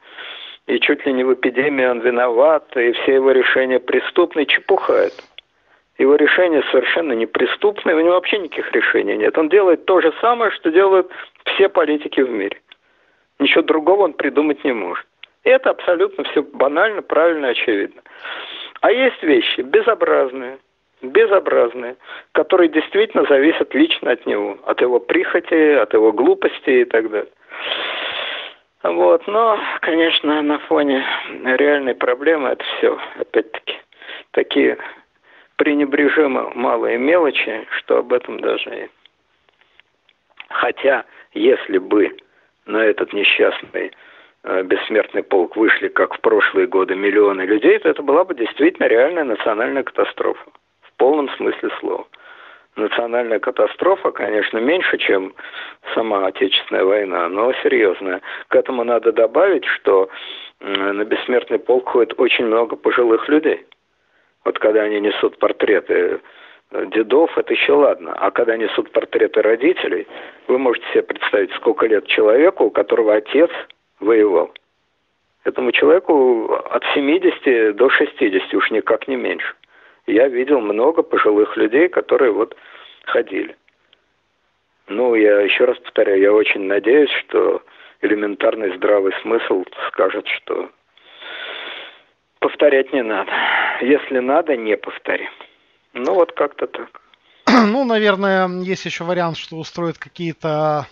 И 0.66 0.78
чуть 0.80 1.06
ли 1.06 1.12
не 1.14 1.24
в 1.24 1.32
эпидемии 1.32 1.86
он 1.86 2.00
виноват, 2.00 2.76
и 2.76 2.92
все 2.92 3.14
его 3.14 3.30
решения 3.32 3.80
преступны, 3.80 4.44
чепуха 4.44 4.92
это. 4.92 5.22
Его 5.96 6.14
решения 6.14 6.62
совершенно 6.70 7.12
неприступные, 7.12 7.96
у 7.96 8.00
него 8.00 8.12
вообще 8.12 8.38
никаких 8.38 8.70
решений 8.72 9.16
нет. 9.16 9.36
Он 9.36 9.48
делает 9.48 9.84
то 9.86 10.00
же 10.00 10.12
самое, 10.20 10.52
что 10.52 10.70
делают 10.70 11.10
все 11.44 11.68
политики 11.68 12.20
в 12.20 12.30
мире. 12.30 12.60
Ничего 13.38 13.62
другого 13.62 14.02
он 14.02 14.12
придумать 14.14 14.62
не 14.64 14.72
может. 14.72 15.06
И 15.44 15.50
это 15.50 15.70
абсолютно 15.70 16.24
все 16.24 16.42
банально, 16.42 17.02
правильно, 17.02 17.48
очевидно. 17.48 18.02
А 18.80 18.90
есть 18.90 19.22
вещи 19.22 19.60
безобразные, 19.60 20.58
безобразные, 21.02 21.96
которые 22.32 22.68
действительно 22.68 23.24
зависят 23.24 23.72
лично 23.74 24.12
от 24.12 24.26
него, 24.26 24.58
от 24.64 24.80
его 24.80 24.98
прихоти, 24.98 25.74
от 25.74 25.92
его 25.94 26.12
глупости 26.12 26.70
и 26.70 26.84
так 26.84 27.10
далее. 27.10 27.32
Вот, 28.82 29.26
но, 29.26 29.58
конечно, 29.80 30.40
на 30.42 30.58
фоне 30.60 31.04
реальной 31.44 31.94
проблемы 31.94 32.50
это 32.50 32.64
все, 32.76 32.98
опять-таки, 33.18 33.76
такие 34.30 34.78
пренебрежимо 35.56 36.52
малые 36.54 36.96
мелочи, 36.98 37.66
что 37.78 37.98
об 37.98 38.12
этом 38.12 38.38
даже 38.40 38.84
и... 38.84 38.88
Хотя, 40.48 41.04
если 41.34 41.78
бы 41.78 42.16
на 42.68 42.84
этот 42.84 43.12
несчастный 43.12 43.92
э, 44.44 44.62
бессмертный 44.62 45.22
полк 45.22 45.56
вышли, 45.56 45.88
как 45.88 46.14
в 46.14 46.20
прошлые 46.20 46.66
годы, 46.66 46.94
миллионы 46.94 47.42
людей, 47.42 47.78
то 47.78 47.88
это 47.88 48.02
была 48.02 48.24
бы 48.24 48.34
действительно 48.34 48.86
реальная 48.86 49.24
национальная 49.24 49.82
катастрофа. 49.82 50.50
В 50.82 50.92
полном 50.96 51.28
смысле 51.30 51.70
слова. 51.80 52.06
Национальная 52.76 53.40
катастрофа, 53.40 54.12
конечно, 54.12 54.58
меньше, 54.58 54.98
чем 54.98 55.34
сама 55.94 56.26
Отечественная 56.26 56.84
война, 56.84 57.28
но 57.28 57.52
серьезная. 57.64 58.20
К 58.46 58.54
этому 58.54 58.84
надо 58.84 59.10
добавить, 59.10 59.64
что 59.64 60.08
на 60.60 61.04
бессмертный 61.04 61.58
полк 61.58 61.88
ходит 61.88 62.14
очень 62.20 62.46
много 62.46 62.76
пожилых 62.76 63.28
людей– 63.28 63.66
вот 64.48 64.58
когда 64.60 64.82
они 64.82 64.98
несут 65.00 65.38
портреты 65.38 66.20
дедов, 66.70 67.36
это 67.38 67.52
еще 67.52 67.72
ладно. 67.72 68.14
А 68.14 68.30
когда 68.30 68.56
несут 68.56 68.90
портреты 68.92 69.42
родителей, 69.42 70.06
вы 70.46 70.58
можете 70.58 70.86
себе 70.90 71.02
представить, 71.02 71.52
сколько 71.54 71.86
лет 71.86 72.06
человеку, 72.06 72.64
у 72.64 72.70
которого 72.70 73.14
отец 73.14 73.50
воевал. 74.00 74.52
Этому 75.44 75.72
человеку 75.72 76.52
от 76.52 76.84
70 76.94 77.76
до 77.76 77.88
60, 77.88 78.54
уж 78.54 78.70
никак 78.70 79.08
не 79.08 79.16
меньше. 79.16 79.54
Я 80.06 80.28
видел 80.28 80.60
много 80.60 81.02
пожилых 81.02 81.56
людей, 81.56 81.88
которые 81.88 82.32
вот 82.32 82.56
ходили. 83.04 83.56
Ну, 84.88 85.14
я 85.14 85.40
еще 85.40 85.64
раз 85.64 85.78
повторяю, 85.78 86.20
я 86.20 86.32
очень 86.32 86.62
надеюсь, 86.62 87.10
что 87.10 87.62
элементарный 88.00 88.74
здравый 88.76 89.12
смысл 89.22 89.64
скажет, 89.88 90.26
что 90.28 90.70
повторять 92.40 92.92
не 92.92 93.02
надо. 93.02 93.30
Если 93.80 94.18
надо, 94.18 94.56
не 94.56 94.76
повторим. 94.76 95.30
Ну 95.98 96.14
вот 96.14 96.32
как-то 96.32 96.66
так. 96.66 96.88
Ну, 97.66 97.84
наверное, 97.84 98.48
есть 98.48 98.84
еще 98.84 99.04
вариант, 99.04 99.36
что 99.36 99.56
устроят 99.56 99.98
какие-то 99.98 100.86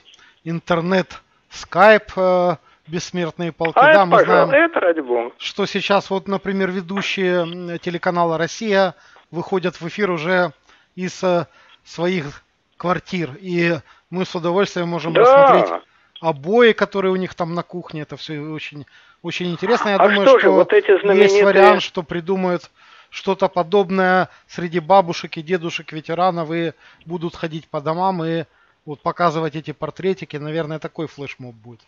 интернет, 0.45 1.21
скайп, 1.51 2.13
э, 2.17 2.57
бессмертные 2.87 3.53
полки. 3.53 3.79
А 3.79 3.83
да, 3.83 3.91
это, 3.91 4.05
мы 4.07 4.25
знаем, 4.25 4.51
это 4.51 4.81
ради 4.81 5.01
бога. 5.01 5.33
что 5.39 5.67
сейчас 5.67 6.11
вот, 6.11 6.29
например, 6.29 6.71
ведущие 6.71 7.79
телеканала 7.79 8.39
«Россия» 8.39 8.95
выходят 9.31 9.81
в 9.81 9.87
эфир 9.89 10.11
уже 10.11 10.53
из 10.95 11.23
э, 11.23 11.47
своих 11.85 12.43
квартир. 12.77 13.31
И 13.41 13.75
мы 14.11 14.25
с 14.25 14.35
удовольствием 14.35 14.89
можем 14.89 15.13
да. 15.13 15.21
рассмотреть 15.21 15.83
обои, 16.21 16.73
которые 16.73 17.13
у 17.13 17.17
них 17.17 17.35
там 17.35 17.55
на 17.55 17.63
кухне. 17.63 18.03
Это 18.03 18.17
все 18.17 18.41
очень 18.41 18.87
очень 19.23 19.51
интересно. 19.51 19.91
Я 19.91 19.97
а 19.97 20.09
думаю, 20.09 20.27
что, 20.29 20.39
что 20.39 20.53
вот 20.53 20.73
эти 20.73 21.01
знаменитые... 21.01 21.23
есть 21.23 21.43
вариант, 21.43 21.83
что 21.83 22.03
придумают 22.03 22.71
что-то 23.17 23.49
подобное 23.49 24.29
среди 24.47 24.79
бабушек 24.79 25.39
и 25.39 25.43
дедушек 25.43 25.91
ветеранов 25.93 26.53
и 26.53 26.75
будут 27.07 27.35
ходить 27.35 27.67
по 27.67 27.81
домам 27.81 28.23
и 28.23 28.45
вот 28.85 29.01
показывать 29.01 29.57
эти 29.57 29.73
портретики. 29.73 30.37
Наверное, 30.37 30.79
такой 30.79 31.07
флешмоб 31.07 31.55
будет. 31.55 31.81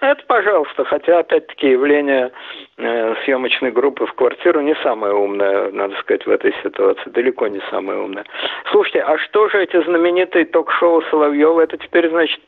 Это 0.00 0.22
пожалуйста, 0.26 0.84
хотя 0.84 1.18
опять-таки 1.18 1.70
явление 1.70 2.30
э, 2.76 3.14
съемочной 3.24 3.72
группы 3.72 4.06
в 4.06 4.12
квартиру 4.12 4.60
не 4.60 4.76
самое 4.76 5.12
умное, 5.12 5.72
надо 5.72 5.96
сказать, 5.96 6.24
в 6.24 6.30
этой 6.30 6.54
ситуации, 6.62 7.10
далеко 7.10 7.48
не 7.48 7.60
самое 7.68 7.98
умное. 7.98 8.24
Слушайте, 8.70 9.00
а 9.00 9.18
что 9.18 9.48
же 9.48 9.60
эти 9.60 9.82
знаменитые 9.82 10.44
ток-шоу 10.44 11.02
Соловьева, 11.10 11.62
это 11.62 11.76
теперь, 11.78 12.08
значит, 12.10 12.40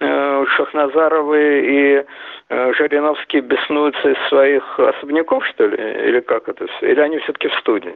э, 0.00 0.44
Шахназаровы 0.56 1.60
и 1.60 2.04
э, 2.48 2.72
Жириновский 2.74 3.40
беснуются 3.40 4.10
из 4.10 4.28
своих 4.28 4.80
особняков, 4.80 5.46
что 5.46 5.66
ли, 5.66 5.76
или 6.08 6.18
как 6.18 6.48
это 6.48 6.66
все, 6.66 6.90
или 6.90 7.00
они 7.00 7.18
все-таки 7.18 7.46
в 7.46 7.54
студии? 7.60 7.94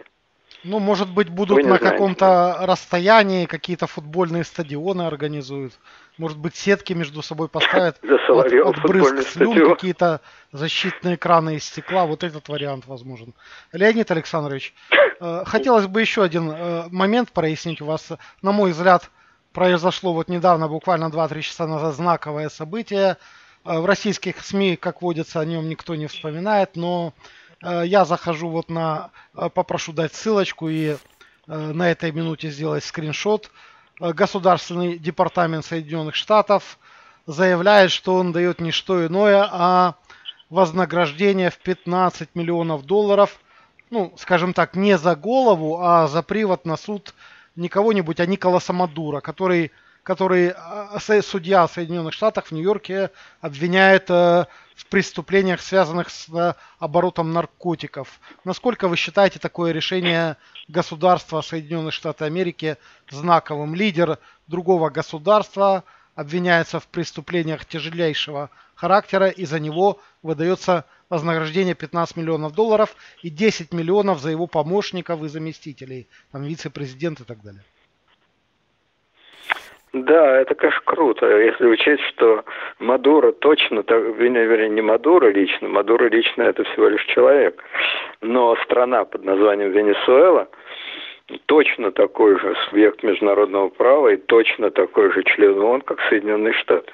Ну, 0.64 0.78
может 0.78 1.12
быть, 1.12 1.28
будут 1.28 1.64
на 1.64 1.78
каком-то 1.78 2.58
расстоянии 2.60 3.46
какие-то 3.46 3.88
футбольные 3.88 4.44
стадионы 4.44 5.02
организуют. 5.02 5.72
Может 6.18 6.36
быть, 6.38 6.54
сетки 6.54 6.92
между 6.92 7.22
собой 7.22 7.48
поставят 7.48 7.98
от, 8.28 8.52
от 8.52 8.82
брызг 8.82 9.22
слюн, 9.28 9.70
какие-то 9.70 10.20
защитные 10.52 11.14
экраны 11.14 11.56
из 11.56 11.64
стекла. 11.64 12.04
Вот 12.04 12.22
этот 12.22 12.48
вариант 12.48 12.86
возможен. 12.86 13.34
Леонид 13.72 14.10
Александрович, 14.10 14.74
э, 15.20 15.44
хотелось 15.46 15.86
бы 15.86 16.00
еще 16.00 16.22
один 16.22 16.50
э, 16.50 16.88
момент 16.90 17.32
прояснить 17.32 17.80
у 17.80 17.86
вас. 17.86 18.10
На 18.42 18.52
мой 18.52 18.72
взгляд, 18.72 19.10
произошло 19.54 20.12
вот 20.12 20.28
недавно, 20.28 20.68
буквально 20.68 21.06
2-3 21.06 21.40
часа 21.40 21.66
назад, 21.66 21.94
знаковое 21.94 22.50
событие. 22.50 23.16
Э, 23.64 23.78
в 23.78 23.86
российских 23.86 24.44
СМИ, 24.44 24.76
как 24.76 25.00
водится, 25.00 25.40
о 25.40 25.46
нем 25.46 25.66
никто 25.68 25.94
не 25.94 26.08
вспоминает, 26.08 26.76
но 26.76 27.14
я 27.84 28.04
захожу 28.04 28.48
вот 28.48 28.70
на, 28.70 29.12
попрошу 29.54 29.92
дать 29.92 30.12
ссылочку 30.12 30.68
и 30.68 30.96
на 31.46 31.92
этой 31.92 32.10
минуте 32.10 32.50
сделать 32.50 32.82
скриншот 32.82 33.52
Государственный 34.00 34.98
департамент 34.98 35.64
Соединенных 35.64 36.14
Штатов 36.14 36.78
заявляет, 37.26 37.90
что 37.92 38.14
он 38.14 38.32
дает 38.32 38.60
не 38.60 38.72
что 38.72 39.06
иное, 39.06 39.46
а 39.50 39.94
вознаграждение 40.50 41.50
в 41.50 41.58
15 41.58 42.34
миллионов 42.34 42.84
долларов, 42.84 43.38
ну, 43.90 44.12
скажем 44.18 44.54
так, 44.54 44.74
не 44.74 44.98
за 44.98 45.16
голову, 45.16 45.78
а 45.80 46.08
за 46.08 46.22
привод 46.22 46.64
на 46.64 46.76
суд 46.76 47.14
не 47.56 47.68
кого-нибудь, 47.68 48.20
а 48.20 48.26
Николаса 48.26 48.72
Мадура, 48.72 49.20
который, 49.20 49.72
который 50.02 50.54
э, 50.54 51.22
судья 51.22 51.68
Соединенных 51.68 52.12
Штатов 52.12 52.46
в 52.46 52.52
Нью-Йорке 52.52 53.10
обвиняет 53.40 54.06
э, 54.10 54.46
в 54.74 54.86
преступлениях, 54.86 55.60
связанных 55.60 56.10
с 56.10 56.56
оборотом 56.78 57.32
наркотиков. 57.32 58.20
Насколько 58.44 58.88
вы 58.88 58.96
считаете 58.96 59.38
такое 59.38 59.72
решение 59.72 60.36
государства 60.68 61.40
Соединенных 61.40 61.94
Штатов 61.94 62.26
Америки 62.26 62.76
знаковым? 63.10 63.74
Лидер 63.74 64.18
другого 64.46 64.90
государства 64.90 65.84
обвиняется 66.14 66.78
в 66.80 66.86
преступлениях 66.88 67.64
тяжелейшего 67.64 68.50
характера, 68.74 69.28
и 69.28 69.44
за 69.44 69.60
него 69.60 70.00
выдается 70.22 70.84
вознаграждение 71.08 71.74
15 71.74 72.16
миллионов 72.16 72.54
долларов 72.54 72.96
и 73.22 73.30
10 73.30 73.72
миллионов 73.72 74.20
за 74.20 74.30
его 74.30 74.46
помощников 74.46 75.22
и 75.22 75.28
заместителей, 75.28 76.08
там 76.32 76.42
вице-президент 76.42 77.20
и 77.20 77.24
так 77.24 77.42
далее. 77.42 77.64
Да, 79.92 80.40
это, 80.40 80.54
конечно, 80.54 80.80
круто, 80.86 81.26
если 81.26 81.66
учесть, 81.66 82.02
что 82.14 82.44
Мадуро 82.78 83.32
точно, 83.32 83.82
так, 83.82 84.02
вернее, 84.16 84.70
не 84.70 84.80
Мадуро 84.80 85.28
лично, 85.28 85.68
Мадуро 85.68 86.08
лично 86.08 86.44
это 86.44 86.64
всего 86.64 86.88
лишь 86.88 87.04
человек, 87.04 87.62
но 88.22 88.56
страна 88.64 89.04
под 89.04 89.24
названием 89.24 89.70
Венесуэла 89.70 90.48
точно 91.44 91.92
такой 91.92 92.38
же 92.38 92.56
субъект 92.64 93.02
международного 93.02 93.68
права 93.68 94.08
и 94.08 94.16
точно 94.16 94.70
такой 94.70 95.12
же 95.12 95.22
член 95.24 95.58
ООН, 95.60 95.82
как 95.82 96.00
Соединенные 96.08 96.54
Штаты. 96.54 96.90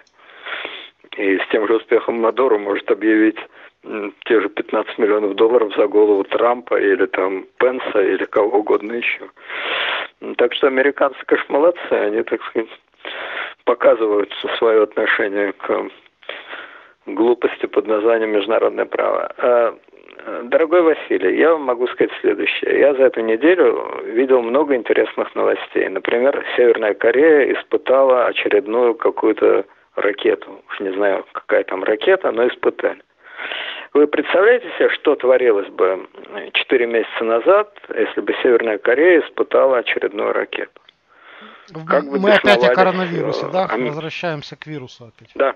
И 1.16 1.38
с 1.38 1.46
тем 1.52 1.68
же 1.68 1.76
успехом 1.76 2.20
Мадуро 2.20 2.58
может 2.58 2.90
объявить 2.90 3.38
те 4.24 4.40
же 4.40 4.48
15 4.48 4.98
миллионов 4.98 5.36
долларов 5.36 5.72
за 5.76 5.86
голову 5.86 6.24
Трампа 6.24 6.80
или 6.80 7.06
там 7.06 7.46
Пенса 7.58 8.00
или 8.00 8.24
кого 8.24 8.58
угодно 8.58 8.94
еще. 8.94 9.30
Так 10.36 10.52
что 10.54 10.66
американцы, 10.66 11.18
конечно, 11.26 11.54
молодцы, 11.54 11.92
они, 11.92 12.22
так 12.24 12.42
сказать, 12.44 12.68
показывают 13.64 14.32
свое 14.58 14.82
отношение 14.82 15.52
к 15.52 15.88
глупости 17.06 17.66
под 17.66 17.86
названием 17.86 18.30
международное 18.30 18.84
право. 18.84 19.32
А, 19.38 19.78
дорогой 20.44 20.82
Василий, 20.82 21.38
я 21.38 21.52
вам 21.52 21.62
могу 21.62 21.86
сказать 21.88 22.12
следующее. 22.20 22.78
Я 22.78 22.94
за 22.94 23.04
эту 23.04 23.20
неделю 23.20 24.02
видел 24.04 24.42
много 24.42 24.74
интересных 24.74 25.34
новостей. 25.34 25.88
Например, 25.88 26.44
Северная 26.56 26.94
Корея 26.94 27.52
испытала 27.52 28.26
очередную 28.26 28.94
какую-то 28.94 29.64
ракету. 29.96 30.62
Уж 30.70 30.80
не 30.80 30.92
знаю, 30.92 31.24
какая 31.32 31.64
там 31.64 31.84
ракета, 31.84 32.30
но 32.30 32.46
испытали. 32.46 33.00
Вы 33.94 34.06
представляете 34.06 34.66
себе, 34.76 34.90
что 34.90 35.14
творилось 35.14 35.68
бы 35.68 36.06
4 36.52 36.86
месяца 36.86 37.24
назад, 37.24 37.72
если 37.96 38.20
бы 38.20 38.34
Северная 38.42 38.78
Корея 38.78 39.20
испытала 39.20 39.78
очередную 39.78 40.32
ракету? 40.32 40.80
Как 41.86 42.04
бы 42.04 42.18
Мы 42.18 42.32
опять 42.32 42.64
о 42.64 42.74
коронавирусе, 42.74 43.46
да? 43.52 43.66
Ам... 43.70 43.86
Возвращаемся 43.86 44.56
к 44.56 44.66
вирусу 44.66 45.06
опять. 45.06 45.30
Да, 45.34 45.54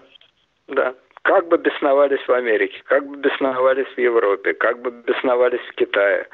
да. 0.69 0.95
Как 1.23 1.47
бы 1.47 1.57
бесновались 1.57 2.27
в 2.27 2.33
Америке, 2.33 2.83
как 2.85 3.07
бы 3.07 3.17
бесновались 3.17 3.87
в 3.87 3.99
Европе, 3.99 4.55
как 4.55 4.83
бы 4.83 4.91
бесновались 4.91 5.61
в 5.61 5.75
Китае, 5.77 6.27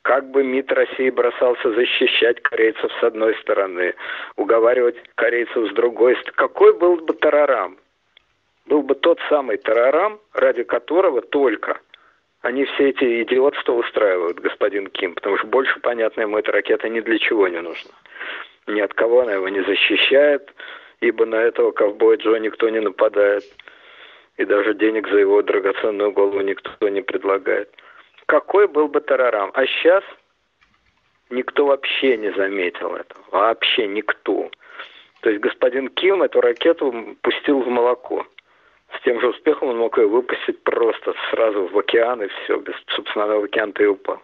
как 0.00 0.30
бы 0.30 0.42
МИД 0.42 0.72
России 0.72 1.10
бросался 1.10 1.70
защищать 1.74 2.40
корейцев 2.40 2.90
с 2.98 3.04
одной 3.04 3.36
стороны, 3.42 3.94
уговаривать 4.36 4.96
корейцев 5.16 5.70
с 5.70 5.74
другой 5.74 6.14
стороны. 6.14 6.36
Какой 6.36 6.72
был 6.72 6.96
бы 6.96 7.12
тарарам? 7.12 7.76
Был 8.64 8.82
бы 8.82 8.94
тот 8.94 9.18
самый 9.28 9.58
тарарам, 9.58 10.18
ради 10.32 10.62
которого 10.62 11.20
только 11.20 11.78
они 12.40 12.64
все 12.64 12.88
эти 12.88 13.22
идиотства 13.22 13.72
устраивают, 13.72 14.40
господин 14.40 14.88
Ким, 14.88 15.14
потому 15.14 15.36
что 15.36 15.46
больше, 15.46 15.78
понятно, 15.80 16.22
ему 16.22 16.38
эта 16.38 16.52
ракета 16.52 16.88
ни 16.88 17.00
для 17.00 17.18
чего 17.18 17.48
не 17.48 17.60
нужна 17.60 17.92
ни 18.66 18.80
от 18.80 18.94
кого 18.94 19.22
она 19.22 19.32
его 19.32 19.48
не 19.48 19.62
защищает, 19.62 20.52
ибо 21.00 21.26
на 21.26 21.36
этого 21.36 21.72
ковбоя 21.72 22.16
Джо 22.16 22.36
никто 22.36 22.68
не 22.68 22.80
нападает. 22.80 23.44
И 24.36 24.44
даже 24.44 24.74
денег 24.74 25.08
за 25.08 25.18
его 25.18 25.42
драгоценную 25.42 26.12
голову 26.12 26.40
никто 26.40 26.88
не 26.88 27.02
предлагает. 27.02 27.70
Какой 28.26 28.66
был 28.66 28.88
бы 28.88 29.00
тарарам? 29.00 29.50
А 29.54 29.66
сейчас 29.66 30.04
никто 31.28 31.66
вообще 31.66 32.16
не 32.16 32.32
заметил 32.32 32.94
этого. 32.94 33.22
Вообще 33.30 33.86
никто. 33.86 34.50
То 35.20 35.30
есть 35.30 35.42
господин 35.42 35.88
Ким 35.88 36.22
эту 36.22 36.40
ракету 36.40 37.16
пустил 37.22 37.60
в 37.60 37.68
молоко. 37.68 38.26
С 38.96 39.02
тем 39.04 39.20
же 39.20 39.28
успехом 39.28 39.68
он 39.68 39.78
мог 39.78 39.96
ее 39.98 40.06
выпустить 40.06 40.62
просто 40.64 41.14
сразу 41.30 41.66
в 41.66 41.78
океан 41.78 42.22
и 42.22 42.28
все, 42.28 42.58
без, 42.58 42.74
собственно, 42.88 43.26
в 43.26 43.44
океан-то 43.44 43.82
и 43.82 43.86
упал. 43.86 44.20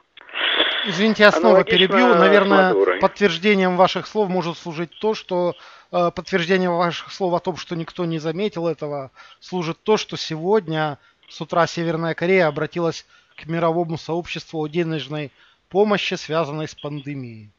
Извините, 0.89 1.23
я 1.25 1.33
снова 1.33 1.65
перебью. 1.65 2.15
Наверное, 2.15 2.99
подтверждением 3.01 3.77
ваших 3.77 4.07
слов 4.07 4.29
может 4.29 4.57
служить 4.57 4.91
то, 4.99 5.15
что 5.15 5.55
э, 5.93 6.11
подтверждением 6.15 6.77
ваших 6.77 7.13
слов 7.13 7.35
о 7.35 7.41
том, 7.41 7.57
что 7.57 7.77
никто 7.77 8.05
не 8.05 8.19
заметил 8.19 8.67
этого, 8.67 9.11
служит 9.41 9.79
то, 9.83 9.97
что 9.97 10.17
сегодня 10.17 10.99
с 11.29 11.41
утра 11.41 11.67
Северная 11.67 12.15
Корея 12.15 12.47
обратилась 12.47 13.07
к 13.37 13.47
мировому 13.47 13.99
сообществу 13.99 14.61
о 14.61 14.69
денежной 14.69 15.31
помощи, 15.69 16.15
связанной 16.15 16.69
с 16.69 16.75
пандемией. 16.75 17.51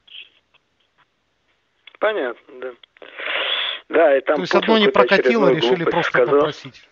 Понятно, 1.99 2.53
да. 2.61 2.71
Да, 3.89 4.17
и 4.17 4.21
там 4.21 4.35
То 4.37 4.41
есть 4.41 4.55
одно 4.55 4.77
не 4.77 4.87
прокатило, 4.87 5.49
решили 5.49 5.83
просто 5.83 6.11
сказал. 6.11 6.35
попросить. 6.35 6.87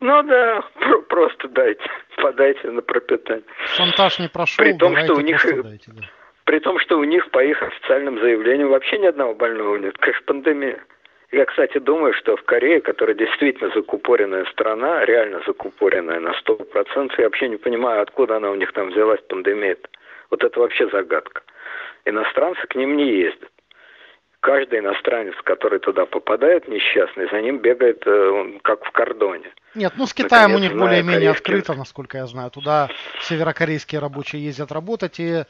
Ну 0.00 0.22
да, 0.22 0.64
просто 1.08 1.48
дайте, 1.48 1.82
подайте 2.16 2.70
на 2.70 2.82
пропитание. 2.82 3.44
Шантаж 3.76 4.18
не 4.18 4.28
прошел, 4.28 4.64
при 4.64 4.72
том, 4.72 4.96
что 4.96 5.14
у 5.14 5.20
них, 5.20 5.44
дайте, 5.62 5.92
да. 5.92 6.02
При 6.44 6.58
том, 6.58 6.78
что 6.80 6.98
у 6.98 7.04
них 7.04 7.30
по 7.30 7.44
их 7.44 7.62
официальным 7.62 8.18
заявлениям 8.18 8.70
вообще 8.70 8.98
ни 8.98 9.06
одного 9.06 9.34
больного 9.34 9.76
нет. 9.76 9.96
Конечно, 9.98 10.24
пандемия. 10.26 10.80
Я, 11.32 11.44
кстати, 11.44 11.78
думаю, 11.78 12.12
что 12.14 12.36
в 12.36 12.42
Корее, 12.42 12.80
которая 12.80 13.14
действительно 13.14 13.70
закупоренная 13.72 14.46
страна, 14.46 15.04
реально 15.04 15.42
закупоренная 15.46 16.18
на 16.18 16.30
100%, 16.30 17.12
я 17.18 17.24
вообще 17.24 17.48
не 17.48 17.56
понимаю, 17.56 18.02
откуда 18.02 18.36
она 18.36 18.50
у 18.50 18.56
них 18.56 18.72
там 18.72 18.90
взялась, 18.90 19.20
пандемия 19.28 19.74
-то. 19.74 19.86
Вот 20.30 20.42
это 20.42 20.58
вообще 20.58 20.88
загадка. 20.88 21.42
Иностранцы 22.04 22.66
к 22.66 22.74
ним 22.74 22.96
не 22.96 23.12
ездят 23.12 23.50
каждый 24.40 24.80
иностранец, 24.80 25.34
который 25.44 25.78
туда 25.78 26.06
попадает, 26.06 26.66
несчастный, 26.68 27.28
за 27.30 27.40
ним 27.40 27.58
бегает 27.58 28.02
э, 28.06 28.58
как 28.62 28.84
в 28.84 28.90
кордоне. 28.90 29.50
Нет, 29.74 29.92
ну 29.96 30.06
с 30.06 30.14
Китаем 30.14 30.50
Наконец, 30.50 30.70
у 30.70 30.74
них 30.74 30.80
более-менее 30.80 31.30
открыто, 31.30 31.74
насколько 31.74 32.18
я 32.18 32.26
знаю. 32.26 32.50
Туда 32.50 32.88
северокорейские 33.20 34.00
рабочие 34.00 34.44
ездят 34.44 34.72
работать, 34.72 35.20
и 35.20 35.44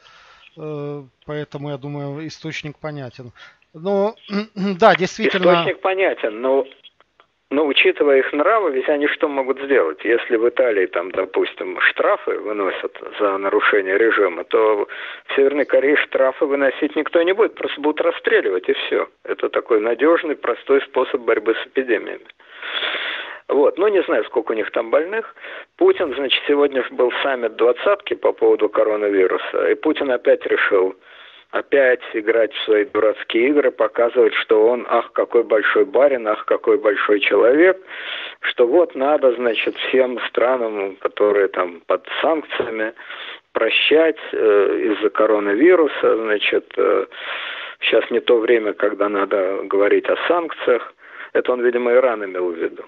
э, 0.57 1.03
поэтому, 1.25 1.69
я 1.69 1.77
думаю, 1.77 2.27
источник 2.27 2.77
понятен. 2.77 3.31
Но, 3.73 4.15
да, 4.55 4.95
действительно... 4.95 5.53
Источник 5.53 5.81
понятен, 5.81 6.41
но 6.41 6.65
но 7.51 7.65
учитывая 7.65 8.19
их 8.19 8.31
нравы, 8.31 8.71
ведь 8.71 8.87
они 8.87 9.07
что 9.07 9.27
могут 9.27 9.59
сделать? 9.59 9.99
Если 10.05 10.37
в 10.37 10.47
Италии, 10.47 10.85
там, 10.85 11.11
допустим, 11.11 11.79
штрафы 11.81 12.39
выносят 12.39 12.97
за 13.19 13.37
нарушение 13.37 13.97
режима, 13.97 14.45
то 14.45 14.87
в 15.25 15.35
Северной 15.35 15.65
Корее 15.65 15.97
штрафы 15.97 16.45
выносить 16.45 16.95
никто 16.95 17.21
не 17.21 17.33
будет, 17.33 17.55
просто 17.55 17.79
будут 17.81 17.99
расстреливать 17.99 18.69
и 18.69 18.73
все. 18.73 19.09
Это 19.25 19.49
такой 19.49 19.81
надежный, 19.81 20.37
простой 20.37 20.81
способ 20.83 21.21
борьбы 21.21 21.53
с 21.53 21.67
эпидемиями. 21.67 22.25
Вот, 23.49 23.77
ну 23.77 23.89
не 23.89 24.01
знаю, 24.03 24.23
сколько 24.23 24.53
у 24.53 24.55
них 24.55 24.71
там 24.71 24.89
больных. 24.89 25.35
Путин, 25.75 26.13
значит, 26.15 26.41
сегодня 26.47 26.85
был 26.91 27.11
саммит 27.21 27.57
двадцатки 27.57 28.13
по 28.13 28.31
поводу 28.31 28.69
коронавируса, 28.69 29.69
и 29.69 29.75
Путин 29.75 30.09
опять 30.09 30.45
решил 30.45 30.95
опять 31.51 32.01
играть 32.13 32.53
в 32.53 32.63
свои 32.63 32.85
дурацкие 32.85 33.49
игры, 33.49 33.71
показывать, 33.71 34.33
что 34.35 34.67
он, 34.67 34.85
ах, 34.89 35.11
какой 35.11 35.43
большой 35.43 35.85
барин, 35.85 36.27
ах, 36.27 36.45
какой 36.45 36.77
большой 36.77 37.19
человек, 37.19 37.77
что 38.41 38.65
вот 38.65 38.95
надо, 38.95 39.33
значит, 39.33 39.75
всем 39.77 40.19
странам, 40.29 40.95
которые 40.97 41.49
там 41.49 41.81
под 41.85 42.07
санкциями, 42.21 42.93
прощать 43.51 44.19
э, 44.31 44.79
из-за 44.93 45.09
коронавируса, 45.09 46.15
значит, 46.15 46.73
э, 46.77 47.05
сейчас 47.81 48.09
не 48.09 48.21
то 48.21 48.37
время, 48.37 48.71
когда 48.73 49.09
надо 49.09 49.63
говорить 49.63 50.07
о 50.07 50.15
санкциях, 50.27 50.93
это 51.33 51.51
он, 51.51 51.61
видимо, 51.61 51.91
Иран 51.93 52.23
имел 52.23 52.51
в 52.51 52.55
виду. 52.55 52.83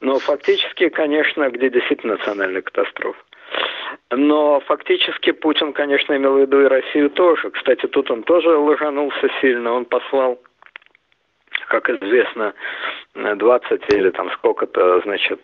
Но 0.00 0.18
фактически, 0.18 0.88
конечно, 0.88 1.50
где 1.50 1.70
действительно 1.70 2.14
национальная 2.14 2.62
катастрофа. 2.62 3.18
Но 4.16 4.60
фактически 4.60 5.32
Путин, 5.32 5.72
конечно, 5.72 6.16
имел 6.16 6.34
в 6.34 6.40
виду 6.40 6.62
и 6.62 6.66
Россию 6.66 7.10
тоже. 7.10 7.50
Кстати, 7.50 7.86
тут 7.86 8.10
он 8.10 8.22
тоже 8.22 8.56
лжанулся 8.56 9.28
сильно. 9.40 9.72
Он 9.72 9.84
послал, 9.84 10.38
как 11.68 11.88
известно, 11.90 12.54
20 13.14 13.94
или 13.94 14.10
там 14.10 14.30
сколько-то, 14.32 15.00
значит, 15.00 15.40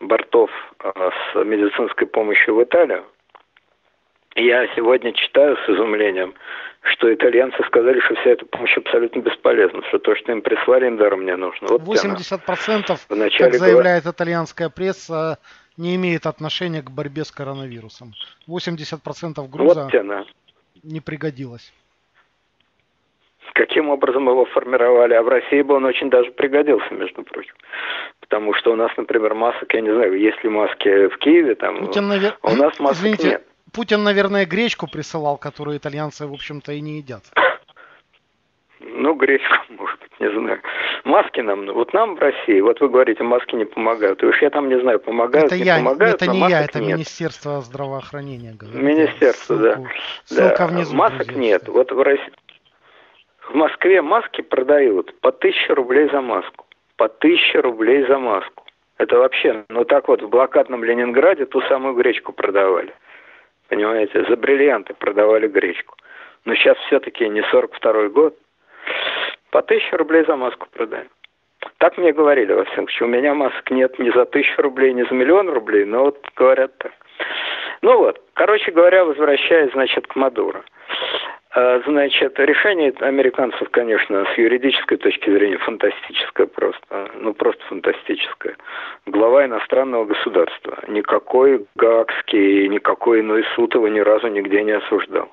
бортов 0.00 0.50
э, 0.82 0.90
с 1.32 1.44
медицинской 1.44 2.06
помощью 2.06 2.56
в 2.56 2.62
Италию. 2.62 3.04
Я 4.36 4.68
сегодня 4.76 5.12
читаю 5.14 5.56
с 5.56 5.68
изумлением, 5.68 6.34
что 6.82 7.12
итальянцы 7.12 7.62
сказали, 7.66 7.98
что 8.00 8.14
вся 8.14 8.30
эта 8.30 8.46
помощь 8.46 8.76
абсолютно 8.76 9.20
бесполезна, 9.20 9.82
что 9.88 9.98
то, 9.98 10.14
что 10.14 10.30
им 10.30 10.42
прислали, 10.42 10.86
им 10.86 10.96
даром 10.96 11.24
не 11.24 11.34
нужно. 11.34 11.66
Вот 11.68 11.82
80%, 11.82 13.38
как 13.38 13.54
заявляет 13.54 14.06
итальянская 14.06 14.68
пресса, 14.68 15.38
не 15.78 15.94
имеет 15.94 16.26
отношения 16.26 16.82
к 16.82 16.90
борьбе 16.90 17.24
с 17.24 17.30
коронавирусом. 17.30 18.12
80% 18.46 19.48
груза 19.48 19.84
вот 19.84 19.92
тяна. 19.92 20.26
не 20.82 21.00
пригодилось. 21.00 21.72
Каким 23.54 23.88
образом 23.88 24.28
его 24.28 24.44
формировали? 24.44 25.14
А 25.14 25.22
в 25.22 25.28
России 25.28 25.62
бы 25.62 25.74
он 25.74 25.84
очень 25.84 26.10
даже 26.10 26.30
пригодился, 26.32 26.92
между 26.94 27.22
прочим. 27.22 27.54
Потому 28.20 28.54
что 28.54 28.72
у 28.72 28.76
нас, 28.76 28.90
например, 28.96 29.34
масок, 29.34 29.72
я 29.72 29.80
не 29.80 29.92
знаю, 29.92 30.18
есть 30.18 30.44
ли 30.44 30.50
маски 30.50 31.08
в 31.08 31.18
Киеве, 31.18 31.54
там, 31.54 31.78
Путин, 31.78 32.08
навер... 32.08 32.36
у 32.42 32.54
нас 32.54 32.78
масок 32.78 32.98
Извините, 32.98 33.28
нет. 33.28 33.46
Путин, 33.72 34.02
наверное, 34.02 34.46
гречку 34.46 34.86
присылал, 34.86 35.38
которую 35.38 35.76
итальянцы, 35.76 36.26
в 36.26 36.32
общем-то, 36.32 36.72
и 36.72 36.80
не 36.80 36.98
едят. 36.98 37.24
Ну, 38.80 39.14
гречку, 39.14 39.56
может 39.70 39.98
быть, 40.00 40.20
не 40.20 40.30
знаю. 40.30 40.60
Маски 41.04 41.40
нам, 41.40 41.66
вот 41.66 41.92
нам 41.92 42.16
в 42.16 42.18
России, 42.20 42.60
вот 42.60 42.80
вы 42.80 42.88
говорите, 42.88 43.22
маски 43.22 43.54
не 43.54 43.64
помогают. 43.64 44.22
И 44.22 44.26
уж 44.26 44.40
я 44.40 44.50
там 44.50 44.68
не 44.68 44.80
знаю, 44.80 45.00
помогают, 45.00 45.46
это 45.46 45.56
не 45.56 45.64
я, 45.64 45.76
помогают, 45.76 46.22
Это 46.22 46.30
не 46.30 46.40
я, 46.40 46.62
это 46.62 46.80
нет. 46.80 46.96
Министерство 46.96 47.60
здравоохранения. 47.60 48.54
Говорит. 48.54 48.80
Министерство, 48.80 49.56
ссылку, 49.56 49.82
да. 49.82 49.88
Ссылка 50.24 50.58
да. 50.58 50.66
внизу. 50.66 50.96
Масок 50.96 51.26
друзья, 51.26 51.42
нет. 51.42 51.62
Все. 51.62 51.72
Вот 51.72 51.92
в 51.92 52.00
России, 52.00 52.32
в 53.48 53.54
Москве 53.54 54.02
маски 54.02 54.42
продают 54.42 55.18
по 55.20 55.32
тысяче 55.32 55.72
рублей 55.72 56.08
за 56.10 56.20
маску. 56.20 56.66
По 56.96 57.08
тысяче 57.08 57.60
рублей 57.60 58.06
за 58.06 58.18
маску. 58.18 58.64
Это 58.98 59.16
вообще, 59.16 59.64
ну 59.68 59.84
так 59.84 60.08
вот, 60.08 60.22
в 60.22 60.28
блокадном 60.28 60.84
Ленинграде 60.84 61.46
ту 61.46 61.60
самую 61.62 61.94
гречку 61.94 62.32
продавали. 62.32 62.92
Понимаете, 63.68 64.24
за 64.28 64.36
бриллианты 64.36 64.94
продавали 64.94 65.46
гречку. 65.46 65.94
Но 66.44 66.54
сейчас 66.54 66.76
все-таки 66.86 67.28
не 67.28 67.42
42 67.42 68.08
год, 68.08 68.36
по 69.50 69.62
тысяче 69.62 69.96
рублей 69.96 70.24
за 70.26 70.36
маску 70.36 70.66
продаем. 70.72 71.08
Так 71.78 71.96
мне 71.98 72.12
говорили, 72.12 72.52
во 72.52 72.64
всяком 72.64 72.88
случае. 72.88 73.08
У 73.08 73.10
меня 73.10 73.34
масок 73.34 73.70
нет 73.70 73.98
ни 73.98 74.10
за 74.10 74.24
тысячу 74.26 74.62
рублей, 74.62 74.92
ни 74.92 75.02
за 75.02 75.14
миллион 75.14 75.48
рублей, 75.48 75.84
но 75.84 76.04
вот 76.04 76.18
говорят 76.36 76.76
так. 76.78 76.92
Ну 77.82 77.98
вот, 77.98 78.20
короче 78.34 78.70
говоря, 78.72 79.04
возвращаясь, 79.04 79.72
значит, 79.72 80.06
к 80.06 80.16
Мадуро. 80.16 80.64
А, 81.50 81.80
значит, 81.86 82.38
решение 82.38 82.92
американцев, 83.00 83.70
конечно, 83.70 84.26
с 84.34 84.38
юридической 84.38 84.96
точки 84.96 85.30
зрения 85.30 85.58
фантастическое 85.58 86.46
просто. 86.46 87.10
Ну, 87.14 87.32
просто 87.32 87.64
фантастическое. 87.66 88.56
Глава 89.06 89.46
иностранного 89.46 90.04
государства. 90.04 90.78
Никакой 90.88 91.66
Гаагский, 91.74 92.68
никакой 92.68 93.20
иной 93.20 93.44
суд 93.54 93.74
его 93.74 93.88
ни 93.88 94.00
разу 94.00 94.28
нигде 94.28 94.62
не 94.62 94.72
осуждал. 94.72 95.32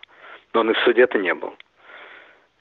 Но 0.54 0.62
он 0.62 0.72
и 0.72 0.74
в 0.74 0.80
суде-то 0.80 1.18
не 1.18 1.34
был. 1.34 1.54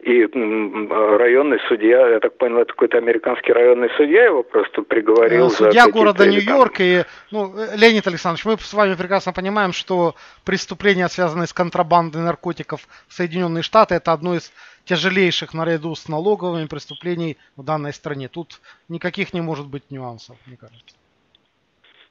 И 0.01 0.27
районный 0.27 1.59
судья, 1.67 2.09
я 2.09 2.21
так 2.21 2.37
понял, 2.37 2.59
это 2.59 2.73
какой-то 2.73 2.99
американский 2.99 3.53
районный 3.53 3.89
судья 3.97 4.25
его 4.25 4.43
просто 4.43 4.83
приговорил. 4.83 5.49
Судья 5.49 5.87
за 5.87 5.93
города 5.93 6.27
Нью-Йорк. 6.27 6.75
И, 6.81 7.05
ну, 7.31 7.55
Леонид 7.75 8.07
Александрович, 8.07 8.45
мы 8.45 8.59
с 8.59 8.75
вами 8.75 8.97
прекрасно 8.97 9.33
понимаем, 9.33 9.73
что 9.73 10.15
преступления, 10.45 11.09
связанные 11.09 11.47
с 11.47 11.55
контрабандой 11.55 12.21
наркотиков 12.21 12.87
в 13.09 13.15
Соединенные 13.15 13.63
Штаты, 13.63 13.95
это 13.95 14.13
одно 14.13 14.35
из 14.35 14.53
тяжелейших 14.85 15.55
наряду 15.55 15.95
с 15.95 16.07
налоговыми 16.07 16.67
преступлений 16.67 17.39
в 17.57 17.65
данной 17.65 17.95
стране. 17.95 18.29
Тут 18.29 18.61
никаких 18.91 19.33
не 19.33 19.41
может 19.41 19.67
быть 19.67 19.91
нюансов, 19.91 20.37
мне 20.45 20.59
кажется. 20.59 20.97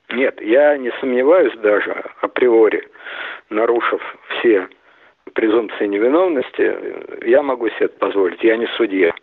Нет, 0.09 0.41
я 0.41 0.77
не 0.77 0.91
сомневаюсь 0.99 1.55
даже 1.59 1.91
априори, 2.21 2.88
нарушив 3.49 4.01
все 4.39 4.67
презумпции 5.34 5.86
невиновности, 5.88 6.75
я 7.25 7.41
могу 7.41 7.69
себе 7.69 7.86
это 7.86 7.97
позволить, 7.97 8.43
я 8.43 8.57
не 8.57 8.67
судья. 8.77 9.13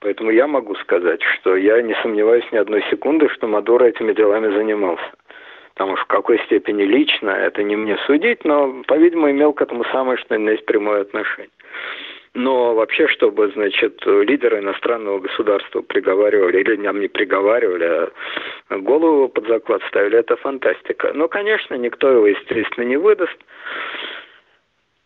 Поэтому 0.00 0.30
я 0.30 0.46
могу 0.46 0.74
сказать, 0.76 1.20
что 1.22 1.56
я 1.56 1.80
не 1.82 1.94
сомневаюсь 2.02 2.50
ни 2.52 2.56
одной 2.56 2.82
секунды, 2.90 3.28
что 3.28 3.46
Мадуро 3.46 3.84
этими 3.84 4.12
делами 4.14 4.52
занимался. 4.54 5.12
Потому 5.74 5.96
что 5.96 6.04
в 6.04 6.08
какой 6.08 6.38
степени 6.40 6.82
лично, 6.82 7.30
это 7.30 7.62
не 7.62 7.76
мне 7.76 7.96
судить, 8.06 8.44
но, 8.44 8.82
по-видимому, 8.86 9.30
имел 9.30 9.52
к 9.52 9.62
этому 9.62 9.84
самое, 9.84 10.18
что 10.18 10.34
есть 10.34 10.64
прямое 10.66 11.02
отношение. 11.02 11.50
Но 12.32 12.74
вообще, 12.74 13.08
чтобы, 13.08 13.48
значит, 13.48 14.04
лидеры 14.06 14.60
иностранного 14.60 15.18
государства 15.18 15.82
приговаривали, 15.82 16.60
или 16.60 16.76
нам 16.76 17.00
не 17.00 17.08
приговаривали, 17.08 17.84
а 18.68 18.78
голову 18.78 19.28
под 19.28 19.48
заклад 19.48 19.82
ставили, 19.88 20.18
это 20.18 20.36
фантастика. 20.36 21.12
Но, 21.12 21.26
конечно, 21.28 21.74
никто 21.74 22.08
его, 22.08 22.26
естественно, 22.28 22.84
не 22.84 22.96
выдаст. 22.96 23.36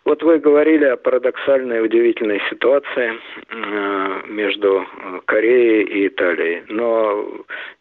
Вот 0.05 0.23
вы 0.23 0.39
говорили 0.39 0.85
о 0.85 0.99
парадоксальной 0.99 1.83
удивительной 1.83 2.41
ситуации 2.51 3.15
э, 3.49 4.21
между 4.29 4.83
э, 4.83 5.21
Кореей 5.25 5.85
и 5.85 6.09
Италией. 6.09 6.63
Но 6.69 7.27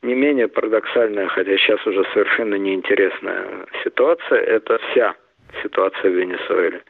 не 0.01 0.15
менее 0.15 0.47
парадоксальная, 0.47 1.27
хотя 1.27 1.57
сейчас 1.57 1.85
уже 1.85 2.05
совершенно 2.13 2.55
неинтересная 2.55 3.65
ситуация, 3.83 4.39
это 4.39 4.79
вся 4.89 5.15
ситуация 5.61 6.11
в 6.11 6.15
Венесуэле. 6.15 6.81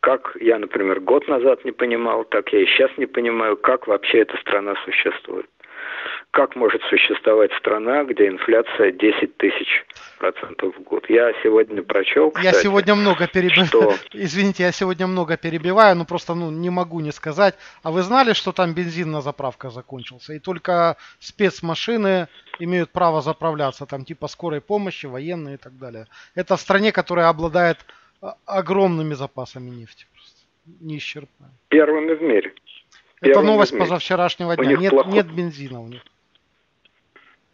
Как 0.00 0.34
я, 0.40 0.58
например, 0.58 1.00
год 1.00 1.28
назад 1.28 1.64
не 1.66 1.72
понимал, 1.72 2.24
так 2.24 2.50
я 2.54 2.60
и 2.60 2.66
сейчас 2.66 2.90
не 2.96 3.06
понимаю, 3.06 3.58
как 3.58 3.86
вообще 3.86 4.20
эта 4.20 4.38
страна 4.38 4.74
существует 4.86 5.46
как 6.30 6.56
может 6.56 6.82
существовать 6.82 7.50
страна, 7.54 8.04
где 8.04 8.28
инфляция 8.28 8.92
10 8.92 9.36
тысяч 9.38 9.84
процентов 10.18 10.76
в 10.76 10.82
год. 10.82 11.08
Я 11.08 11.32
сегодня 11.42 11.82
прочел, 11.82 12.30
кстати, 12.30 12.54
Я 12.54 12.60
сегодня 12.60 12.94
много 12.94 13.26
перебиваю. 13.26 13.66
Что... 13.66 13.94
Извините, 14.12 14.62
я 14.64 14.72
сегодня 14.72 15.06
много 15.06 15.36
перебиваю, 15.36 15.96
но 15.96 16.04
просто 16.04 16.34
ну, 16.34 16.50
не 16.50 16.70
могу 16.70 17.00
не 17.00 17.12
сказать. 17.12 17.54
А 17.82 17.90
вы 17.90 18.02
знали, 18.02 18.34
что 18.34 18.52
там 18.52 18.74
бензин 18.74 19.10
на 19.10 19.20
заправках 19.20 19.72
закончился? 19.72 20.34
И 20.34 20.38
только 20.38 20.96
спецмашины 21.18 22.28
имеют 22.58 22.90
право 22.90 23.22
заправляться, 23.22 23.86
там 23.86 24.04
типа 24.04 24.28
скорой 24.28 24.60
помощи, 24.60 25.06
военные 25.06 25.54
и 25.54 25.58
так 25.58 25.78
далее. 25.78 26.06
Это 26.34 26.56
в 26.56 26.60
стране, 26.60 26.92
которая 26.92 27.28
обладает 27.28 27.78
а, 28.20 28.36
огромными 28.44 29.14
запасами 29.14 29.70
нефти. 29.70 30.06
Просто 30.12 30.38
неисчерпаемыми. 30.80 31.56
Первыми 31.68 32.14
в 32.14 32.22
мире. 32.22 32.52
Это 33.20 33.40
новость 33.40 33.76
позавчерашнего 33.76 34.56
дня. 34.56 34.76
Нет, 34.76 34.90
плохо... 34.90 35.08
нет 35.10 35.26
бензина 35.26 35.80
у 35.80 35.88
них. 35.88 36.02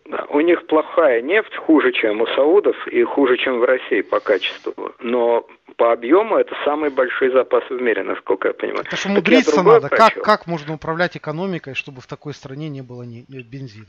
Да, 0.06 0.26
у 0.28 0.40
них 0.40 0.66
плохая 0.66 1.22
нефть, 1.22 1.56
хуже, 1.56 1.92
чем 1.92 2.20
у 2.20 2.26
саудов 2.26 2.76
и 2.88 3.02
хуже, 3.04 3.38
чем 3.38 3.60
в 3.60 3.64
России 3.64 4.02
по 4.02 4.20
качеству. 4.20 4.92
Но 5.00 5.46
по 5.76 5.92
объему 5.92 6.36
это 6.36 6.54
самый 6.64 6.90
большой 6.90 7.30
запас 7.30 7.64
в 7.70 7.80
мире, 7.80 8.02
насколько 8.02 8.48
я 8.48 8.54
понимаю. 8.54 8.84
Это 8.86 8.96
что 8.96 9.08
умудриться 9.08 9.62
надо. 9.62 9.88
Как, 9.88 10.14
как 10.22 10.46
можно 10.46 10.74
управлять 10.74 11.16
экономикой, 11.16 11.74
чтобы 11.74 12.02
в 12.02 12.06
такой 12.06 12.34
стране 12.34 12.68
не 12.68 12.82
было 12.82 13.02
ни, 13.02 13.24
ни 13.28 13.42
бензина? 13.42 13.86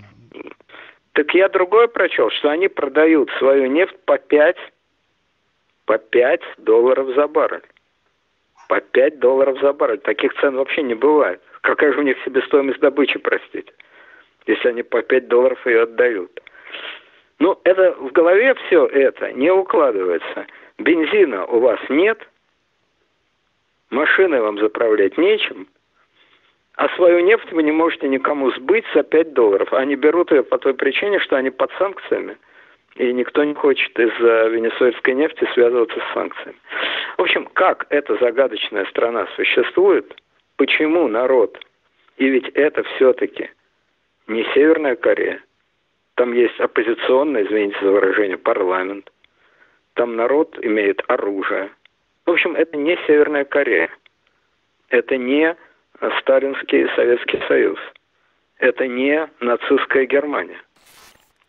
Так 1.11 1.34
я 1.34 1.49
другое 1.49 1.88
прочел, 1.88 2.30
что 2.30 2.49
они 2.49 2.70
продают 2.70 3.30
свою 3.38 3.68
нефть 3.68 3.95
по 4.05 4.18
5, 4.18 4.55
по 5.86 5.97
5 5.97 6.41
долларов 6.59 7.13
за 7.13 7.28
баррель. 7.28 7.63
По 8.70 8.80
5 8.80 9.20
долларов 9.20 9.59
за 9.61 9.74
баррель. 9.74 9.99
Таких 9.99 10.34
цен 10.36 10.55
вообще 10.55 10.82
не 10.82 10.93
бывает. 10.93 11.41
Какая 11.61 11.91
же 11.93 11.99
у 11.99 12.03
них 12.03 12.18
себестоимость 12.24 12.80
добычи, 12.80 13.20
простите? 13.20 13.72
Если 14.47 14.69
они 14.69 14.83
по 14.83 15.01
5 15.01 15.27
долларов 15.27 15.65
ее 15.65 15.83
отдают. 15.83 16.41
Ну, 17.39 17.59
это 17.63 17.93
в 17.93 18.11
голове 18.11 18.55
все 18.65 18.85
это 18.85 19.33
не 19.33 19.51
укладывается. 19.51 20.47
Бензина 20.77 21.45
у 21.45 21.59
вас 21.59 21.79
нет, 21.89 22.19
машины 23.89 24.41
вам 24.41 24.57
заправлять 24.59 25.17
нечем, 25.17 25.67
а 26.75 26.89
свою 26.95 27.19
нефть 27.21 27.51
вы 27.51 27.63
не 27.63 27.71
можете 27.71 28.07
никому 28.07 28.51
сбыть 28.51 28.85
за 28.93 29.03
5 29.03 29.33
долларов. 29.33 29.73
Они 29.73 29.95
берут 29.95 30.31
ее 30.31 30.43
по 30.43 30.57
той 30.57 30.73
причине, 30.73 31.19
что 31.19 31.37
они 31.37 31.49
под 31.49 31.71
санкциями, 31.77 32.37
и 32.95 33.11
никто 33.11 33.43
не 33.43 33.53
хочет 33.53 33.97
из-за 33.99 34.47
венесуэльской 34.47 35.13
нефти 35.13 35.47
связываться 35.53 35.99
с 35.99 36.13
санкциями. 36.13 36.57
В 37.17 37.21
общем, 37.21 37.45
как 37.53 37.85
эта 37.89 38.15
загадочная 38.17 38.85
страна 38.85 39.27
существует, 39.35 40.13
почему 40.57 41.07
народ, 41.07 41.57
и 42.17 42.27
ведь 42.29 42.49
это 42.49 42.83
все-таки– 42.83 43.49
не 44.28 44.43
Северная 44.53 44.95
Корея. 44.95 45.41
Там 46.15 46.34
есть 46.34 46.59
оппозиционный, 46.59 47.45
извините 47.45 47.78
за 47.82 47.91
выражение, 47.91 48.38
парламент. 48.38 49.11
Там 49.93 50.15
народ 50.15 50.57
имеет 50.61 51.01
оружие. 51.07 51.71
В 52.26 52.32
общем, 52.32 52.55
это 52.55 52.78
не 52.78 52.97
Северная 53.05 53.45
Корея. 53.45 53.89
Это 54.89 55.17
не 55.17 55.55
Сталинский 56.19 56.88
Советский 56.95 57.41
Союз. 57.47 57.80
Это 58.57 58.88
не 58.88 59.30
нацистская 59.41 60.05
Германия. 60.05 60.61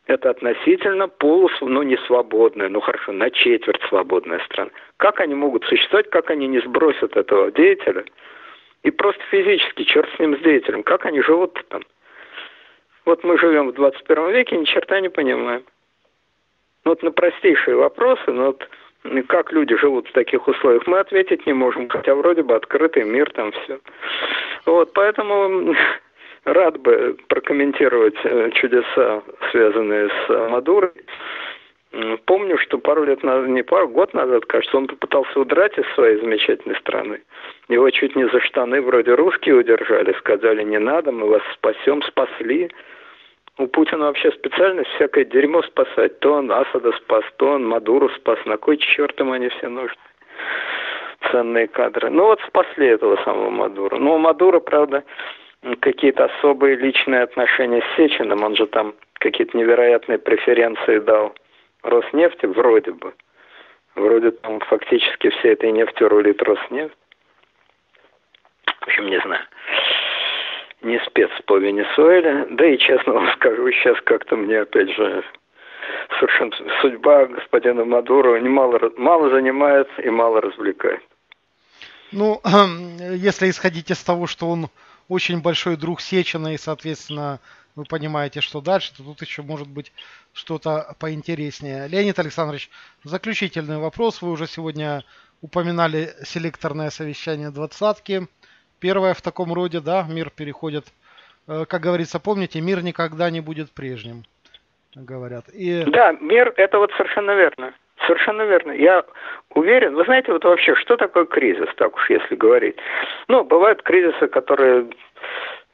Это 0.06 0.30
относительно 0.30 1.08
полус, 1.08 1.52
ну 1.60 1.82
не 1.82 1.96
свободная, 2.06 2.68
ну 2.68 2.80
хорошо, 2.80 3.12
на 3.12 3.30
четверть 3.30 3.82
свободная 3.88 4.38
страна. 4.46 4.70
Как 4.98 5.20
они 5.20 5.34
могут 5.34 5.64
существовать, 5.64 6.08
как 6.10 6.30
они 6.30 6.46
не 6.46 6.60
сбросят 6.60 7.16
этого 7.16 7.50
деятеля? 7.50 8.04
И 8.84 8.90
просто 8.92 9.20
физически, 9.30 9.82
черт 9.82 10.08
с 10.14 10.18
ним, 10.20 10.36
с 10.36 10.40
деятелем, 10.40 10.84
как 10.84 11.06
они 11.06 11.22
живут 11.22 11.60
там? 11.68 11.82
Вот 13.06 13.22
мы 13.22 13.38
живем 13.38 13.68
в 13.68 13.72
21 13.72 14.30
веке, 14.32 14.56
ни 14.56 14.64
черта 14.64 15.00
не 15.00 15.08
понимаем. 15.08 15.62
Ну, 16.84 16.90
вот 16.90 17.02
на 17.04 17.12
простейшие 17.12 17.76
вопросы, 17.76 18.30
ну 18.32 18.46
вот 18.46 18.68
как 19.28 19.52
люди 19.52 19.76
живут 19.76 20.08
в 20.08 20.12
таких 20.12 20.48
условиях, 20.48 20.86
мы 20.88 20.98
ответить 20.98 21.46
не 21.46 21.52
можем, 21.52 21.88
хотя 21.88 22.16
вроде 22.16 22.42
бы 22.42 22.56
открытый 22.56 23.04
мир, 23.04 23.30
там 23.30 23.52
все. 23.52 23.78
Вот, 24.66 24.92
поэтому 24.92 25.74
рад 26.44 26.80
бы 26.80 27.16
прокомментировать 27.28 28.16
э, 28.24 28.50
чудеса, 28.54 29.22
связанные 29.52 30.08
с 30.08 30.50
Мадурой. 30.50 30.90
Помню, 32.24 32.58
что 32.58 32.78
пару 32.78 33.04
лет 33.04 33.22
назад, 33.22 33.48
не 33.48 33.62
пару, 33.62 33.88
год 33.88 34.12
назад, 34.12 34.44
кажется, 34.46 34.76
он 34.76 34.88
попытался 34.88 35.38
удрать 35.38 35.78
из 35.78 35.86
своей 35.94 36.20
замечательной 36.20 36.76
страны. 36.76 37.22
Его 37.68 37.88
чуть 37.90 38.16
не 38.16 38.28
за 38.28 38.40
штаны 38.40 38.82
вроде 38.82 39.14
русские 39.14 39.54
удержали, 39.54 40.12
сказали, 40.18 40.64
не 40.64 40.78
надо, 40.78 41.12
мы 41.12 41.28
вас 41.28 41.42
спасем, 41.54 42.02
спасли 42.02 42.70
у 43.58 43.66
Путина 43.68 44.06
вообще 44.06 44.30
специальность 44.32 44.90
всякое 44.90 45.24
дерьмо 45.24 45.62
спасать. 45.62 46.20
То 46.20 46.34
он 46.34 46.52
Асада 46.52 46.92
спас, 46.92 47.24
то 47.36 47.52
он 47.52 47.66
Мадуру 47.66 48.08
спас. 48.10 48.38
На 48.44 48.56
кой 48.56 48.76
черт 48.76 49.18
им 49.20 49.32
они 49.32 49.48
все 49.48 49.68
нужны? 49.68 49.96
Ценные 51.30 51.66
кадры. 51.66 52.10
Ну 52.10 52.24
вот 52.24 52.40
спасли 52.46 52.88
этого 52.88 53.16
самого 53.24 53.50
Мадура. 53.50 53.96
Ну, 53.96 54.14
у 54.14 54.18
Мадура, 54.18 54.60
правда, 54.60 55.02
какие-то 55.80 56.26
особые 56.26 56.76
личные 56.76 57.22
отношения 57.22 57.82
с 57.82 57.96
Сечиным. 57.96 58.44
Он 58.44 58.54
же 58.54 58.66
там 58.66 58.94
какие-то 59.14 59.56
невероятные 59.56 60.18
преференции 60.18 60.98
дал 60.98 61.34
Роснефти, 61.82 62.46
вроде 62.46 62.92
бы. 62.92 63.14
Вроде 63.94 64.32
там 64.32 64.60
фактически 64.60 65.30
всей 65.30 65.52
этой 65.52 65.72
нефтью 65.72 66.10
рулит 66.10 66.42
Роснефть. 66.42 66.94
В 68.80 68.86
общем, 68.86 69.06
не 69.06 69.18
знаю 69.20 69.42
не 70.86 70.98
спец 71.06 71.30
по 71.46 71.58
Венесуэле. 71.58 72.46
Да 72.50 72.66
и 72.66 72.78
честно 72.78 73.12
вам 73.14 73.32
скажу, 73.32 73.70
сейчас 73.72 73.98
как-то 74.04 74.36
мне 74.36 74.60
опять 74.60 74.90
же 74.90 75.24
совершенно 76.18 76.52
судьба 76.80 77.26
господина 77.26 77.84
Мадуро 77.84 78.40
немало 78.40 78.80
мало 78.96 79.30
занимает 79.30 79.88
и 80.02 80.08
мало 80.10 80.40
развлекает. 80.40 81.00
Ну, 82.12 82.40
если 83.14 83.50
исходить 83.50 83.90
из 83.90 84.02
того, 84.02 84.26
что 84.26 84.48
он 84.48 84.68
очень 85.08 85.42
большой 85.42 85.76
друг 85.76 86.00
Сечина 86.00 86.54
и, 86.54 86.58
соответственно, 86.58 87.40
вы 87.74 87.84
понимаете, 87.84 88.40
что 88.40 88.60
дальше, 88.60 88.94
то 88.96 89.02
тут 89.02 89.20
еще 89.20 89.42
может 89.42 89.68
быть 89.68 89.92
что-то 90.32 90.96
поинтереснее. 90.98 91.88
Леонид 91.88 92.18
Александрович, 92.18 92.70
заключительный 93.04 93.78
вопрос. 93.78 94.22
Вы 94.22 94.30
уже 94.30 94.46
сегодня 94.46 95.04
упоминали 95.42 96.14
селекторное 96.24 96.90
совещание 96.90 97.50
двадцатки. 97.50 98.26
Первое 98.86 99.14
в 99.14 99.22
таком 99.22 99.52
роде, 99.52 99.80
да, 99.80 100.06
мир 100.08 100.30
переходит, 100.30 100.84
э, 101.48 101.64
как 101.68 101.80
говорится, 101.80 102.20
помните, 102.20 102.60
мир 102.60 102.84
никогда 102.84 103.30
не 103.30 103.40
будет 103.40 103.68
прежним, 103.72 104.22
говорят. 104.94 105.44
И... 105.48 105.82
Да, 105.86 106.12
мир, 106.20 106.54
это 106.56 106.78
вот 106.78 106.92
совершенно 106.96 107.32
верно. 107.34 107.74
Совершенно 108.06 108.42
верно. 108.42 108.72
Я 108.72 109.04
уверен. 109.50 109.94
Вы 109.94 110.04
знаете, 110.04 110.30
вот 110.32 110.44
вообще, 110.44 110.76
что 110.76 110.96
такое 110.96 111.24
кризис, 111.24 111.68
так 111.76 111.96
уж 111.96 112.10
если 112.10 112.36
говорить? 112.36 112.76
Ну, 113.26 113.42
бывают 113.42 113.82
кризисы, 113.82 114.28
которые 114.28 114.86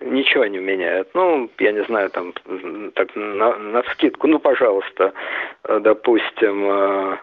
ничего 0.01 0.47
не 0.47 0.59
меняют. 0.59 1.09
Ну, 1.15 1.51
я 1.59 1.73
не 1.73 1.85
знаю, 1.85 2.09
там, 2.11 2.33
так, 2.95 3.15
на, 3.15 3.57
на 3.59 3.83
скидку, 3.93 4.27
ну, 4.27 4.39
пожалуйста, 4.39 5.13
э, 5.65 5.81
допустим, 5.81 6.71
э, 6.71 7.17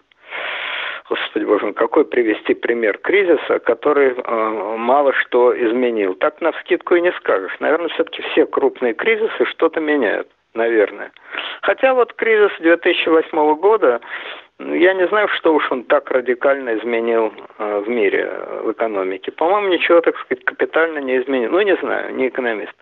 Господи 1.10 1.44
боже 1.44 1.74
какой 1.74 2.06
привести 2.06 2.54
пример 2.54 3.00
кризиса, 3.00 3.58
который 3.60 4.14
э, 4.14 4.76
мало 4.78 5.12
что 5.14 5.52
изменил? 5.58 6.14
Так 6.14 6.40
на 6.40 6.52
и 6.52 7.02
не 7.02 7.12
скажешь. 7.14 7.56
Наверное, 7.60 7.90
все-таки 7.90 8.22
все 8.22 8.46
крупные 8.46 8.94
кризисы 8.94 9.46
что-то 9.46 9.80
меняют, 9.80 10.28
наверное. 10.54 11.12
Хотя 11.64 11.96
вот 11.96 12.14
кризис 12.14 12.52
2008 12.60 13.56
года, 13.56 14.02
я 14.60 14.94
не 14.94 15.08
знаю, 15.08 15.28
что 15.30 15.56
уж 15.56 15.72
он 15.72 15.84
так 15.84 16.12
радикально 16.12 16.78
изменил 16.78 17.34
э, 17.58 17.80
в 17.80 17.90
мире, 17.90 18.30
э, 18.32 18.62
в 18.66 18.72
экономике. 18.72 19.32
По-моему, 19.32 19.70
ничего, 19.70 20.02
так 20.02 20.16
сказать, 20.20 20.46
капитально 20.46 21.00
не 21.00 21.18
изменил. 21.18 21.50
Ну, 21.50 21.62
не 21.62 21.76
знаю, 21.78 22.14
не 22.14 22.28
экономист. 22.28 22.76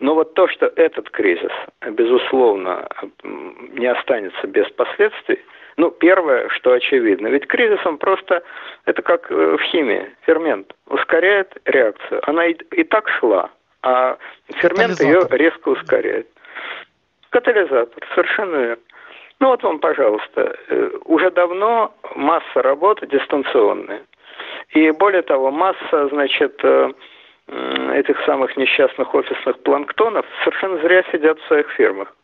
Но 0.00 0.14
вот 0.14 0.34
то, 0.34 0.48
что 0.48 0.70
этот 0.76 1.08
кризис, 1.08 1.52
безусловно, 1.92 2.86
не 3.22 3.86
останется 3.86 4.46
без 4.46 4.68
последствий, 4.72 5.40
ну, 5.80 5.90
первое, 5.90 6.46
что 6.50 6.72
очевидно, 6.72 7.28
ведь 7.28 7.46
кризис 7.46 7.80
он 7.86 7.96
просто, 7.96 8.42
это 8.84 9.00
как 9.00 9.30
э, 9.30 9.56
в 9.56 9.62
химии, 9.62 10.10
фермент, 10.26 10.74
ускоряет 10.86 11.56
реакцию. 11.64 12.20
Она 12.28 12.44
и, 12.44 12.52
и 12.72 12.84
так 12.84 13.08
шла, 13.08 13.50
а 13.82 14.18
фермент 14.56 15.00
ее 15.00 15.26
резко 15.30 15.70
ускоряет. 15.70 16.28
Катализатор, 17.30 18.06
совершенно 18.14 18.56
верно. 18.56 18.82
Ну 19.40 19.48
вот 19.48 19.62
вам, 19.62 19.78
пожалуйста, 19.78 20.54
э, 20.68 20.90
уже 21.06 21.30
давно 21.30 21.94
масса 22.14 22.60
работы 22.62 23.06
дистанционная. 23.06 24.02
И 24.74 24.90
более 24.90 25.22
того, 25.22 25.50
масса, 25.50 26.08
значит, 26.08 26.60
э, 26.62 26.92
этих 27.94 28.22
самых 28.26 28.54
несчастных 28.58 29.14
офисных 29.14 29.58
планктонов 29.62 30.26
совершенно 30.44 30.76
зря 30.82 31.02
сидят 31.10 31.40
в 31.40 31.46
своих 31.46 31.70
фирмах. 31.70 32.14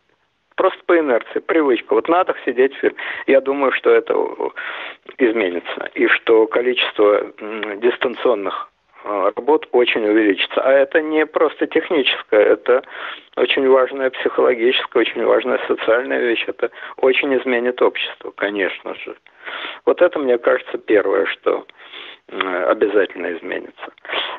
Просто 0.57 0.79
по 0.87 0.97
инерции, 0.97 1.39
привычка. 1.39 1.93
Вот 1.93 2.09
надо 2.09 2.35
сидеть 2.43 2.73
в 2.75 2.79
фирме. 2.79 2.97
Я 3.27 3.41
думаю, 3.41 3.71
что 3.73 3.91
это 3.91 4.13
изменится. 5.19 5.89
И 5.93 6.07
что 6.07 6.47
количество 6.47 7.31
дистанционных 7.77 8.69
а, 9.03 9.31
работ 9.35 9.67
очень 9.71 10.03
увеличится. 10.03 10.59
А 10.61 10.71
это 10.71 10.99
не 10.99 11.27
просто 11.27 11.67
техническое, 11.67 12.41
это 12.41 12.81
очень 13.35 13.69
важная 13.69 14.09
психологическая, 14.09 15.01
очень 15.01 15.23
важная 15.23 15.59
социальная 15.67 16.19
вещь. 16.19 16.43
Это 16.47 16.71
очень 16.97 17.37
изменит 17.37 17.79
общество, 17.83 18.31
конечно 18.31 18.95
же. 18.95 19.15
Вот 19.85 20.01
это, 20.01 20.17
мне 20.17 20.39
кажется, 20.39 20.79
первое, 20.79 21.27
что 21.27 21.67
обязательно 22.29 23.31
изменится. 23.33 23.87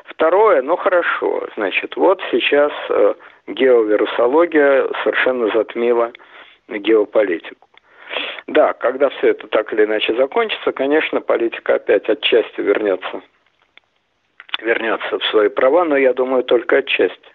Второе, 0.05 0.61
ну 0.61 0.75
хорошо, 0.75 1.47
значит, 1.55 1.95
вот 1.95 2.21
сейчас 2.29 2.71
э, 2.89 3.15
геовирусология 3.53 4.87
совершенно 5.03 5.49
затмила 5.49 6.11
геополитику. 6.67 7.67
Да, 8.47 8.73
когда 8.73 9.09
все 9.09 9.29
это 9.29 9.47
так 9.47 9.71
или 9.73 9.85
иначе 9.85 10.15
закончится, 10.15 10.71
конечно, 10.71 11.21
политика 11.21 11.75
опять 11.75 12.09
отчасти 12.09 12.61
вернется, 12.61 13.21
вернется 14.61 15.19
в 15.19 15.25
свои 15.25 15.49
права, 15.49 15.85
но 15.85 15.97
я 15.97 16.13
думаю, 16.13 16.43
только 16.43 16.77
отчасти. 16.77 17.29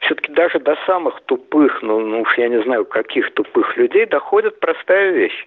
Все-таки 0.00 0.32
даже 0.32 0.58
до 0.58 0.76
самых 0.86 1.20
тупых, 1.22 1.82
ну, 1.82 2.00
ну 2.00 2.22
уж 2.22 2.36
я 2.36 2.48
не 2.48 2.60
знаю, 2.62 2.84
каких 2.84 3.32
тупых 3.34 3.76
людей 3.76 4.06
доходит 4.06 4.58
простая 4.58 5.12
вещь 5.12 5.46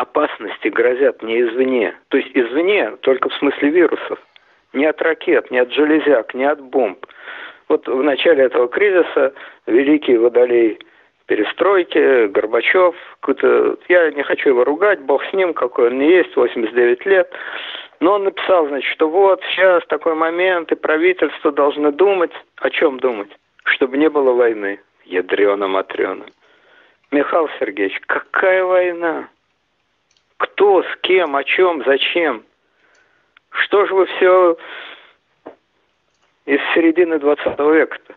опасности 0.00 0.68
грозят 0.68 1.22
не 1.22 1.40
извне. 1.42 1.94
То 2.08 2.16
есть 2.16 2.30
извне 2.34 2.92
только 3.02 3.28
в 3.28 3.34
смысле 3.34 3.70
вирусов. 3.70 4.18
Не 4.72 4.86
от 4.86 5.00
ракет, 5.02 5.50
не 5.50 5.58
от 5.58 5.72
железяк, 5.72 6.34
не 6.34 6.44
от 6.44 6.60
бомб. 6.60 7.04
Вот 7.70 7.86
в 7.86 8.02
начале 8.02 8.46
этого 8.46 8.66
кризиса 8.66 9.32
великий 9.68 10.16
водолей 10.16 10.80
перестройки, 11.26 12.26
Горбачев, 12.26 12.96
какой-то, 13.20 13.76
я 13.88 14.10
не 14.10 14.24
хочу 14.24 14.48
его 14.48 14.64
ругать, 14.64 14.98
бог 15.02 15.24
с 15.26 15.32
ним, 15.32 15.54
какой 15.54 15.86
он 15.86 16.00
не 16.00 16.10
есть, 16.10 16.34
89 16.34 17.06
лет, 17.06 17.32
но 18.00 18.14
он 18.14 18.24
написал, 18.24 18.66
значит, 18.66 18.90
что 18.90 19.08
вот 19.08 19.40
сейчас 19.44 19.86
такой 19.86 20.16
момент, 20.16 20.72
и 20.72 20.74
правительство 20.74 21.52
должно 21.52 21.92
думать, 21.92 22.32
о 22.56 22.70
чем 22.70 22.98
думать, 22.98 23.30
чтобы 23.62 23.98
не 23.98 24.10
было 24.10 24.32
войны. 24.32 24.80
Ядрена-матрена. 25.04 26.26
Михаил 27.12 27.48
Сергеевич, 27.60 28.00
какая 28.06 28.64
война? 28.64 29.28
Кто, 30.38 30.82
с 30.82 30.96
кем, 31.02 31.36
о 31.36 31.44
чем, 31.44 31.84
зачем? 31.84 32.42
Что 33.50 33.86
же 33.86 33.94
вы 33.94 34.06
все 34.06 34.56
из 36.50 36.60
середины 36.74 37.20
20 37.20 37.58
века-то? 37.60 38.14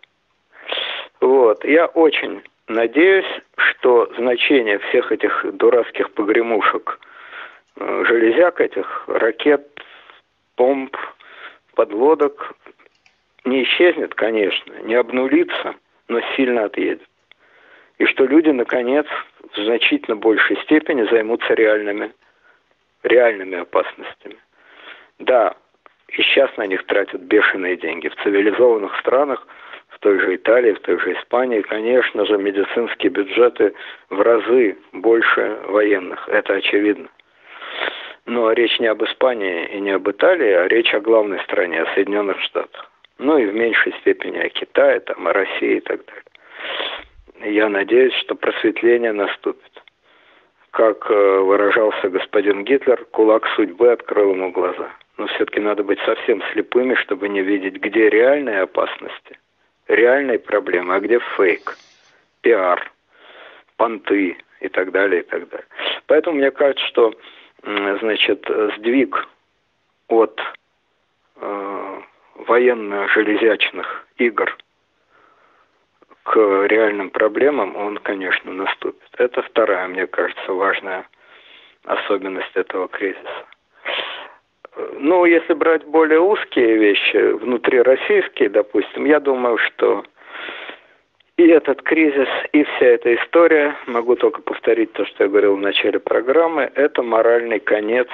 Вот. 1.21 1.63
Я 1.63 1.85
очень 1.85 2.41
надеюсь, 2.67 3.27
что 3.57 4.11
значение 4.17 4.79
всех 4.79 5.11
этих 5.11 5.45
дурацких 5.53 6.11
погремушек, 6.13 6.99
э, 7.75 8.03
железяк 8.07 8.59
этих, 8.59 9.07
ракет, 9.07 9.67
помп, 10.55 10.97
подлодок 11.75 12.55
не 13.45 13.63
исчезнет, 13.63 14.15
конечно, 14.15 14.73
не 14.81 14.95
обнулится, 14.95 15.75
но 16.07 16.19
сильно 16.35 16.65
отъедет. 16.65 17.07
И 17.99 18.05
что 18.05 18.25
люди, 18.25 18.49
наконец, 18.49 19.05
в 19.55 19.63
значительно 19.63 20.15
большей 20.15 20.57
степени 20.63 21.03
займутся 21.03 21.53
реальными, 21.53 22.11
реальными 23.03 23.59
опасностями. 23.59 24.37
Да, 25.19 25.55
и 26.13 26.23
сейчас 26.23 26.55
на 26.57 26.65
них 26.65 26.85
тратят 26.85 27.21
бешеные 27.21 27.77
деньги. 27.77 28.07
В 28.07 28.15
цивилизованных 28.23 28.97
странах, 28.99 29.45
в 29.89 29.99
той 29.99 30.19
же 30.19 30.35
Италии, 30.35 30.73
в 30.73 30.79
той 30.79 30.99
же 30.99 31.13
Испании, 31.13 31.61
конечно 31.61 32.25
же, 32.25 32.37
медицинские 32.37 33.11
бюджеты 33.11 33.73
в 34.09 34.21
разы 34.21 34.77
больше 34.91 35.59
военных. 35.67 36.27
Это 36.29 36.53
очевидно. 36.53 37.09
Но 38.25 38.51
речь 38.51 38.79
не 38.79 38.87
об 38.87 39.03
Испании 39.03 39.65
и 39.65 39.79
не 39.79 39.91
об 39.91 40.09
Италии, 40.09 40.51
а 40.51 40.67
речь 40.67 40.93
о 40.93 41.01
главной 41.01 41.39
стране, 41.41 41.81
о 41.81 41.93
Соединенных 41.93 42.39
Штатах. 42.41 42.89
Ну 43.17 43.37
и 43.37 43.45
в 43.45 43.53
меньшей 43.53 43.93
степени 44.01 44.37
о 44.37 44.49
Китае, 44.49 45.01
там, 45.01 45.27
о 45.27 45.33
России 45.33 45.77
и 45.77 45.81
так 45.81 46.05
далее 46.05 46.23
я 47.45 47.69
надеюсь, 47.69 48.13
что 48.15 48.35
просветление 48.35 49.11
наступит. 49.11 49.71
Как 50.71 51.09
э, 51.09 51.39
выражался 51.39 52.09
господин 52.09 52.63
Гитлер, 52.63 53.05
кулак 53.11 53.47
судьбы 53.55 53.91
открыл 53.91 54.31
ему 54.31 54.51
глаза. 54.51 54.91
Но 55.17 55.27
все-таки 55.27 55.59
надо 55.59 55.83
быть 55.83 55.99
совсем 56.05 56.41
слепыми, 56.51 56.95
чтобы 56.95 57.29
не 57.29 57.41
видеть, 57.41 57.75
где 57.75 58.09
реальные 58.09 58.61
опасности, 58.61 59.37
реальные 59.87 60.39
проблемы, 60.39 60.95
а 60.95 60.99
где 60.99 61.19
фейк, 61.35 61.77
пиар, 62.41 62.91
понты 63.77 64.37
и 64.59 64.67
так 64.69 64.91
далее, 64.91 65.21
и 65.21 65.23
так 65.23 65.47
далее. 65.49 65.67
Поэтому 66.07 66.37
мне 66.37 66.51
кажется, 66.51 66.85
что 66.87 67.13
значит, 67.63 68.45
сдвиг 68.77 69.27
от 70.07 70.41
э, 71.37 72.01
военно-железячных 72.35 74.07
игр 74.17 74.57
к 76.23 76.37
реальным 76.67 77.09
проблемам, 77.09 77.75
он, 77.75 77.97
конечно, 77.97 78.51
наступит. 78.51 79.09
Это 79.17 79.41
вторая, 79.41 79.87
мне 79.87 80.07
кажется, 80.07 80.53
важная 80.53 81.05
особенность 81.83 82.55
этого 82.55 82.87
кризиса. 82.87 83.45
Ну, 84.75 85.25
если 85.25 85.53
брать 85.53 85.85
более 85.85 86.19
узкие 86.19 86.77
вещи, 86.77 87.33
внутрироссийские, 87.33 88.49
допустим, 88.49 89.05
я 89.05 89.19
думаю, 89.19 89.57
что 89.57 90.03
и 91.37 91.47
этот 91.47 91.81
кризис, 91.81 92.27
и 92.51 92.63
вся 92.63 92.85
эта 92.85 93.13
история, 93.15 93.75
могу 93.85 94.15
только 94.15 94.41
повторить 94.41 94.93
то, 94.93 95.05
что 95.05 95.25
я 95.25 95.29
говорил 95.29 95.55
в 95.55 95.61
начале 95.61 95.99
программы, 95.99 96.71
это 96.75 97.03
моральный 97.03 97.59
конец 97.59 98.07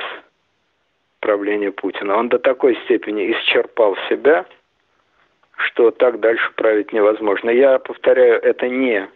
правления 1.22 1.72
Путина. 1.72 2.18
Он 2.18 2.30
до 2.30 2.40
такой 2.40 2.76
степени 2.86 3.32
исчерпал 3.32 3.96
себя– 4.10 4.46
что 5.60 5.92
так 5.92 6.20
дальше 6.20 6.52
править 6.56 6.94
невозможно. 6.94 7.50
Я 7.50 7.80
повторяю, 7.80 8.42
это 8.42 8.68
не 8.68 9.08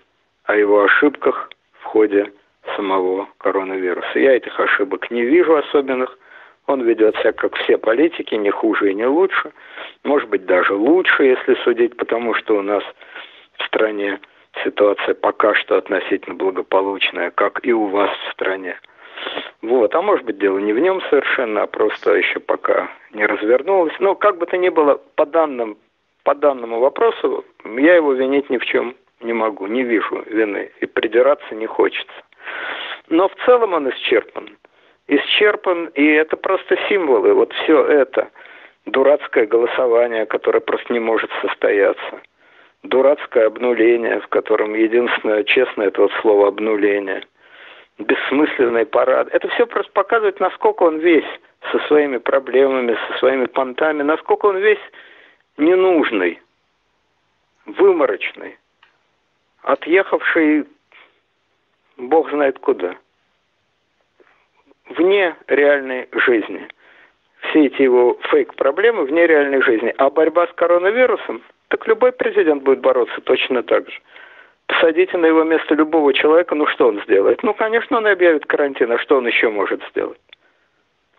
о 0.43 0.55
его 0.55 0.83
ошибках 0.83 1.49
в 1.79 1.83
ходе 1.83 2.31
самого 2.75 3.29
коронавируса. 3.37 4.19
Я 4.19 4.35
этих 4.35 4.59
ошибок 4.59 5.09
не 5.09 5.23
вижу 5.23 5.55
особенных. 5.55 6.17
Он 6.67 6.81
ведет 6.81 7.15
себя, 7.17 7.33
как 7.33 7.55
все 7.55 7.77
политики, 7.77 8.35
не 8.35 8.49
хуже 8.49 8.91
и 8.91 8.93
не 8.93 9.05
лучше. 9.05 9.51
Может 10.03 10.29
быть, 10.29 10.45
даже 10.45 10.73
лучше, 10.73 11.23
если 11.23 11.55
судить, 11.63 11.97
потому 11.97 12.33
что 12.35 12.57
у 12.57 12.61
нас 12.61 12.83
в 13.57 13.63
стране 13.65 14.19
ситуация 14.63 15.13
пока 15.13 15.55
что 15.55 15.77
относительно 15.77 16.35
благополучная, 16.35 17.31
как 17.31 17.65
и 17.65 17.73
у 17.73 17.87
вас 17.87 18.09
в 18.09 18.31
стране. 18.31 18.79
Вот, 19.61 19.95
а 19.95 20.01
может 20.01 20.25
быть 20.25 20.37
дело 20.37 20.57
не 20.59 20.73
в 20.73 20.79
нем 20.79 21.01
совершенно, 21.09 21.63
а 21.63 21.67
просто 21.67 22.15
еще 22.15 22.39
пока 22.39 22.89
не 23.11 23.25
развернулось. 23.25 23.93
Но 23.99 24.15
как 24.15 24.37
бы 24.37 24.45
то 24.45 24.57
ни 24.57 24.69
было, 24.69 24.99
по 25.15 25.25
данным, 25.25 25.77
по 26.23 26.35
данному 26.35 26.79
вопросу 26.79 27.45
я 27.65 27.95
его 27.95 28.13
винить 28.13 28.49
ни 28.49 28.57
в 28.57 28.65
чем 28.65 28.95
не 29.21 29.33
могу, 29.33 29.67
не 29.67 29.83
вижу 29.83 30.23
вины 30.27 30.71
и 30.79 30.85
придираться 30.85 31.55
не 31.55 31.65
хочется. 31.65 32.13
Но 33.09 33.29
в 33.29 33.35
целом 33.45 33.73
он 33.73 33.89
исчерпан. 33.89 34.49
Исчерпан, 35.07 35.87
и 35.95 36.05
это 36.05 36.37
просто 36.37 36.77
символы, 36.89 37.33
вот 37.33 37.53
все 37.53 37.85
это. 37.85 38.29
Дурацкое 38.85 39.45
голосование, 39.45 40.25
которое 40.25 40.59
просто 40.59 40.91
не 40.93 40.99
может 40.99 41.29
состояться. 41.41 42.21
Дурацкое 42.83 43.47
обнуление, 43.47 44.19
в 44.19 44.27
котором 44.27 44.73
единственное 44.73 45.43
честное 45.43 45.87
это 45.87 46.01
вот 46.01 46.11
слово 46.21 46.49
обнуление. 46.49 47.23
Бессмысленный 47.97 48.85
парад. 48.85 49.29
Это 49.31 49.47
все 49.49 49.65
просто 49.65 49.91
показывает, 49.93 50.39
насколько 50.39 50.83
он 50.83 50.99
весь 50.99 51.27
со 51.71 51.79
своими 51.87 52.17
проблемами, 52.17 52.97
со 53.07 53.17
своими 53.19 53.45
понтами, 53.45 54.03
насколько 54.03 54.47
он 54.47 54.57
весь 54.57 54.81
ненужный, 55.57 56.41
выморочный 57.65 58.57
отъехавший 59.63 60.65
бог 61.97 62.29
знает 62.29 62.59
куда, 62.59 62.95
вне 64.89 65.35
реальной 65.47 66.07
жизни. 66.11 66.67
Все 67.49 67.65
эти 67.65 67.81
его 67.81 68.17
фейк-проблемы 68.29 69.05
вне 69.05 69.27
реальной 69.27 69.61
жизни. 69.61 69.93
А 69.97 70.09
борьба 70.09 70.47
с 70.47 70.53
коронавирусом, 70.53 71.43
так 71.67 71.87
любой 71.87 72.11
президент 72.11 72.63
будет 72.63 72.79
бороться 72.79 73.19
точно 73.21 73.63
так 73.63 73.89
же. 73.89 73.99
Посадите 74.67 75.17
на 75.17 75.25
его 75.25 75.43
место 75.43 75.75
любого 75.75 76.13
человека, 76.13 76.55
ну 76.55 76.65
что 76.67 76.87
он 76.87 77.01
сделает? 77.03 77.43
Ну, 77.43 77.53
конечно, 77.53 77.97
он 77.97 78.07
объявит 78.07 78.45
карантин, 78.45 78.91
а 78.91 78.97
что 78.97 79.17
он 79.17 79.27
еще 79.27 79.49
может 79.49 79.83
сделать? 79.89 80.19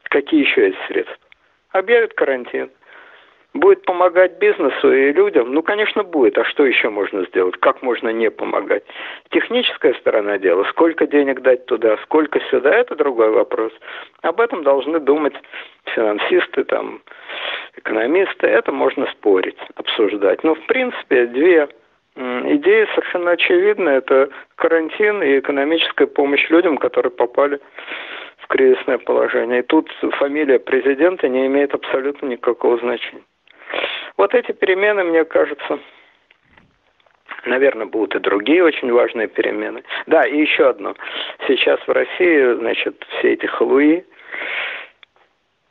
Какие 0.04 0.40
еще 0.40 0.68
есть 0.68 0.78
средства? 0.86 1.16
Объявит 1.70 2.14
карантин 2.14 2.70
будет 3.54 3.82
помогать 3.82 4.38
бизнесу 4.38 4.92
и 4.92 5.12
людям? 5.12 5.52
Ну, 5.54 5.62
конечно, 5.62 6.02
будет. 6.02 6.36
А 6.36 6.44
что 6.44 6.66
еще 6.66 6.90
можно 6.90 7.24
сделать? 7.26 7.56
Как 7.58 7.82
можно 7.82 8.10
не 8.10 8.30
помогать? 8.30 8.84
Техническая 9.30 9.94
сторона 9.94 10.38
дела, 10.38 10.64
сколько 10.64 11.06
денег 11.06 11.40
дать 11.40 11.64
туда, 11.66 11.96
сколько 12.02 12.40
сюда, 12.50 12.74
это 12.74 12.96
другой 12.96 13.30
вопрос. 13.30 13.72
Об 14.22 14.40
этом 14.40 14.64
должны 14.64 14.98
думать 14.98 15.34
финансисты, 15.94 16.64
там, 16.64 17.00
экономисты. 17.76 18.46
Это 18.46 18.72
можно 18.72 19.06
спорить, 19.12 19.58
обсуждать. 19.76 20.42
Но, 20.42 20.54
в 20.54 20.66
принципе, 20.66 21.26
две 21.26 21.68
идеи 22.16 22.86
совершенно 22.94 23.32
очевидны. 23.32 23.88
Это 23.88 24.30
карантин 24.56 25.22
и 25.22 25.38
экономическая 25.38 26.06
помощь 26.06 26.48
людям, 26.50 26.76
которые 26.76 27.12
попали 27.12 27.60
в 28.38 28.46
кризисное 28.48 28.98
положение. 28.98 29.60
И 29.60 29.62
тут 29.62 29.90
фамилия 30.18 30.58
президента 30.58 31.28
не 31.28 31.46
имеет 31.46 31.72
абсолютно 31.72 32.26
никакого 32.26 32.78
значения. 32.78 33.22
Вот 34.16 34.34
эти 34.34 34.52
перемены, 34.52 35.04
мне 35.04 35.24
кажется, 35.24 35.78
Наверное, 37.46 37.86
будут 37.86 38.14
и 38.14 38.20
другие 38.20 38.64
очень 38.64 38.90
важные 38.90 39.28
перемены. 39.28 39.82
Да, 40.06 40.24
и 40.24 40.40
еще 40.40 40.68
одно. 40.68 40.94
Сейчас 41.46 41.78
в 41.86 41.90
России, 41.90 42.54
значит, 42.54 43.04
все 43.18 43.34
эти 43.34 43.46
халуи, 43.46 44.04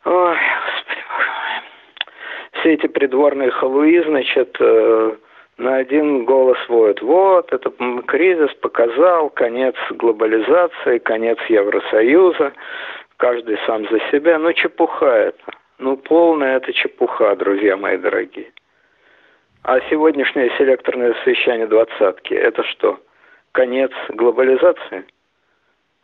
ой, 0.06 0.38
господи, 0.66 1.04
боже 1.10 1.30
мой, 1.30 2.60
все 2.60 2.74
эти 2.74 2.88
придворные 2.88 3.50
халуи, 3.52 4.04
значит, 4.04 4.56
э, 4.60 5.16
на 5.58 5.76
один 5.78 6.26
голос 6.26 6.58
воют. 6.68 7.02
Вот, 7.02 7.52
это 7.52 7.72
кризис 8.08 8.54
показал 8.56 9.30
конец 9.30 9.76
глобализации, 9.90 11.00
конец 11.00 11.40
Евросоюза, 11.48 12.54
каждый 13.18 13.58
сам 13.66 13.88
за 13.90 14.00
себя. 14.12 14.38
Ну, 14.38 14.54
чепуха 14.54 15.06
это. 15.06 15.63
Ну, 15.80 15.98
полная 15.98 16.58
это 16.58 16.72
чепуха, 16.74 17.36
друзья 17.36 17.76
мои 17.78 17.98
дорогие. 17.98 18.52
А 19.64 19.80
сегодняшнее 19.90 20.50
селекторное 20.58 21.16
совещание 21.24 21.68
двадцатки– 21.68 22.34
это 22.36 22.64
что, 22.64 23.00
конец 23.52 23.92
глобализации? 24.10 25.06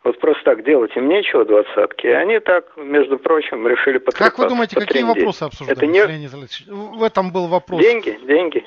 Вот 0.02 0.18
просто 0.18 0.42
так 0.44 0.64
делать 0.64 0.96
им 0.96 1.08
нечего, 1.08 1.44
двадцатки. 1.44 2.06
И 2.06 2.10
они 2.10 2.38
так, 2.40 2.74
между 2.76 3.18
прочим, 3.18 3.68
решили 3.68 3.98
потрепаться. 3.98 4.30
Как 4.30 4.38
вы 4.38 4.48
думаете, 4.48 4.76
какие 4.76 5.02
вопросы 5.02 5.42
обсуждались, 5.42 5.76
это 5.76 5.86
не... 5.86 5.98
Леонид 5.98 6.30
В 6.66 7.02
этом 7.02 7.30
был 7.32 7.48
вопрос. 7.48 7.82
Деньги, 7.82 8.18
деньги. 8.26 8.64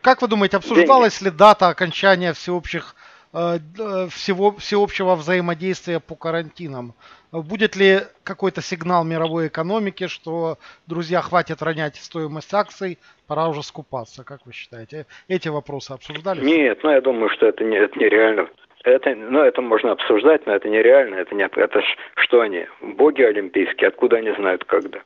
Как 0.00 0.22
вы 0.22 0.28
думаете, 0.28 0.58
обсуждалась 0.58 1.18
деньги. 1.18 1.32
ли 1.32 1.38
дата 1.38 1.66
окончания 1.66 2.32
всеобщих 2.32 2.94
всего, 3.32 4.52
всеобщего 4.56 5.14
взаимодействия 5.14 6.00
по 6.00 6.14
карантинам. 6.14 6.94
Будет 7.30 7.76
ли 7.76 8.00
какой-то 8.24 8.62
сигнал 8.62 9.04
мировой 9.04 9.48
экономики, 9.48 10.06
что, 10.06 10.56
друзья, 10.86 11.20
хватит 11.20 11.62
ронять 11.62 11.96
стоимость 11.96 12.54
акций, 12.54 12.98
пора 13.26 13.48
уже 13.48 13.62
скупаться, 13.62 14.24
как 14.24 14.46
вы 14.46 14.52
считаете? 14.52 15.06
Эти 15.28 15.48
вопросы 15.48 15.92
обсуждались? 15.92 16.42
Нет, 16.42 16.80
ну 16.82 16.90
я 16.90 17.00
думаю, 17.02 17.28
что 17.30 17.46
это, 17.46 17.64
не, 17.64 17.76
это 17.76 17.98
нереально. 17.98 18.48
Это, 18.84 19.14
ну, 19.14 19.40
это 19.40 19.60
можно 19.60 19.92
обсуждать, 19.92 20.46
но 20.46 20.54
это 20.54 20.68
нереально. 20.68 21.16
Это, 21.16 21.34
не, 21.34 21.44
это 21.44 21.80
ж, 21.80 21.84
что 22.16 22.40
они, 22.40 22.66
боги 22.80 23.22
олимпийские, 23.22 23.88
откуда 23.88 24.16
они 24.18 24.32
знают 24.32 24.64
когда? 24.64 25.00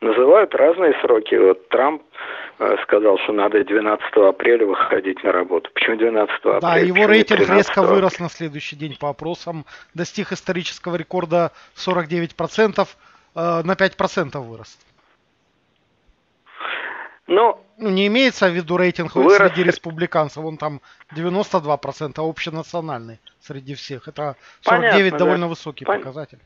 Называют 0.00 0.54
разные 0.54 0.94
сроки. 1.00 1.34
Вот 1.34 1.68
Трамп 1.68 2.02
э, 2.02 2.16
сказал, 2.82 3.18
что 3.18 3.32
надо 3.32 3.64
12 3.64 4.16
апреля 4.16 4.66
выходить 4.66 5.22
на 5.24 5.32
работу. 5.32 5.70
Почему 5.74 5.96
12 5.96 6.34
апреля? 6.36 6.60
Да, 6.60 6.76
его 6.76 7.06
рейтинг 7.06 7.48
резко 7.48 7.82
вырос 7.82 8.18
на 8.20 8.28
следующий 8.28 8.76
день 8.76 8.96
по 8.98 9.10
опросам. 9.10 9.64
Достиг 9.94 10.32
исторического 10.32 10.96
рекорда 10.96 11.52
49%, 11.74 12.88
э, 13.34 13.62
на 13.64 13.74
5% 13.74 14.38
вырос. 14.40 14.78
Ну, 17.26 17.58
ну, 17.78 17.90
не 17.90 18.06
имеется 18.06 18.48
в 18.48 18.52
виду 18.52 18.76
рейтинг 18.76 19.14
вырос... 19.14 19.36
среди 19.36 19.64
республиканцев, 19.64 20.44
он 20.44 20.58
там 20.58 20.80
92%, 21.16 22.12
а 22.16 22.28
общенациональный 22.28 23.18
среди 23.40 23.74
всех. 23.74 24.08
Это 24.08 24.36
49 24.60 24.92
Понятно, 24.92 25.18
довольно 25.18 25.46
да. 25.46 25.48
высокий 25.48 25.84
Пон... 25.84 25.98
показатель. 25.98 26.38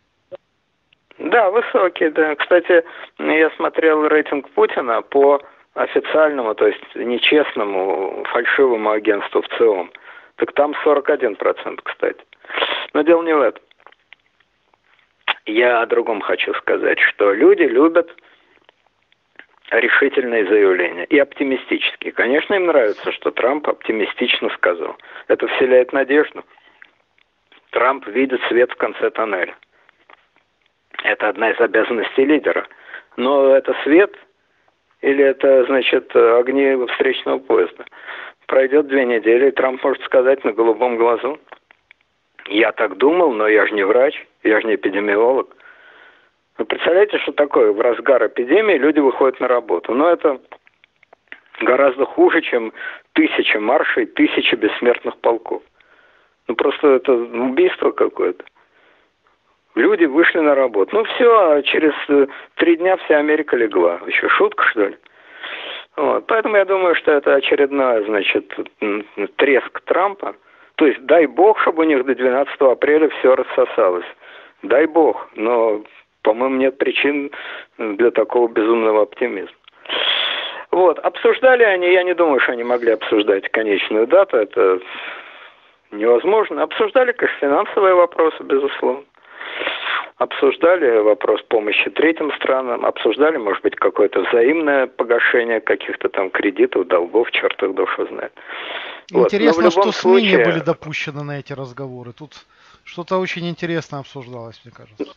Да, 1.19 1.51
высокий, 1.51 2.11
да. 2.11 2.37
Кстати, 2.37 2.85
я 3.19 3.51
смотрел 3.57 4.07
рейтинг 4.07 4.49
Путина 4.51 5.03
по 5.03 5.43
официальному, 5.79 6.55
то 6.55 6.67
есть 6.67 6.95
нечестному, 6.95 8.25
фальшивому 8.31 8.91
агентству 8.91 9.43
в 9.43 9.49
целом. 9.57 9.91
Так 10.37 10.53
там 10.53 10.75
41%, 10.85 11.81
кстати. 11.83 12.21
Но 12.93 13.03
дело 13.03 13.23
не 13.23 13.35
в 13.35 13.41
этом. 13.41 13.63
Я 15.47 15.81
о 15.81 15.87
другом 15.87 16.21
хочу 16.21 16.53
сказать, 16.55 16.99
что 17.01 17.33
люди 17.33 17.63
любят 17.63 18.11
решительные 19.71 20.47
заявления 20.47 21.05
и 21.05 21.19
оптимистические. 21.19 22.13
Конечно, 22.13 22.55
им 22.55 22.67
нравится, 22.67 23.13
что 23.13 23.31
Трамп 23.31 23.69
оптимистично 23.69 24.51
сказал. 24.51 24.97
Это 25.29 25.47
вселяет 25.47 25.93
надежду. 25.93 26.45
Трамп 27.71 28.07
видит 28.09 28.41
свет 28.49 28.73
в 28.73 28.77
конце 28.77 29.11
тоннеля. 29.11 29.55
Это 31.05 31.29
одна 31.29 31.51
из 31.51 31.61
обязанностей 31.61 32.25
лидера. 32.25 32.67
Но 33.17 33.55
это 33.55 33.75
свет 33.85 34.17
или 35.01 35.25
это, 35.25 35.65
значит, 35.67 36.15
огни 36.15 36.77
встречного 36.93 37.39
поезда? 37.39 37.85
Пройдет 38.47 38.87
две 38.89 39.05
недели, 39.05 39.49
и 39.49 39.53
Трамп 39.53 39.83
может 39.83 40.03
сказать 40.05 40.45
на 40.45 40.53
голубом 40.53 40.97
глазу, 40.97 41.39
я 42.49 42.73
так 42.73 42.97
думал, 42.97 43.33
но 43.33 43.47
я 43.47 43.67
же 43.67 43.75
не 43.75 43.85
врач, 43.85 44.27
я 44.43 44.61
же 44.61 44.67
не 44.67 44.77
эпидемиолог. 44.77 45.55
Вы 46.57 46.65
представляете, 46.65 47.19
что 47.19 47.33
такое? 47.33 47.73
В 47.73 47.81
разгар 47.81 48.27
эпидемии 48.27 48.79
люди 48.79 49.01
выходят 49.01 49.39
на 49.39 49.49
работу. 49.49 49.95
Но 49.95 50.09
это 50.11 50.41
гораздо 51.61 52.05
хуже, 52.07 52.41
чем 52.41 52.73
тысячи 53.13 53.57
маршей, 53.59 54.07
тысячи 54.07 54.55
бессмертных 54.55 55.19
полков. 55.19 55.63
Ну 56.49 56.55
просто 56.55 56.89
это 56.89 57.13
убийство 57.13 57.91
какое-то. 57.91 58.45
Люди 59.79 60.07
вышли 60.07 60.41
на 60.41 60.57
работу. 60.57 60.97
Ну 60.97 61.05
все, 61.05 61.53
а 61.53 61.63
через 61.63 61.93
э, 62.09 62.27
три 62.57 62.77
дня 62.77 62.97
вся 62.97 63.19
Америка 63.19 63.57
легла. 63.57 64.01
Еще 64.09 64.29
шутка, 64.29 64.65
что 64.65 64.89
ли? 64.89 64.97
Вот. 65.97 66.27
Поэтому 66.27 66.57
я 66.57 66.65
думаю, 66.65 66.97
что 66.97 67.13
это 67.13 67.35
очередная, 67.35 68.03
значит, 68.03 68.53
треск 69.37 69.81
Трампа. 69.83 70.35
То 70.75 70.87
есть 70.87 71.01
дай 71.07 71.27
бог, 71.27 71.61
чтобы 71.61 71.85
у 71.85 71.87
них 71.87 72.05
до 72.05 72.15
12 72.17 72.61
апреля 72.61 73.09
все 73.09 73.37
рассосалось. 73.37 74.07
Дай 74.63 74.87
бог. 74.87 75.29
Но 75.37 75.83
по-моему, 76.23 76.57
нет 76.57 76.77
причин 76.79 77.31
для 77.79 78.11
такого 78.11 78.49
безумного 78.49 79.03
оптимизма. 79.03 79.55
Вот, 80.73 80.99
обсуждали 80.99 81.63
они, 81.63 81.91
я 81.93 82.03
не 82.03 82.15
думаю, 82.15 82.41
что 82.41 82.53
они 82.53 82.65
могли 82.65 82.91
обсуждать 82.91 83.49
конечную 83.51 84.09
дату, 84.09 84.37
это 84.39 84.81
невозможно. 85.93 86.65
Обсуждали, 86.65 87.13
конечно, 87.13 87.39
финансовые 87.41 87.95
вопросы, 87.95 88.43
безусловно. 88.43 89.05
Обсуждали 90.19 90.99
вопрос 90.99 91.41
помощи 91.43 91.91
третьим 91.91 92.33
странам, 92.33 92.85
обсуждали, 92.85 93.37
может 93.37 93.63
быть, 93.63 93.77
какое-то 93.77 94.23
взаимное 94.23 94.89
погашение 94.89 95.61
каких-то 95.61 96.09
там 96.09 96.31
кредитов, 96.31 96.89
долгов, 96.89 97.31
черт 97.31 97.63
их 97.63 97.73
душу 97.75 98.05
знает. 98.09 98.33
Интересно, 99.13 99.63
вот. 99.63 99.73
что 99.73 99.93
случае... 99.93 100.31
СМИ 100.31 100.39
не 100.39 100.45
были 100.45 100.59
допущены 100.59 101.23
на 101.23 101.39
эти 101.39 101.53
разговоры. 101.53 102.13
Тут 102.13 102.33
что-то 102.83 103.19
очень 103.19 103.49
интересное 103.49 104.01
обсуждалось, 104.01 104.61
мне 104.65 104.75
кажется. 104.75 105.15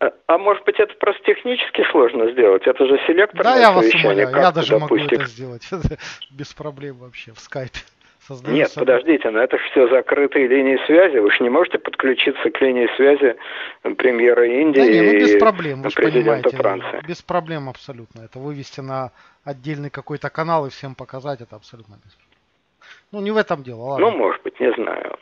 А, 0.00 0.10
а 0.26 0.38
может 0.38 0.64
быть 0.64 0.80
это 0.80 0.92
просто 0.94 1.22
технически 1.22 1.84
сложно 1.92 2.32
сделать? 2.32 2.66
Это 2.66 2.84
же 2.86 2.98
селектор. 3.06 3.44
Да, 3.44 3.56
я 3.56 3.70
вас 3.70 3.86
умоляю, 3.94 4.30
я 4.36 4.50
даже 4.50 4.76
могу 4.78 4.96
это 4.96 5.24
сделать 5.26 5.62
без 6.32 6.52
проблем 6.52 6.96
вообще 6.96 7.32
в 7.32 7.38
скайпе. 7.38 7.78
Создаю 8.26 8.56
Нет, 8.56 8.72
подождите, 8.74 9.28
но 9.30 9.40
это 9.40 9.58
же 9.58 9.64
все 9.70 9.86
закрытые 9.88 10.46
линии 10.46 10.78
связи. 10.86 11.18
Вы 11.18 11.30
же 11.30 11.42
не 11.42 11.50
можете 11.50 11.78
подключиться 11.78 12.50
к 12.50 12.60
линии 12.62 12.88
связи 12.96 13.36
премьера 13.96 14.46
Индии 14.46 14.80
да, 14.80 14.86
не, 14.86 15.00
ну, 15.02 15.18
без 15.18 15.38
проблем, 15.38 15.82
вы 15.82 15.90
президента 15.90 16.48
Франции. 16.50 17.02
Без 17.06 17.20
проблем 17.20 17.68
абсолютно. 17.68 18.22
Это 18.22 18.38
вывести 18.38 18.80
на 18.80 19.10
отдельный 19.44 19.90
какой-то 19.90 20.30
канал 20.30 20.66
и 20.66 20.70
всем 20.70 20.94
показать, 20.94 21.42
это 21.42 21.56
абсолютно 21.56 21.96
без 22.02 22.12
проблем. 22.12 22.24
Ну, 23.12 23.20
не 23.20 23.30
в 23.30 23.36
этом 23.36 23.62
дело, 23.62 23.82
ладно. 23.82 24.10
Ну, 24.10 24.16
может 24.16 24.42
быть, 24.42 24.58
не 24.58 24.72
знаю. 24.72 25.18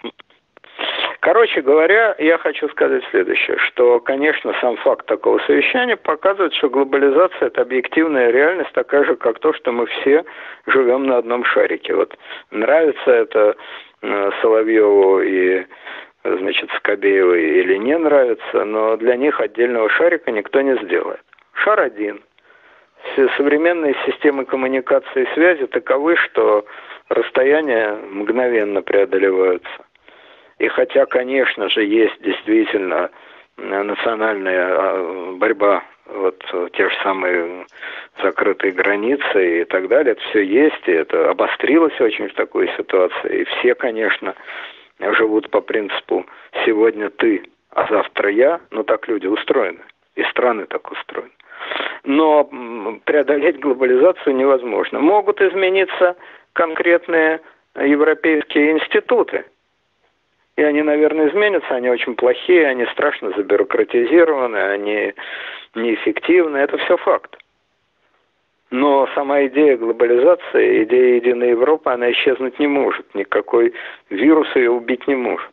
Короче 1.22 1.60
говоря, 1.62 2.16
я 2.18 2.36
хочу 2.36 2.68
сказать 2.70 3.04
следующее, 3.12 3.56
что, 3.58 4.00
конечно, 4.00 4.52
сам 4.60 4.76
факт 4.78 5.06
такого 5.06 5.38
совещания 5.46 5.96
показывает, 5.96 6.52
что 6.54 6.68
глобализация– 6.68 7.38
это 7.46 7.62
объективная 7.62 8.32
реальность, 8.32 8.72
такая 8.72 9.04
же, 9.04 9.14
как 9.14 9.38
то, 9.38 9.52
что 9.52 9.70
мы 9.70 9.86
все 9.86 10.24
живем 10.66 11.06
на 11.06 11.18
одном 11.18 11.44
шарике. 11.44 11.94
Вот 11.94 12.18
нравится 12.50 13.08
это 13.08 13.54
э, 14.02 14.30
Соловьеву 14.40 15.20
и 15.20 15.64
значит, 16.24 16.68
Скобееву 16.78 17.34
или 17.34 17.76
не 17.76 17.96
нравится, 17.96 18.64
но 18.64 18.96
для 18.96 19.14
них 19.14 19.40
отдельного 19.40 19.88
шарика 19.90 20.32
никто 20.32 20.60
не 20.60 20.74
сделает. 20.82 21.20
Шар 21.52 21.78
один. 21.82 22.20
Все 23.12 23.28
современные 23.36 23.94
системы 24.06 24.44
коммуникации 24.44 25.22
и 25.22 25.34
связи 25.34 25.68
таковы, 25.68 26.16
что 26.16 26.64
расстояния 27.08 27.96
мгновенно 28.10 28.82
преодолеваются. 28.82 29.84
И 30.62 30.68
хотя, 30.68 31.06
конечно 31.06 31.68
же, 31.68 31.82
есть 31.82 32.22
действительно 32.22 33.10
э, 33.58 33.82
национальная 33.82 34.68
а, 34.70 35.32
борьба, 35.32 35.82
вот 36.06 36.38
те 36.74 36.88
же 36.88 36.94
самые 37.02 37.66
закрытые 38.22 38.70
границы 38.70 39.62
и 39.62 39.64
так 39.64 39.88
далее, 39.88 40.12
это 40.12 40.20
все 40.30 40.42
есть, 40.42 40.86
и 40.86 40.92
это 40.92 41.30
обострилось 41.30 42.00
очень 42.00 42.28
в 42.28 42.34
такой 42.34 42.70
ситуации. 42.76 43.40
И 43.40 43.44
все, 43.44 43.74
конечно, 43.74 44.36
живут 45.00 45.50
по 45.50 45.60
принципу 45.60 46.26
«сегодня 46.64 47.10
ты, 47.10 47.42
а 47.70 47.88
завтра 47.88 48.30
я», 48.30 48.60
но 48.70 48.84
так 48.84 49.08
люди 49.08 49.26
устроены, 49.26 49.80
и 50.14 50.22
страны 50.30 50.66
так 50.66 50.92
устроены. 50.92 51.32
Но 52.04 52.44
преодолеть 53.04 53.58
глобализацию 53.58 54.36
невозможно. 54.36 55.00
Могут 55.00 55.40
измениться 55.40 56.14
конкретные 56.52 57.40
европейские 57.74 58.72
институты, 58.72 59.44
и 60.56 60.62
они, 60.62 60.82
наверное, 60.82 61.28
изменятся, 61.28 61.74
они 61.74 61.88
очень 61.88 62.14
плохие, 62.14 62.66
они 62.66 62.84
страшно 62.86 63.30
забюрократизированы, 63.30 64.56
они 64.56 65.14
неэффективны, 65.74 66.58
это 66.58 66.76
все 66.78 66.96
факт. 66.98 67.36
Но 68.70 69.06
сама 69.14 69.44
идея 69.46 69.76
глобализации, 69.76 70.84
идея 70.84 71.16
единой 71.16 71.50
Европы, 71.50 71.90
она 71.90 72.10
исчезнуть 72.12 72.58
не 72.58 72.66
может. 72.66 73.14
Никакой 73.14 73.74
вирус 74.08 74.48
ее 74.56 74.70
убить 74.70 75.06
не 75.06 75.14
может. 75.14 75.50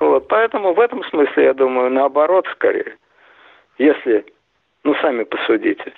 Вот, 0.00 0.26
поэтому 0.28 0.74
в 0.74 0.80
этом 0.80 1.04
смысле, 1.04 1.44
я 1.44 1.54
думаю, 1.54 1.90
наоборот 1.90 2.46
скорее. 2.52 2.96
Если, 3.78 4.24
ну 4.82 4.94
сами 4.96 5.22
посудите, 5.22 5.92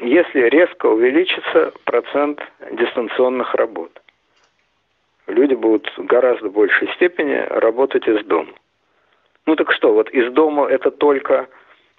если 0.00 0.42
резко 0.48 0.86
увеличится 0.86 1.72
процент 1.84 2.40
дистанционных 2.70 3.54
работ, 3.56 3.90
люди 5.26 5.54
будут 5.54 5.86
в 5.96 6.04
гораздо 6.04 6.48
большей 6.48 6.88
степени 6.94 7.34
работать 7.48 8.06
из 8.06 8.24
дома. 8.26 8.52
Ну 9.46 9.56
так 9.56 9.72
что, 9.72 9.92
вот 9.92 10.10
из 10.10 10.32
дома 10.32 10.66
это 10.66 10.90
только 10.90 11.48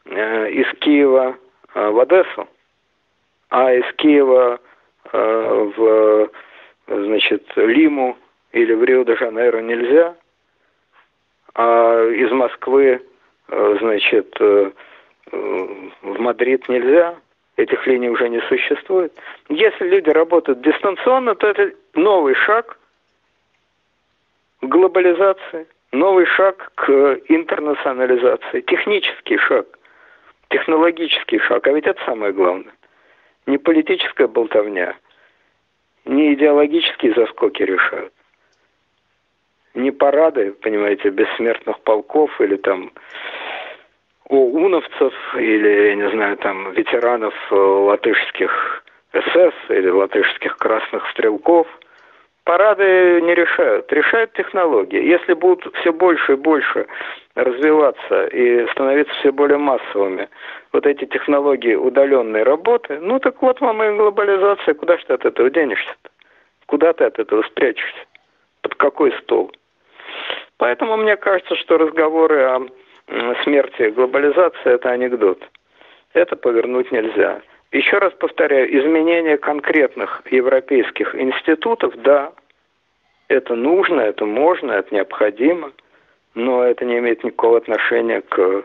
э, 0.05 0.51
из 0.51 0.67
Киева 0.79 1.37
э, 1.73 1.89
в 1.89 1.99
Одессу, 1.99 2.47
а 3.49 3.73
из 3.73 3.85
Киева 3.95 4.59
э, 5.11 5.71
в 5.75 6.29
значит, 6.87 7.45
Лиму 7.55 8.17
или 8.51 8.73
в 8.73 8.83
Рио-де-Жанейро 8.83 9.59
нельзя, 9.59 10.15
а 11.55 12.07
из 12.09 12.31
Москвы 12.31 13.01
э, 13.49 13.77
значит, 13.79 14.35
э, 14.39 14.71
в 15.31 16.19
Мадрид 16.19 16.67
нельзя, 16.69 17.15
этих 17.55 17.85
линий 17.87 18.09
уже 18.09 18.29
не 18.29 18.41
существует. 18.41 19.13
Если 19.49 19.87
люди 19.87 20.09
работают 20.09 20.61
дистанционно, 20.61 21.35
то 21.35 21.47
это 21.47 21.73
новый 21.93 22.35
шаг– 22.35 22.77
глобализации, 24.63 25.67
новый 25.91 26.25
шаг 26.25 26.71
к 26.75 26.91
интернационализации, 27.27 28.61
технический 28.61 29.37
шаг, 29.37 29.67
технологический 30.49 31.39
шаг, 31.39 31.67
а 31.67 31.71
ведь 31.71 31.85
это 31.85 32.03
самое 32.05 32.33
главное. 32.33 32.73
Не 33.45 33.57
политическая 33.57 34.27
болтовня, 34.27 34.95
не 36.05 36.33
идеологические 36.33 37.13
заскоки 37.13 37.63
решают. 37.63 38.13
Не 39.73 39.91
парады, 39.91 40.51
понимаете, 40.53 41.09
бессмертных 41.09 41.79
полков 41.81 42.39
или 42.39 42.55
там 42.57 42.91
ОУНовцев 44.29 45.13
или, 45.35 45.87
я 45.89 45.95
не 45.95 46.09
знаю, 46.11 46.37
там 46.37 46.71
ветеранов 46.73 47.33
э, 47.51 47.55
латышских 47.55 48.83
СС 49.11 49.53
или 49.69 49.89
латышских 49.89 50.57
красных 50.57 51.09
стрелков– 51.09 51.67
парады 52.43 53.21
не 53.21 53.33
решают, 53.35 53.91
решают 53.91 54.33
технологии. 54.33 55.01
Если 55.01 55.33
будут 55.33 55.73
все 55.77 55.91
больше 55.91 56.33
и 56.33 56.35
больше 56.35 56.87
развиваться 57.35 58.25
и 58.27 58.67
становиться 58.71 59.13
все 59.15 59.31
более 59.31 59.57
массовыми 59.57 60.29
вот 60.71 60.85
эти 60.85 61.05
технологии 61.05 61.75
удаленной 61.75 62.43
работы, 62.43 62.99
ну 62.99 63.19
так 63.19 63.41
вот 63.41 63.61
вам 63.61 63.81
и 63.83 63.97
глобализация, 63.97 64.73
куда 64.73 64.97
же 64.97 65.05
ты 65.05 65.13
от 65.13 65.25
этого 65.25 65.49
денешься-то? 65.49 66.09
Куда 66.65 66.93
ты 66.93 67.05
от 67.05 67.19
этого 67.19 67.43
спрячешься? 67.43 68.05
Под 68.61 68.75
какой 68.75 69.11
стол? 69.23 69.51
Поэтому 70.57 70.97
мне 70.97 71.17
кажется, 71.17 71.55
что 71.55 71.77
разговоры 71.77 72.43
о 72.43 72.67
смерти 73.43 73.89
глобализации– 73.89 74.59
это 74.65 74.89
анекдот. 74.91 75.39
Это 76.13 76.35
повернуть 76.35 76.91
нельзя. 76.91 77.41
Еще 77.73 77.97
раз 77.97 78.13
повторяю, 78.13 78.71
изменение 78.79 79.37
конкретных 79.37 80.21
европейских 80.29 81.15
институтов, 81.15 81.95
да, 82.03 82.31
это 83.29 83.55
нужно, 83.55 84.01
это 84.01 84.25
можно, 84.25 84.73
это 84.73 84.93
необходимо, 84.93 85.71
но 86.35 86.63
это 86.63 86.85
не 86.85 86.99
имеет 86.99 87.23
никакого 87.23 87.57
отношения 87.57 88.21
к 88.21 88.63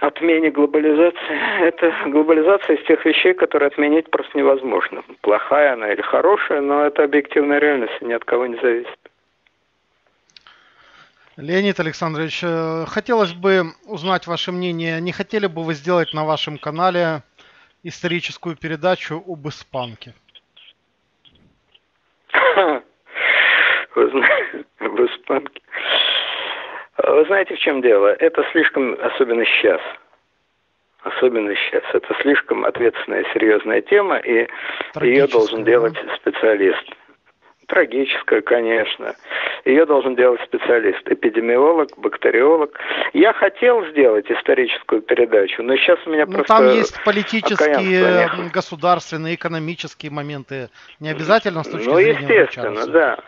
отмене 0.00 0.50
глобализации. 0.50 1.64
Это 1.66 1.94
глобализация 2.04 2.76
из 2.76 2.84
тех 2.84 3.02
вещей, 3.06 3.32
которые 3.32 3.68
отменить 3.68 4.10
просто 4.10 4.36
невозможно. 4.36 5.02
Плохая 5.22 5.72
она 5.72 5.90
или 5.90 6.02
хорошая, 6.02 6.60
но 6.60 6.84
это 6.84 7.02
объективная 7.04 7.60
реальность, 7.60 8.02
ни 8.02 8.12
от 8.12 8.26
кого 8.26 8.44
не 8.44 8.56
зависит. 8.56 8.98
Леонид 11.36 11.78
Александрович, 11.78 12.40
э, 12.42 12.86
хотелось 12.88 13.34
бы 13.34 13.74
узнать 13.84 14.26
ваше 14.26 14.52
мнение. 14.52 15.00
Не 15.02 15.12
хотели 15.12 15.46
бы 15.46 15.64
вы 15.64 15.74
сделать 15.74 16.14
на 16.14 16.24
вашем 16.24 16.56
канале 16.56 17.22
историческую 17.82 18.56
передачу 18.56 19.22
об 19.26 19.46
испанке? 19.46 20.14
Вы 23.94 24.10
знаете, 24.10 24.64
об 24.78 25.00
испанке. 25.00 25.60
Вы 27.04 27.24
знаете, 27.26 27.54
в 27.54 27.58
чем 27.58 27.82
дело? 27.82 28.06
Это 28.06 28.42
слишком, 28.52 28.96
особенно 29.02 29.44
сейчас, 29.44 29.82
особенно 31.02 31.54
сейчас, 31.54 31.82
это 31.92 32.16
слишком 32.22 32.64
ответственная, 32.64 33.24
серьезная 33.34 33.82
тема, 33.82 34.16
и 34.16 34.48
ее 35.02 35.26
должен 35.26 35.64
делать 35.64 35.96
специалист. 36.16 36.84
Трагическая, 37.66 38.42
конечно. 38.42 39.16
Ее 39.64 39.86
должен 39.86 40.14
делать 40.14 40.40
специалист, 40.42 41.00
эпидемиолог, 41.08 41.88
бактериолог. 41.96 42.78
Я 43.12 43.32
хотел 43.32 43.84
сделать 43.86 44.30
историческую 44.30 45.02
передачу, 45.02 45.62
но 45.64 45.76
сейчас 45.76 45.98
у 46.06 46.10
меня 46.10 46.26
ну, 46.26 46.34
просто... 46.34 46.54
Там 46.54 46.66
есть 46.68 47.02
политические, 47.04 48.30
государственные, 48.52 49.34
экономические 49.34 50.12
моменты. 50.12 50.68
Не 51.00 51.08
обязательно 51.08 51.64
с 51.64 51.68
точки 51.68 51.88
ну, 51.88 51.94
зрения 51.96 52.20
Ну, 52.20 52.34
естественно, 52.34 52.86
да. 52.86 53.18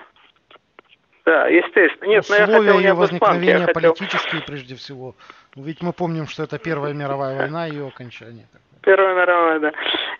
Да, 1.24 1.47
естественно. 1.48 2.09
Нет, 2.09 2.23
Условия 2.23 2.47
но 2.47 2.52
я 2.52 2.59
хотел 2.59 2.78
ее 2.78 2.94
возникновения 2.94 3.66
хотел... 3.66 3.74
политические 3.74 4.43
прежде 4.47 4.77
всего. 4.77 5.15
Ведь 5.56 5.82
мы 5.82 5.93
помним, 5.93 6.28
что 6.28 6.44
это 6.44 6.59
Первая 6.59 6.94
мировая 6.94 7.36
война 7.36 7.66
и 7.66 7.73
ее 7.73 7.89
окончание. 7.89 8.47
Первая 8.89 9.15
мировая, 9.15 9.59
да. 9.59 9.73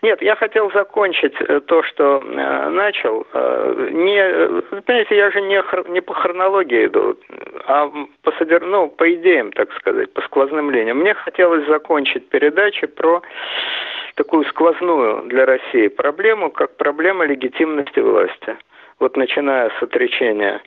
Нет, 0.03 0.21
я 0.21 0.35
хотел 0.35 0.71
закончить 0.71 1.33
э, 1.41 1.59
то, 1.61 1.81
что 1.81 2.21
э, 2.23 2.69
начал. 2.69 3.25
Э, 3.33 3.89
не, 3.91 4.61
понимаете, 4.81 5.17
я 5.17 5.31
же 5.31 5.41
не, 5.41 5.63
не 5.91 6.01
по 6.01 6.13
хронологии 6.13 6.85
иду, 6.85 7.17
а 7.65 7.91
по 8.21 8.31
содер... 8.33 8.61
ну, 8.63 8.87
по 8.87 9.11
идеям, 9.11 9.51
так 9.53 9.73
сказать, 9.73 10.13
по 10.13 10.21
сквозным 10.21 10.69
линиям. 10.69 10.99
Мне 10.99 11.15
хотелось 11.15 11.65
закончить 11.65 12.29
передачу 12.29 12.87
про 12.87 13.23
такую 14.13 14.45
сквозную 14.45 15.23
для 15.23 15.47
России 15.47 15.87
проблему, 15.87 16.51
как 16.51 16.77
проблема 16.77 17.25
легитимности 17.25 18.01
власти. 18.01 18.55
Вот 18.99 19.17
начиная 19.17 19.71
с 19.79 19.81
отречения 19.81 20.61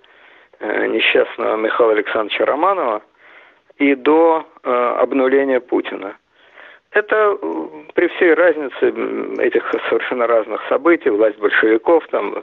э, 0.59 0.87
несчастного 0.89 1.55
Михаила 1.55 1.93
Александровича 1.93 2.47
Романова 2.47 3.01
и 3.77 3.95
до 3.95 4.45
э, 4.65 4.71
обнуления 4.73 5.61
Путина. 5.61 6.17
Это 6.93 7.39
при 7.95 8.09
всей 8.09 8.35
разнице 8.35 8.93
этих 9.39 9.71
совершенно 9.89 10.27
разных 10.27 10.63
событий, 10.69 11.11
власть 11.11 11.39
большевиков, 11.39 12.07
там, 12.09 12.43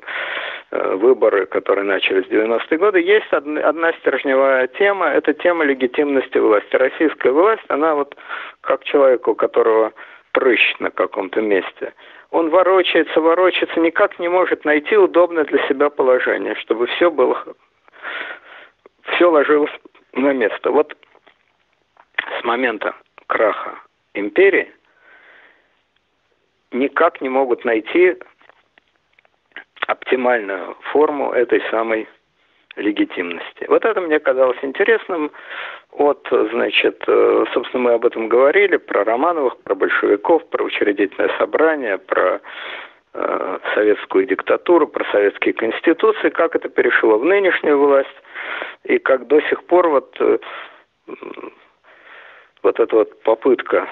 э, 0.72 0.96
выборы, 0.96 1.46
которые 1.46 1.86
начались 1.86 2.26
в 2.26 2.32
90-е 2.32 2.78
годы, 2.78 3.00
есть 3.02 3.32
одна 3.32 3.94
стержневая 3.94 4.68
тема, 4.68 5.08
это 5.08 5.34
тема 5.34 5.66
легитимности 5.66 6.38
власти. 6.38 6.76
Российская 6.76 7.32
власть, 7.32 7.64
она 7.70 7.96
вот 7.96 8.16
как 8.62 8.84
человек, 8.84 9.28
у 9.28 9.36
которого 9.36 9.94
прыщ 10.34 10.76
на 10.80 10.92
каком-то 10.92 11.42
месте. 11.42 11.94
Он 12.32 12.50
ворочается, 12.50 13.20
ворочается, 13.20 13.80
никак 13.80 14.20
не 14.20 14.28
может 14.28 14.64
найти 14.66 14.96
удобное 14.96 15.46
для 15.46 15.68
себя 15.68 15.90
положение, 15.90 16.54
чтобы 16.56 16.86
все 16.86 17.10
было, 17.10 17.44
все 19.16 19.32
ложилось 19.32 19.72
на 20.14 20.32
место. 20.34 20.70
Вот 20.70 20.96
с 22.40 22.44
момента 22.44 22.94
краха 23.26 23.80
империи 24.14 24.72
никак 26.72 27.22
не 27.22 27.30
могут 27.30 27.66
найти 27.66 28.16
оптимальную 29.88 30.76
форму 30.92 31.32
этой 31.32 31.62
самой 31.72 32.08
легитимности. 32.76 33.66
Вот 33.68 33.86
это 33.86 34.00
мне 34.02 34.20
казалось 34.20 34.58
интересным. 34.62 35.32
Вот, 35.92 36.28
значит, 36.32 37.04
э, 37.08 37.46
собственно, 37.54 37.84
мы 37.84 37.94
об 37.94 38.06
этом 38.06 38.30
говорили, 38.30 38.78
про 38.78 39.04
Романовых, 39.04 39.58
про 39.64 39.76
большевиков, 39.76 40.48
про 40.50 40.64
учредительное 40.64 41.32
собрание, 41.38 41.98
про 41.98 42.40
э, 43.14 43.60
советскую 43.74 44.26
диктатуру, 44.26 44.88
про 44.88 45.04
советские 45.12 45.54
конституции, 45.54 46.30
как 46.30 46.56
это 46.56 46.70
перешло 46.70 47.18
в 47.18 47.26
нынешнюю 47.26 47.80
власть, 47.80 48.24
и 48.84 49.00
как 49.00 49.28
до 49.28 49.42
сих 49.42 49.64
пор 49.64 49.90
вот, 49.90 50.16
э, 50.20 50.38
вот 52.62 52.80
эта 52.80 52.96
вот 52.96 53.22
попытка 53.24 53.88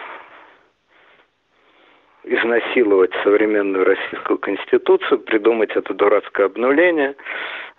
изнасиловать 2.28 3.12
современную 3.24 3.86
российскую 3.86 4.38
конституцию, 4.40 5.20
придумать 5.20 5.72
это 5.76 5.94
дурацкое 5.94 6.48
обнуление. 6.48 7.16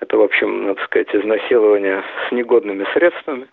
Это, 0.00 0.16
в 0.16 0.22
общем, 0.22 0.66
надо 0.66 0.82
сказать, 0.84 1.14
изнасилование 1.14 2.02
с 2.26 2.32
негодными 2.32 2.86
средствами. 2.92 3.48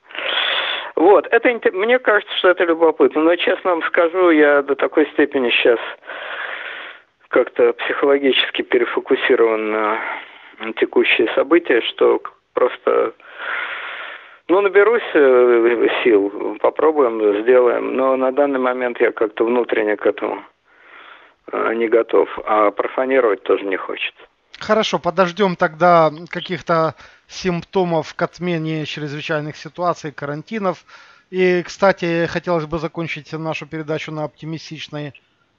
Вот, 0.96 1.28
это, 1.32 1.72
мне 1.74 2.00
кажется, 2.00 2.36
что 2.38 2.50
это 2.50 2.64
любопытно. 2.64 3.22
Но, 3.22 3.36
честно 3.36 3.72
вам 3.72 3.84
скажу, 3.84 4.30
я 4.30 4.62
до 4.62 4.76
такой 4.76 5.08
степени 5.08 5.50
сейчас 5.50 5.80
как-то 7.30 7.74
психологически 7.74 8.62
перефокусирован 8.62 9.72
на 9.72 10.00
текущие 10.78 11.28
события, 11.36 11.82
что 11.82 12.22
просто 12.54 13.14
ну, 14.48 14.62
наберусь 14.62 15.04
э, 15.14 15.88
сил, 16.04 16.58
попробуем, 16.62 17.42
сделаем. 17.42 17.96
Но 17.96 18.16
на 18.16 18.32
данный 18.32 18.60
момент 18.60 19.02
я 19.02 19.12
как-то 19.12 19.44
внутренне 19.44 19.98
к 19.98 20.06
этому 20.06 20.44
не 21.52 21.88
готов, 21.88 22.30
а 22.46 22.72
профанировать 22.72 23.44
тоже 23.44 23.66
не 23.66 23.78
хочет. 23.78 24.14
Хорошо, 24.60 25.00
подождем 25.00 25.56
тогда 25.56 26.12
каких-то 26.30 26.96
симптомов 27.28 28.14
к 28.14 28.22
отмене 28.22 28.86
чрезвычайных 28.86 29.58
ситуаций, 29.58 30.12
карантинов. 30.12 30.86
И, 31.30 31.64
кстати, 31.64 32.28
хотелось 32.28 32.66
бы 32.66 32.80
закончить 32.80 33.34
нашу 33.34 33.66
передачу 33.66 34.12
на 34.12 34.24
оптимистичной 34.24 35.14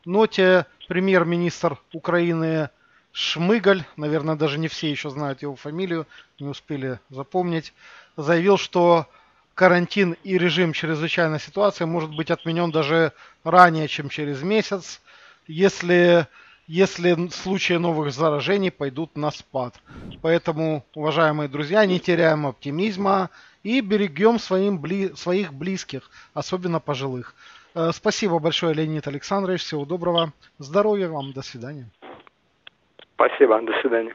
ноте. 0.05 0.67
Премьер-министр 0.89 1.77
Украины 1.93 2.71
Шмыгаль, 3.13 3.85
наверное, 3.97 4.37
даже 4.37 4.59
не 4.59 4.69
все 4.69 4.91
еще 4.91 5.11
знают 5.11 5.43
его 5.43 5.57
фамилию, 5.57 6.07
не 6.39 6.49
успели 6.49 7.01
запомнить, 7.11 7.75
заявил, 8.17 8.59
что 8.59 9.07
карантин 9.55 10.17
и 10.23 10.37
режим 10.37 10.73
чрезвычайной 10.73 11.41
ситуации 11.41 11.85
может 11.85 12.15
быть 12.15 12.31
отменен 12.31 12.71
даже 12.71 13.13
ранее, 13.43 13.89
чем 13.89 14.11
через 14.11 14.43
месяц 14.43 15.01
если, 15.47 16.27
если 16.67 17.29
случаи 17.29 17.75
новых 17.75 18.13
заражений 18.13 18.71
пойдут 18.71 19.17
на 19.17 19.31
спад. 19.31 19.75
Поэтому, 20.23 20.85
уважаемые 20.95 21.49
друзья, 21.49 21.85
не 21.87 22.01
теряем 22.01 22.47
оптимизма 22.47 23.31
и 23.63 23.81
берегем 23.81 24.39
своим, 24.39 24.79
бли, 24.79 25.15
своих 25.15 25.53
близких, 25.53 26.11
особенно 26.35 26.81
пожилых. 26.81 27.35
Э, 27.75 27.91
спасибо 27.93 28.39
большое, 28.39 28.75
Леонид 28.75 29.07
Александрович. 29.07 29.61
Всего 29.63 29.85
доброго. 29.85 30.33
Здоровья 30.59 31.09
вам. 31.09 31.33
До 31.33 31.43
свидания. 31.43 31.87
Спасибо. 33.15 33.61
До 33.63 33.73
свидания. 33.81 34.15